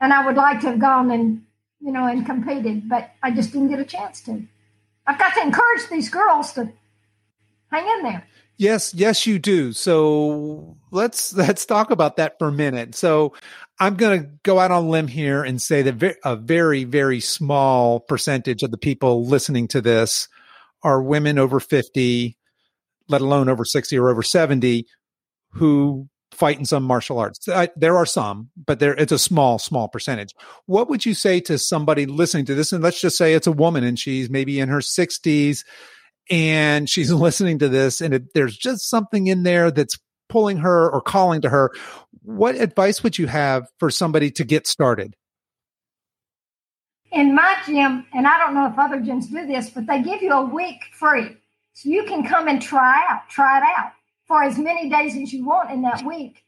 and 0.01 0.13
I 0.13 0.25
would 0.25 0.37
like 0.37 0.61
to 0.63 0.69
have 0.69 0.81
gone 0.81 1.11
and 1.11 1.45
you 1.81 1.93
know 1.93 2.07
and 2.07 2.25
competed, 2.25 2.89
but 2.89 3.11
I 3.23 3.31
just 3.31 3.53
didn't 3.53 3.69
get 3.69 3.79
a 3.79 3.85
chance 3.85 4.23
to. 4.23 4.43
I've 5.07 5.19
got 5.19 5.35
to 5.35 5.43
encourage 5.43 5.89
these 5.91 6.09
girls 6.09 6.55
to 6.55 6.73
hang 7.71 7.87
in 7.87 8.03
there. 8.03 8.27
Yes, 8.59 8.93
yes, 8.93 9.25
you 9.25 9.39
do. 9.39 9.73
So 9.73 10.77
let's 10.91 11.33
let's 11.37 11.65
talk 11.65 11.91
about 11.91 12.17
that 12.17 12.39
for 12.39 12.49
a 12.49 12.53
minute. 12.53 12.95
So 12.95 13.33
I'm 13.81 13.95
going 13.95 14.21
to 14.21 14.29
go 14.43 14.59
out 14.59 14.73
on 14.73 14.89
limb 14.91 15.07
here 15.07 15.45
and 15.45 15.63
say 15.63 15.83
that 15.83 16.17
a 16.25 16.37
very, 16.37 16.83
very 16.85 17.21
small 17.21 18.01
percentage 18.01 18.65
of 18.65 18.73
the 18.73 18.79
people 18.79 19.25
listening 19.25 19.69
to 19.69 19.81
this 19.81 20.29
are 20.83 21.01
women 21.01 21.39
over 21.39 21.61
50, 21.61 22.37
let 23.09 23.21
alone 23.21 23.49
over 23.49 23.65
60 23.65 23.97
or 23.97 24.11
over 24.11 24.23
70, 24.23 24.85
who 25.53 26.09
fight 26.33 26.59
in 26.59 26.65
some 26.65 26.83
martial 26.83 27.19
arts. 27.19 27.49
There 27.77 27.97
are 27.97 28.07
some, 28.07 28.51
but 28.67 28.81
there 28.81 28.95
it's 28.95 29.13
a 29.13 29.19
small, 29.19 29.61
small 29.61 29.87
percentage. 29.89 30.35
What 30.67 30.89
would 30.91 31.07
you 31.07 31.15
say 31.15 31.39
to 31.43 31.59
somebody 31.59 32.07
listening 32.07 32.47
to 32.47 32.55
this? 32.57 32.73
And 32.73 32.83
let's 32.83 33.01
just 33.01 33.17
say 33.17 33.35
it's 33.35 33.47
a 33.47 33.53
woman 33.53 33.85
and 33.85 33.99
she's 33.99 34.29
maybe 34.29 34.59
in 34.59 34.69
her 34.69 34.79
60s 34.81 35.63
and 36.31 36.89
she's 36.89 37.13
listening 37.13 37.59
to 37.61 37.69
this, 37.69 38.01
and 38.01 38.15
it, 38.15 38.35
there's 38.35 38.57
just 38.57 38.89
something 38.89 39.27
in 39.27 39.43
there 39.43 39.71
that's 39.71 39.99
pulling 40.29 40.59
her 40.59 40.91
or 40.91 41.01
calling 41.01 41.41
to 41.43 41.49
her. 41.49 41.71
What 42.23 42.55
advice 42.57 43.03
would 43.03 43.19
you 43.19 43.27
have 43.27 43.67
for 43.79 43.91
somebody 43.91 44.31
to 44.33 44.45
get 44.45 44.67
started? 44.67 45.17
in 47.11 47.35
my 47.35 47.57
gym, 47.65 48.07
and 48.13 48.27
I 48.27 48.39
don't 48.39 48.55
know 48.55 48.67
if 48.67 48.79
other 48.79 49.01
gyms 49.01 49.31
do 49.31 49.47
this, 49.47 49.71
but 49.71 49.87
they 49.87 50.03
give 50.03 50.23
you 50.23 50.33
a 50.33 50.45
week 50.45 50.83
free. 50.93 51.37
So 51.73 51.89
you 51.89 52.05
can 52.05 52.27
come 52.27 52.49
and 52.49 52.61
try 52.61 53.07
out, 53.09 53.29
try 53.29 53.59
it 53.59 53.65
out 53.77 53.93
for 54.27 54.43
as 54.43 54.59
many 54.59 54.91
days 54.91 55.17
as 55.17 55.33
you 55.33 55.45
want 55.45 55.71
in 55.71 55.83
that 55.83 56.05
week. 56.05 56.45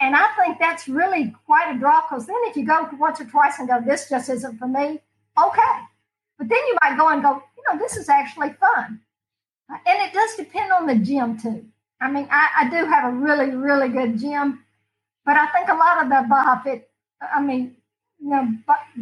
And 0.00 0.16
I 0.16 0.28
think 0.36 0.58
that's 0.58 0.88
really 0.88 1.32
quite 1.46 1.74
a 1.74 1.78
draw 1.78 2.02
because 2.02 2.26
then 2.26 2.36
if 2.42 2.56
you 2.56 2.66
go 2.66 2.88
once 2.98 3.20
or 3.20 3.24
twice 3.24 3.58
and 3.58 3.68
go, 3.68 3.80
this 3.80 4.08
just 4.08 4.28
isn't 4.28 4.58
for 4.58 4.66
me, 4.66 5.00
okay. 5.42 5.78
But 6.38 6.48
then 6.48 6.58
you 6.66 6.78
might 6.82 6.98
go 6.98 7.08
and 7.08 7.22
go, 7.22 7.42
you 7.56 7.62
know, 7.68 7.78
this 7.78 7.96
is 7.96 8.08
actually 8.08 8.50
fun. 8.54 9.00
And 9.86 10.02
it 10.02 10.12
does 10.12 10.36
depend 10.36 10.72
on 10.72 10.86
the 10.86 10.96
gym 10.96 11.38
too. 11.38 11.64
I 12.00 12.10
mean, 12.10 12.28
I, 12.30 12.48
I 12.60 12.68
do 12.68 12.84
have 12.84 13.12
a 13.12 13.16
really, 13.16 13.50
really 13.50 13.88
good 13.88 14.18
gym, 14.18 14.64
but 15.24 15.36
I 15.36 15.46
think 15.46 15.68
a 15.68 15.74
lot 15.74 16.02
of 16.02 16.08
the 16.08 16.26
Baja 16.28 16.62
Fit, 16.62 16.90
I 17.34 17.40
mean, 17.40 17.76
you 18.18 18.30
know, 18.30 18.48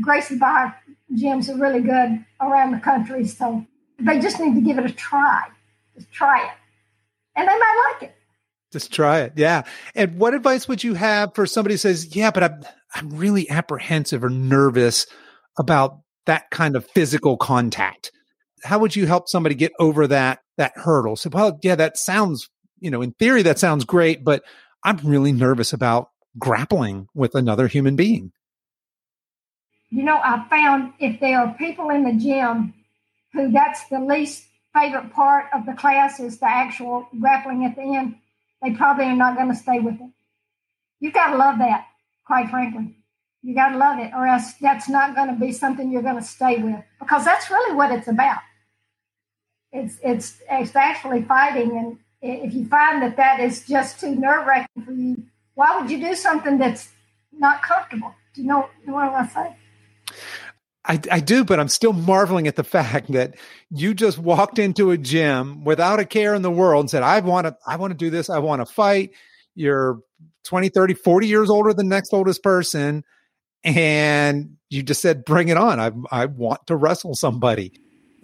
Gracie 0.01 0.37
Barra 0.37 0.77
gyms 1.15 1.49
are 1.49 1.59
really 1.59 1.81
good 1.81 2.25
around 2.41 2.73
the 2.73 2.81
country. 2.81 3.27
So 3.27 3.65
they 3.99 4.21
just 4.21 4.39
need 4.39 4.55
to 4.55 4.61
give 4.61 4.79
it 4.79 4.85
a 4.85 4.93
try. 4.93 5.45
Just 5.95 6.13
try 6.13 6.45
it. 6.45 6.51
And 7.37 7.49
they 7.49 7.53
might 7.53 7.93
like 7.93 8.11
it. 8.11 8.17
Just 8.73 8.93
try 8.93 9.21
it. 9.21 9.33
Yeah. 9.37 9.63
And 9.95 10.19
what 10.19 10.35
advice 10.35 10.69
would 10.69 10.85
you 10.85 10.95
have 10.95 11.35
for 11.35 11.47
somebody 11.47 11.75
who 11.75 11.79
says, 11.79 12.15
yeah, 12.15 12.31
but 12.31 12.45
I'm, 12.45 12.63
I'm 12.95 13.11
really 13.11 13.49
apprehensive 13.51 14.23
or 14.23 14.31
nervous 14.31 15.07
about 15.59 16.01
that 16.27 16.51
kind 16.51 16.77
of 16.77 16.87
physical 16.87 17.37
contact? 17.37 18.13
How 18.63 18.79
would 18.79 18.95
you 18.95 19.07
help 19.07 19.29
somebody 19.29 19.55
get 19.55 19.73
over 19.79 20.07
that, 20.07 20.41
that 20.61 20.73
hurdle? 20.77 21.17
So, 21.17 21.31
well, 21.31 21.59
yeah, 21.63 21.75
that 21.75 21.99
sounds, 21.99 22.49
you 22.79 22.91
know, 22.91 23.03
in 23.03 23.13
theory, 23.13 23.43
that 23.43 23.59
sounds 23.59 23.85
great, 23.85 24.25
but 24.25 24.45
I'm 24.85 24.99
really 24.99 25.33
nervous 25.33 25.73
about 25.73 26.11
grappling 26.39 27.09
with 27.15 27.35
another 27.35 27.67
human 27.67 27.97
being 27.97 28.33
you 29.91 30.05
know, 30.05 30.19
I 30.23 30.47
found 30.49 30.93
if 30.99 31.21
there 31.21 31.41
are 31.41 31.55
people 31.55 31.91
in 31.91 32.05
the 32.05 32.13
gym 32.13 32.75
who 33.33 33.51
that's 33.51 33.87
the 33.89 34.01
least 34.01 34.45
favorite 34.75 35.13
part 35.13 35.47
of 35.53 35.67
the 35.67 35.75
class 35.75 36.21
is 36.21 36.39
the 36.39 36.47
actual 36.47 37.09
grappling 37.21 37.65
at 37.65 37.75
the 37.75 37.83
end, 37.83 38.17
they 38.63 38.71
probably 38.73 39.07
are 39.07 39.17
not 39.17 39.37
going 39.37 39.49
to 39.49 39.57
stay 39.57 39.81
with 39.81 39.95
it. 39.95 40.11
You've 41.01 41.15
got 41.15 41.31
to 41.31 41.37
love 41.37 41.59
that, 41.59 41.87
quite 42.25 42.51
frankly. 42.51 42.97
You 43.43 43.55
got 43.55 43.71
to 43.71 43.79
love 43.79 43.99
it, 43.99 44.13
or 44.15 44.27
else 44.27 44.53
that's 44.61 44.89
not 44.89 45.17
going 45.17 45.29
to 45.29 45.35
be 45.35 45.51
something 45.51 45.91
you're 45.91 46.03
going 46.03 46.17
to 46.17 46.23
stay 46.23 46.59
with 46.59 46.85
because 47.01 47.25
that's 47.25 47.51
really 47.51 47.75
what 47.75 47.91
it's 47.91 48.07
about. 48.07 48.39
It's 49.73 49.99
it's 50.03 50.41
it's 50.51 50.75
actually 50.75 51.23
fighting, 51.23 51.77
and 51.77 51.99
if 52.23 52.55
you 52.55 52.67
find 52.67 53.03
that 53.03 53.17
that 53.17 53.41
is 53.41 53.67
just 53.67 54.01
too 54.01 54.15
nerve 54.15 54.47
wracking 54.47 54.85
for 54.85 54.93
you, 54.93 55.25
why 55.55 55.79
would 55.81 55.91
you 55.91 56.01
do 56.01 56.15
something 56.15 56.59
that's 56.59 56.89
not 57.33 57.63
comfortable? 57.63 58.15
Do 58.35 58.43
you 58.43 58.49
know, 58.49 58.69
you 58.81 58.89
know 58.89 58.95
what 58.95 59.05
I 59.05 59.11
want 59.11 59.29
to 59.29 59.35
say? 59.35 59.57
I, 60.85 61.01
I 61.11 61.21
do, 61.21 61.45
but 61.45 61.61
I'm 61.61 61.69
still 61.69 61.93
marveling 61.93 62.47
at 62.47 62.57
the 62.57 62.65
fact 62.65 63.13
that 63.13 63.37
you 63.71 63.95
just 63.95 64.19
walked 64.19 64.59
into 64.59 64.91
a 64.91 64.99
gym 64.99 65.65
without 65.65 66.01
a 66.01 66.05
care 66.05 66.35
in 66.35 66.43
the 66.43 66.51
world 66.51 66.85
and 66.85 66.91
said, 66.91 67.03
I 67.03 67.21
want 67.21 67.47
to, 67.47 67.57
I 67.67 67.77
want 67.77 67.93
to 67.93 67.97
do 67.97 68.11
this. 68.11 68.31
I 68.31 68.39
want 68.39 68.67
to 68.67 68.73
fight. 68.73 69.11
You're 69.55 70.01
20, 70.45 70.71
30, 70.71 70.95
40 70.95 71.27
years 71.27 71.51
older 71.51 71.73
than 71.73 71.89
the 71.89 71.95
next 71.95 72.13
oldest 72.13 72.43
person. 72.43 73.05
And 73.63 74.57
you 74.71 74.83
just 74.83 75.03
said, 75.03 75.25
bring 75.25 75.49
it 75.49 75.59
on. 75.59 75.79
I, 75.79 75.91
I 76.11 76.27
want 76.27 76.67
to 76.69 76.77
wrestle 76.77 77.15
somebody 77.15 77.73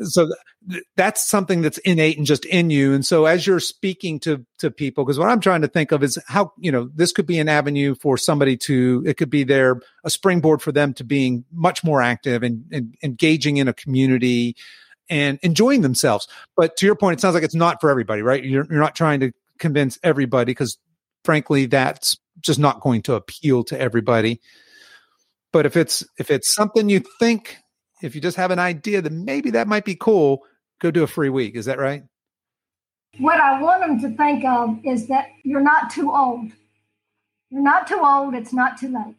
so 0.03 0.29
th- 0.71 0.83
that's 0.97 1.29
something 1.29 1.63
that's 1.63 1.79
innate 1.79 2.19
and 2.19 2.27
just 2.27 2.45
in 2.45 2.71
you. 2.71 2.95
And 2.95 3.05
so 3.05 3.27
as 3.27 3.47
you're 3.47 3.61
speaking 3.61 4.21
to, 4.21 4.45
to 4.59 4.71
people, 4.71 5.05
because 5.05 5.19
what 5.19 5.29
I'm 5.29 5.41
trying 5.41 5.63
to 5.63 5.69
think 5.69 5.93
of 5.93 6.03
is 6.03 6.19
how, 6.27 6.53
you 6.59 6.73
know, 6.73 6.91
this 6.95 7.13
could 7.13 7.27
be 7.27 7.39
an 7.39 7.49
avenue 7.49 7.95
for 7.95 8.17
somebody 8.17 8.57
to, 8.59 9.03
it 9.07 9.17
could 9.17 9.31
be 9.31 9.45
their, 9.45 9.81
a 10.05 10.11
springboard 10.11 10.63
for 10.63 10.73
them 10.73 10.95
to 10.95 11.05
being 11.05 11.45
much 11.53 11.85
more 11.85 12.03
active 12.03 12.43
and, 12.43 12.65
and 12.73 12.95
engaging 13.03 13.57
in 13.57 13.69
a 13.69 13.73
community 13.73 14.57
and 15.09 15.39
enjoying 15.43 15.83
themselves. 15.83 16.29
But 16.57 16.77
to 16.79 16.87
your 16.87 16.97
point, 16.97 17.19
it 17.19 17.21
sounds 17.21 17.35
like 17.35 17.45
it's 17.45 17.55
not 17.55 17.81
for 17.81 17.91
everybody, 17.91 18.23
right? 18.23 18.43
You're, 18.43 18.67
you're 18.69 18.81
not 18.81 18.95
trying 18.97 19.21
to 19.21 19.33
convince 19.59 19.99
everybody 20.03 20.51
because 20.51 20.79
frankly, 21.25 21.67
that's 21.67 22.19
just 22.41 22.59
not 22.59 22.81
going 22.81 23.03
to 23.03 23.15
appeal 23.15 23.65
to 23.65 23.81
everybody. 23.81 24.41
But 25.53 25.67
if 25.67 25.77
it's, 25.77 26.05
if 26.19 26.31
it's 26.31 26.55
something 26.55 26.89
you 26.89 27.03
think 27.19 27.57
if 28.07 28.15
you 28.15 28.21
just 28.21 28.37
have 28.37 28.51
an 28.51 28.59
idea 28.59 29.03
that 29.03 29.13
maybe 29.13 29.51
that 29.51 29.69
might 29.69 29.85
be 29.85 29.95
cool, 29.95 30.45
go 30.81 30.91
do 30.91 31.03
a 31.03 31.07
free 31.07 31.29
week. 31.29 31.57
Is 31.57 31.67
that 31.67 31.79
right? 31.79 32.05
What 33.19 33.41
I 33.41 33.61
want 33.61 33.81
them 33.81 34.01
to 34.01 34.17
think 34.17 34.45
of 34.45 34.79
is 34.85 35.09
that 35.09 35.29
you're 35.43 35.61
not 35.61 35.91
too 35.91 36.13
old. 36.13 36.53
You're 37.51 37.63
not 37.63 37.87
too 37.87 38.01
old. 38.03 38.35
It's 38.35 38.53
not 38.53 38.79
too 38.79 38.89
late. 38.89 39.17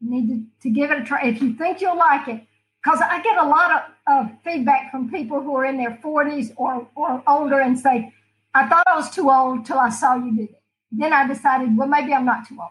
You 0.00 0.10
need 0.10 0.28
to, 0.28 0.44
to 0.62 0.70
give 0.70 0.90
it 0.90 1.00
a 1.00 1.04
try. 1.04 1.24
If 1.24 1.42
you 1.42 1.54
think 1.54 1.80
you'll 1.80 1.98
like 1.98 2.28
it, 2.28 2.42
because 2.82 3.00
I 3.00 3.20
get 3.22 3.36
a 3.36 3.46
lot 3.46 3.72
of, 4.06 4.26
of 4.30 4.30
feedback 4.44 4.90
from 4.90 5.10
people 5.10 5.42
who 5.42 5.54
are 5.56 5.64
in 5.64 5.76
their 5.76 5.98
40s 6.02 6.52
or, 6.56 6.86
or 6.94 7.22
older 7.26 7.60
and 7.60 7.78
say, 7.78 8.12
I 8.54 8.66
thought 8.68 8.86
I 8.86 8.96
was 8.96 9.10
too 9.10 9.30
old 9.30 9.66
till 9.66 9.78
I 9.78 9.90
saw 9.90 10.14
you 10.16 10.34
do 10.34 10.42
it. 10.44 10.62
Then 10.92 11.12
I 11.12 11.26
decided, 11.26 11.76
well, 11.76 11.88
maybe 11.88 12.14
I'm 12.14 12.24
not 12.24 12.48
too 12.48 12.56
old. 12.58 12.70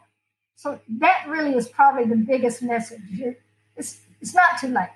So 0.55 0.79
that 0.99 1.25
really 1.27 1.53
is 1.53 1.67
probably 1.67 2.05
the 2.05 2.15
biggest 2.15 2.63
message. 2.63 3.01
It's, 3.75 3.99
it's 4.21 4.33
not 4.33 4.57
too 4.59 4.69
late. 4.69 4.89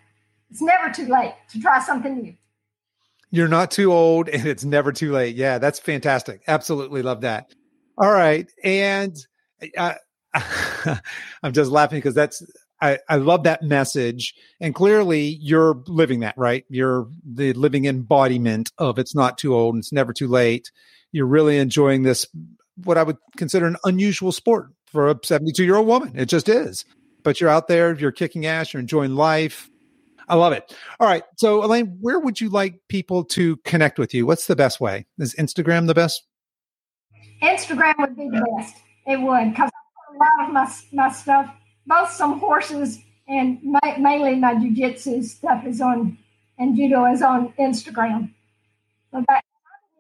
It's 0.50 0.62
never 0.62 0.92
too 0.92 1.08
late 1.08 1.36
to 1.52 1.60
try 1.60 1.80
something 1.80 2.22
new. 2.22 2.36
You're 3.32 3.48
not 3.48 3.72
too 3.72 3.94
old 3.94 4.28
and 4.30 4.48
it's 4.48 4.66
never 4.66 4.92
too 4.92 5.12
late. 5.12 5.36
Yeah, 5.36 5.60
that's 5.60 5.80
fantastic. 5.80 6.42
Absolutely 6.48 7.04
love 7.04 7.22
that. 7.22 7.54
All 7.98 8.12
right. 8.12 8.50
And 8.64 9.16
uh, 9.78 9.94
I'm 11.44 11.54
just 11.54 11.70
laughing 11.70 12.00
because 12.00 12.16
that's, 12.16 12.42
I, 12.82 12.98
I 13.08 13.18
love 13.18 13.44
that 13.44 13.62
message. 13.62 14.34
And 14.60 14.74
clearly 14.74 15.38
you're 15.42 15.84
living 15.86 16.22
that, 16.22 16.38
right? 16.38 16.66
You're 16.70 17.08
the 17.24 17.54
living 17.54 17.86
embodiment 17.86 18.72
of 18.78 18.98
it's 18.98 19.14
not 19.14 19.38
too 19.38 19.54
old 19.54 19.76
and 19.76 19.82
it's 19.82 19.94
never 19.94 20.14
too 20.14 20.28
late. 20.28 20.72
You're 21.12 21.28
really 21.28 21.58
enjoying 21.58 22.04
this, 22.04 22.26
what 22.84 22.98
I 22.98 23.04
would 23.04 23.18
consider 23.38 23.68
an 23.68 23.78
unusual 23.84 24.32
sport 24.32 24.72
for 24.88 25.10
a 25.10 25.20
72 25.22 25.64
year 25.64 25.76
old 25.76 25.88
woman. 25.88 26.14
It 26.18 26.26
just 26.26 26.50
is. 26.50 26.86
But 27.22 27.42
you're 27.42 27.50
out 27.50 27.68
there, 27.68 27.94
you're 27.96 28.14
kicking 28.14 28.46
ass, 28.46 28.74
you're 28.74 28.80
enjoying 28.80 29.14
life. 29.14 29.69
I 30.30 30.36
love 30.36 30.54
it. 30.54 30.76
All 31.00 31.08
right. 31.08 31.24
So, 31.38 31.64
Elaine, 31.64 31.98
where 32.00 32.20
would 32.20 32.40
you 32.40 32.50
like 32.50 32.80
people 32.88 33.24
to 33.26 33.58
connect 33.58 33.98
with 33.98 34.14
you? 34.14 34.26
What's 34.28 34.46
the 34.46 34.56
best 34.56 34.80
way? 34.80 35.06
Is 35.18 35.34
Instagram 35.36 35.88
the 35.88 35.96
best? 35.96 36.24
Instagram 37.42 37.96
would 37.98 38.16
be 38.16 38.30
the 38.30 38.46
best. 38.58 38.76
It 39.08 39.20
would, 39.20 39.50
because 39.50 39.70
a 39.70 40.18
lot 40.18 40.48
of 40.48 40.54
my, 40.54 40.72
my 40.94 41.12
stuff, 41.12 41.52
both 41.88 42.12
some 42.12 42.40
horses 42.40 43.00
and 43.28 43.60
ma- 43.64 43.98
mainly 43.98 44.36
my 44.36 44.54
jujitsu 44.54 45.24
stuff 45.24 45.66
is 45.66 45.82
on, 45.82 46.18
and 46.60 46.76
judo 46.76 47.06
is 47.06 47.24
on 47.24 47.52
Instagram. 47.54 48.32
But 49.12 49.26
I 49.30 49.42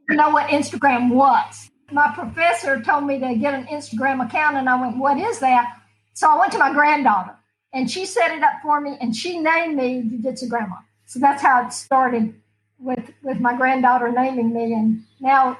didn't 0.07 0.17
know 0.17 0.29
what 0.29 0.49
Instagram 0.49 1.09
was. 1.09 1.71
My 1.91 2.11
professor 2.13 2.79
told 2.81 3.05
me 3.05 3.19
to 3.19 3.35
get 3.35 3.55
an 3.55 3.65
Instagram 3.65 4.23
account, 4.23 4.57
and 4.57 4.69
I 4.69 4.79
went, 4.79 4.97
What 4.97 5.17
is 5.17 5.39
that? 5.39 5.79
So 6.13 6.29
I 6.29 6.37
went 6.37 6.51
to 6.51 6.59
my 6.59 6.71
granddaughter 6.71 7.38
and 7.73 7.89
she 7.89 8.05
set 8.05 8.31
it 8.31 8.43
up 8.43 8.53
for 8.61 8.81
me 8.81 8.97
and 9.01 9.15
she 9.15 9.39
named 9.39 9.75
me 9.75 10.01
Jiu-Jitsu 10.01 10.47
Grandma. 10.47 10.75
So 11.05 11.19
that's 11.19 11.41
how 11.41 11.65
it 11.65 11.73
started 11.73 12.33
with 12.79 13.11
with 13.23 13.39
my 13.39 13.55
granddaughter 13.55 14.11
naming 14.11 14.53
me 14.53 14.73
and 14.73 15.03
now 15.19 15.57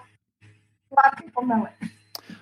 a 0.92 0.96
lot 0.96 1.14
of 1.14 1.20
people 1.20 1.46
know 1.46 1.66
it. 1.66 1.90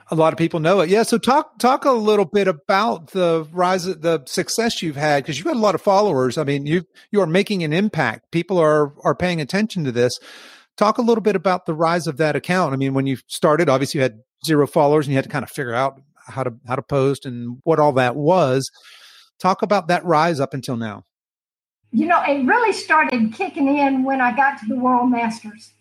A 0.09 0.15
lot 0.15 0.31
of 0.31 0.37
people 0.37 0.61
know 0.61 0.79
it. 0.81 0.89
Yeah. 0.89 1.03
So 1.03 1.17
talk 1.17 1.59
talk 1.59 1.83
a 1.83 1.91
little 1.91 2.25
bit 2.25 2.47
about 2.47 3.11
the 3.11 3.47
rise 3.51 3.85
of 3.85 4.01
the 4.01 4.23
success 4.25 4.81
you've 4.81 4.95
had 4.95 5.23
because 5.23 5.37
you've 5.37 5.47
had 5.47 5.57
a 5.57 5.59
lot 5.59 5.75
of 5.75 5.81
followers. 5.81 6.37
I 6.37 6.43
mean, 6.43 6.65
you 6.65 6.83
you 7.11 7.19
are 7.21 7.27
making 7.27 7.63
an 7.63 7.73
impact. 7.73 8.31
People 8.31 8.57
are 8.57 8.93
are 9.03 9.15
paying 9.15 9.41
attention 9.41 9.83
to 9.83 9.91
this. 9.91 10.19
Talk 10.77 10.97
a 10.97 11.01
little 11.01 11.21
bit 11.21 11.35
about 11.35 11.65
the 11.65 11.73
rise 11.73 12.07
of 12.07 12.17
that 12.17 12.35
account. 12.35 12.73
I 12.73 12.77
mean, 12.77 12.93
when 12.93 13.07
you 13.07 13.17
started, 13.27 13.67
obviously 13.67 13.97
you 13.97 14.03
had 14.03 14.21
zero 14.45 14.67
followers 14.67 15.07
and 15.07 15.11
you 15.11 15.17
had 15.17 15.25
to 15.25 15.29
kind 15.29 15.43
of 15.43 15.49
figure 15.49 15.73
out 15.73 15.99
how 16.27 16.43
to 16.43 16.53
how 16.67 16.75
to 16.75 16.81
post 16.81 17.25
and 17.25 17.59
what 17.63 17.79
all 17.79 17.91
that 17.93 18.15
was. 18.15 18.71
Talk 19.39 19.61
about 19.61 19.87
that 19.87 20.03
rise 20.05 20.39
up 20.39 20.53
until 20.53 20.77
now. 20.77 21.05
You 21.91 22.05
know, 22.05 22.21
it 22.23 22.45
really 22.45 22.73
started 22.73 23.33
kicking 23.33 23.67
in 23.77 24.03
when 24.03 24.19
I 24.19 24.35
got 24.35 24.59
to 24.59 24.65
the 24.67 24.75
World 24.75 25.09
Masters. 25.09 25.71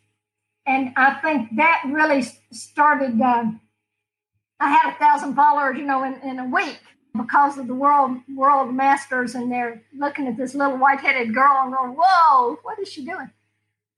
And 0.67 0.93
I 0.97 1.15
think 1.15 1.57
that 1.57 1.83
really 1.87 2.23
started. 2.53 3.21
Uh, 3.21 3.53
I 4.59 4.71
had 4.71 4.95
a 4.95 4.99
thousand 4.99 5.35
followers, 5.35 5.79
you 5.79 5.85
know, 5.85 6.05
in, 6.05 6.15
in 6.23 6.39
a 6.39 6.45
week 6.47 6.81
because 7.17 7.57
of 7.57 7.67
the 7.67 7.75
World 7.75 8.19
World 8.35 8.75
Masters, 8.75 9.35
and 9.35 9.51
they're 9.51 9.83
looking 9.97 10.27
at 10.27 10.37
this 10.37 10.55
little 10.55 10.77
white-headed 10.77 11.35
girl 11.35 11.63
and 11.63 11.73
going, 11.73 11.97
"Whoa, 11.99 12.59
what 12.63 12.79
is 12.79 12.89
she 12.89 13.05
doing?" 13.05 13.31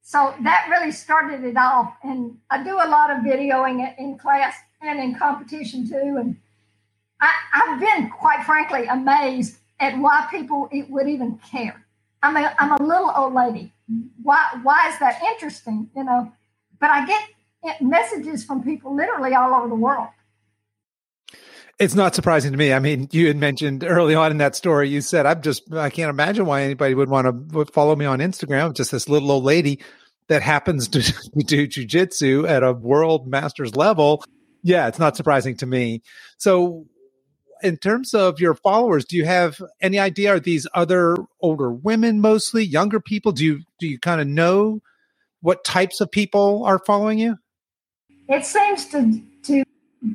So 0.01 0.33
that 0.41 0.67
really 0.69 0.91
started 0.91 1.43
it 1.43 1.57
off. 1.57 1.95
And 2.03 2.37
I 2.49 2.63
do 2.63 2.75
a 2.75 2.89
lot 2.89 3.11
of 3.11 3.17
videoing 3.17 3.93
in 3.99 4.17
class 4.17 4.55
and 4.81 4.99
in 4.99 5.15
competition 5.15 5.87
too. 5.87 6.17
And 6.19 6.37
I, 7.21 7.31
have 7.51 7.79
been, 7.79 8.09
quite 8.09 8.43
frankly, 8.45 8.85
amazed 8.85 9.57
at 9.79 9.97
why 9.97 10.27
people 10.31 10.69
would 10.71 11.07
even 11.07 11.39
care. 11.51 11.85
I'm 12.21 12.35
a, 12.35 12.53
I'm 12.59 12.71
a 12.71 12.83
little 12.83 13.11
old 13.15 13.33
lady. 13.33 13.73
Why, 14.21 14.45
why 14.63 14.89
is 14.89 14.99
that 14.99 15.21
interesting? 15.23 15.89
You 15.95 16.03
know, 16.03 16.31
but 16.79 16.89
I 16.89 17.05
get 17.05 17.23
eh, 17.65 17.73
messages 17.81 18.43
from 18.43 18.63
people 18.63 18.95
literally 18.95 19.33
all 19.33 19.53
over 19.53 19.67
the 19.67 19.75
world. 19.75 20.09
It's 21.79 21.95
not 21.95 22.13
surprising 22.13 22.51
to 22.51 22.57
me. 22.57 22.73
I 22.73 22.79
mean, 22.79 23.07
you 23.11 23.27
had 23.27 23.37
mentioned 23.37 23.85
early 23.85 24.13
on 24.13 24.31
in 24.31 24.37
that 24.39 24.53
story, 24.53 24.89
you 24.89 24.99
said, 24.99 25.25
I'm 25.25 25.41
just, 25.41 25.73
I 25.73 25.89
can't 25.89 26.09
imagine 26.09 26.45
why 26.45 26.61
anybody 26.63 26.93
would 26.93 27.07
want 27.07 27.53
to 27.53 27.65
follow 27.65 27.95
me 27.95 28.03
on 28.03 28.19
Instagram. 28.19 28.73
Just 28.73 28.91
this 28.91 29.07
little 29.07 29.31
old 29.31 29.45
lady 29.45 29.79
that 30.27 30.41
happens 30.41 30.87
to 30.89 30.99
do 31.43 31.67
jujitsu 31.67 32.47
at 32.49 32.63
a 32.63 32.73
world 32.73 33.27
masters 33.27 33.77
level. 33.77 34.25
Yeah, 34.61 34.89
it's 34.89 34.99
not 34.99 35.15
surprising 35.15 35.55
to 35.57 35.65
me. 35.65 36.01
So, 36.37 36.85
in 37.63 37.77
terms 37.77 38.13
of 38.13 38.39
your 38.39 38.55
followers, 38.55 39.05
do 39.05 39.17
you 39.17 39.25
have 39.25 39.61
any 39.81 39.99
idea? 39.99 40.35
Are 40.35 40.39
these 40.39 40.67
other 40.73 41.15
older 41.41 41.71
women 41.71 42.21
mostly, 42.21 42.63
younger 42.63 42.99
people? 42.99 43.31
Do 43.31 43.45
you 43.45 43.61
do 43.79 43.87
you 43.87 43.99
kind 43.99 44.21
of 44.21 44.27
know 44.27 44.81
what 45.41 45.63
types 45.63 46.01
of 46.01 46.11
people 46.11 46.63
are 46.65 46.79
following 46.79 47.19
you? 47.19 47.37
It 48.27 48.45
seems 48.45 48.85
to 48.87 49.21
to 49.43 49.63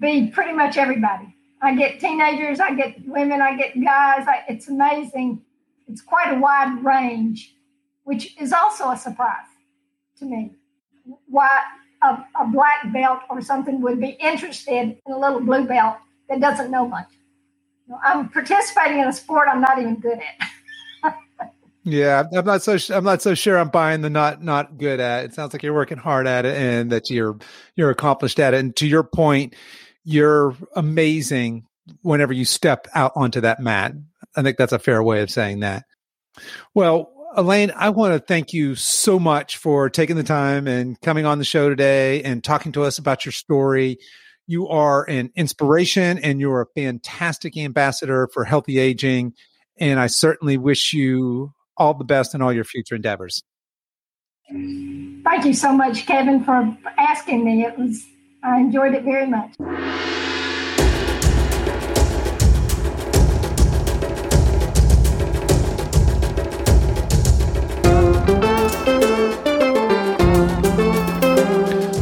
be 0.01 0.28
pretty 0.28 0.53
much 0.53 0.76
everybody. 0.76 1.34
I 1.62 1.74
get 1.74 1.99
teenagers, 1.99 2.61
I 2.61 2.74
get 2.74 3.07
women, 3.07 3.40
I 3.40 3.57
get 3.57 3.74
guys. 3.82 4.26
I, 4.28 4.45
it's 4.49 4.68
amazing. 4.68 5.42
It's 5.88 6.03
quite 6.03 6.30
a 6.32 6.38
wide 6.38 6.84
range, 6.84 7.55
which 8.05 8.38
is 8.40 8.53
also 8.53 8.90
a 8.90 8.97
surprise 8.97 9.47
to 10.18 10.24
me. 10.26 10.53
Why 11.26 11.62
a, 12.03 12.24
a 12.40 12.47
black 12.47 12.92
belt 12.92 13.20
or 13.30 13.40
something 13.40 13.80
would 13.80 14.01
be 14.01 14.11
interested 14.20 14.99
in 15.07 15.12
a 15.12 15.18
little 15.18 15.40
blue 15.40 15.66
belt 15.66 15.97
that 16.28 16.40
doesn't 16.40 16.70
know 16.70 16.86
much. 16.86 17.09
I'm 18.05 18.28
participating 18.28 19.01
in 19.01 19.09
a 19.09 19.12
sport 19.12 19.49
I'm 19.51 19.61
not 19.61 19.78
even 19.78 19.97
good 19.97 20.18
at. 21.03 21.20
yeah, 21.85 22.24
I'm 22.32 22.45
not 22.45 22.62
so 22.62 22.78
I'm 22.95 23.05
not 23.05 23.22
so 23.22 23.35
sure 23.35 23.59
I'm 23.59 23.68
buying 23.68 24.01
the 24.01 24.11
not 24.11 24.43
not 24.43 24.78
good 24.78 25.01
at. 25.01 25.26
It 25.26 25.35
sounds 25.35 25.53
like 25.53 25.62
you're 25.62 25.74
working 25.74 25.99
hard 25.99 26.26
at 26.26 26.47
it 26.47 26.57
and 26.57 26.93
that 26.93 27.11
you're 27.11 27.39
you're 27.76 27.91
accomplished 27.91 28.41
at 28.41 28.55
it. 28.55 28.61
And 28.61 28.74
to 28.76 28.87
your 28.87 29.05
point, 29.05 29.55
you're 30.05 30.57
amazing 30.74 31.66
whenever 32.03 32.32
you 32.32 32.45
step 32.45 32.87
out 32.95 33.12
onto 33.14 33.41
that 33.43 33.61
mat. 33.61 33.93
I 34.37 34.43
think 34.43 34.57
that's 34.57 34.72
a 34.72 34.78
fair 34.78 35.03
way 35.03 35.20
of 35.20 35.30
saying 35.30 35.61
that. 35.61 35.85
Well, 36.74 37.11
Elaine, 37.37 37.72
I 37.74 37.91
want 37.91 38.14
to 38.14 38.20
thank 38.20 38.53
you 38.53 38.74
so 38.74 39.18
much 39.18 39.57
for 39.57 39.91
taking 39.91 40.16
the 40.16 40.22
time 40.22 40.66
and 40.66 41.01
coming 41.01 41.26
on 41.26 41.39
the 41.39 41.45
show 41.45 41.68
today 41.68 42.22
and 42.22 42.43
talking 42.43 42.72
to 42.72 42.85
us 42.85 42.99
about 42.99 43.24
your 43.24 43.32
story. 43.32 43.99
You 44.47 44.68
are 44.68 45.05
an 45.09 45.30
inspiration 45.34 46.18
and 46.18 46.38
you're 46.38 46.61
a 46.61 46.66
fantastic 46.74 47.57
ambassador 47.57 48.28
for 48.32 48.45
healthy 48.45 48.78
aging. 48.78 49.32
And 49.78 49.99
I 49.99 50.07
certainly 50.07 50.59
wish 50.59 50.92
you 50.92 51.55
all 51.78 51.95
the 51.95 52.05
best 52.05 52.34
in 52.34 52.42
all 52.42 52.53
your 52.53 52.64
future 52.64 52.95
endeavors. 52.95 53.42
Thank 54.51 55.47
you 55.47 55.55
so 55.55 55.72
much, 55.72 56.05
Kevin, 56.05 56.45
for 56.45 56.76
asking 56.99 57.45
me. 57.45 57.64
It 57.64 57.78
was 57.78 58.05
I 58.42 58.59
enjoyed 58.59 58.92
it 58.92 59.05
very 59.05 59.26
much. 59.26 59.55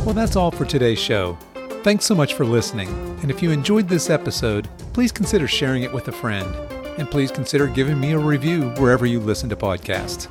Well, 0.05 0.15
that's 0.15 0.35
all 0.35 0.51
for 0.51 0.65
today's 0.65 0.99
show. 0.99 1.39
Thanks 1.83 2.05
so 2.05 2.15
much 2.15 2.35
for 2.35 2.45
listening. 2.45 2.89
And 3.23 3.31
if 3.31 3.43
you 3.43 3.51
enjoyed 3.51 3.89
this 3.89 4.09
episode, 4.09 4.69
please 4.93 5.11
consider 5.11 5.49
sharing 5.49 5.83
it 5.83 5.93
with 5.93 6.07
a 6.07 6.13
friend. 6.13 6.55
And 6.97 7.11
please 7.11 7.33
consider 7.33 7.67
giving 7.67 7.99
me 7.99 8.13
a 8.13 8.19
review 8.19 8.71
wherever 8.77 9.05
you 9.05 9.19
listen 9.19 9.49
to 9.49 9.57
podcasts. 9.57 10.29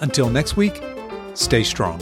Until 0.00 0.30
next 0.30 0.56
week, 0.56 0.80
stay 1.34 1.64
strong. 1.64 2.00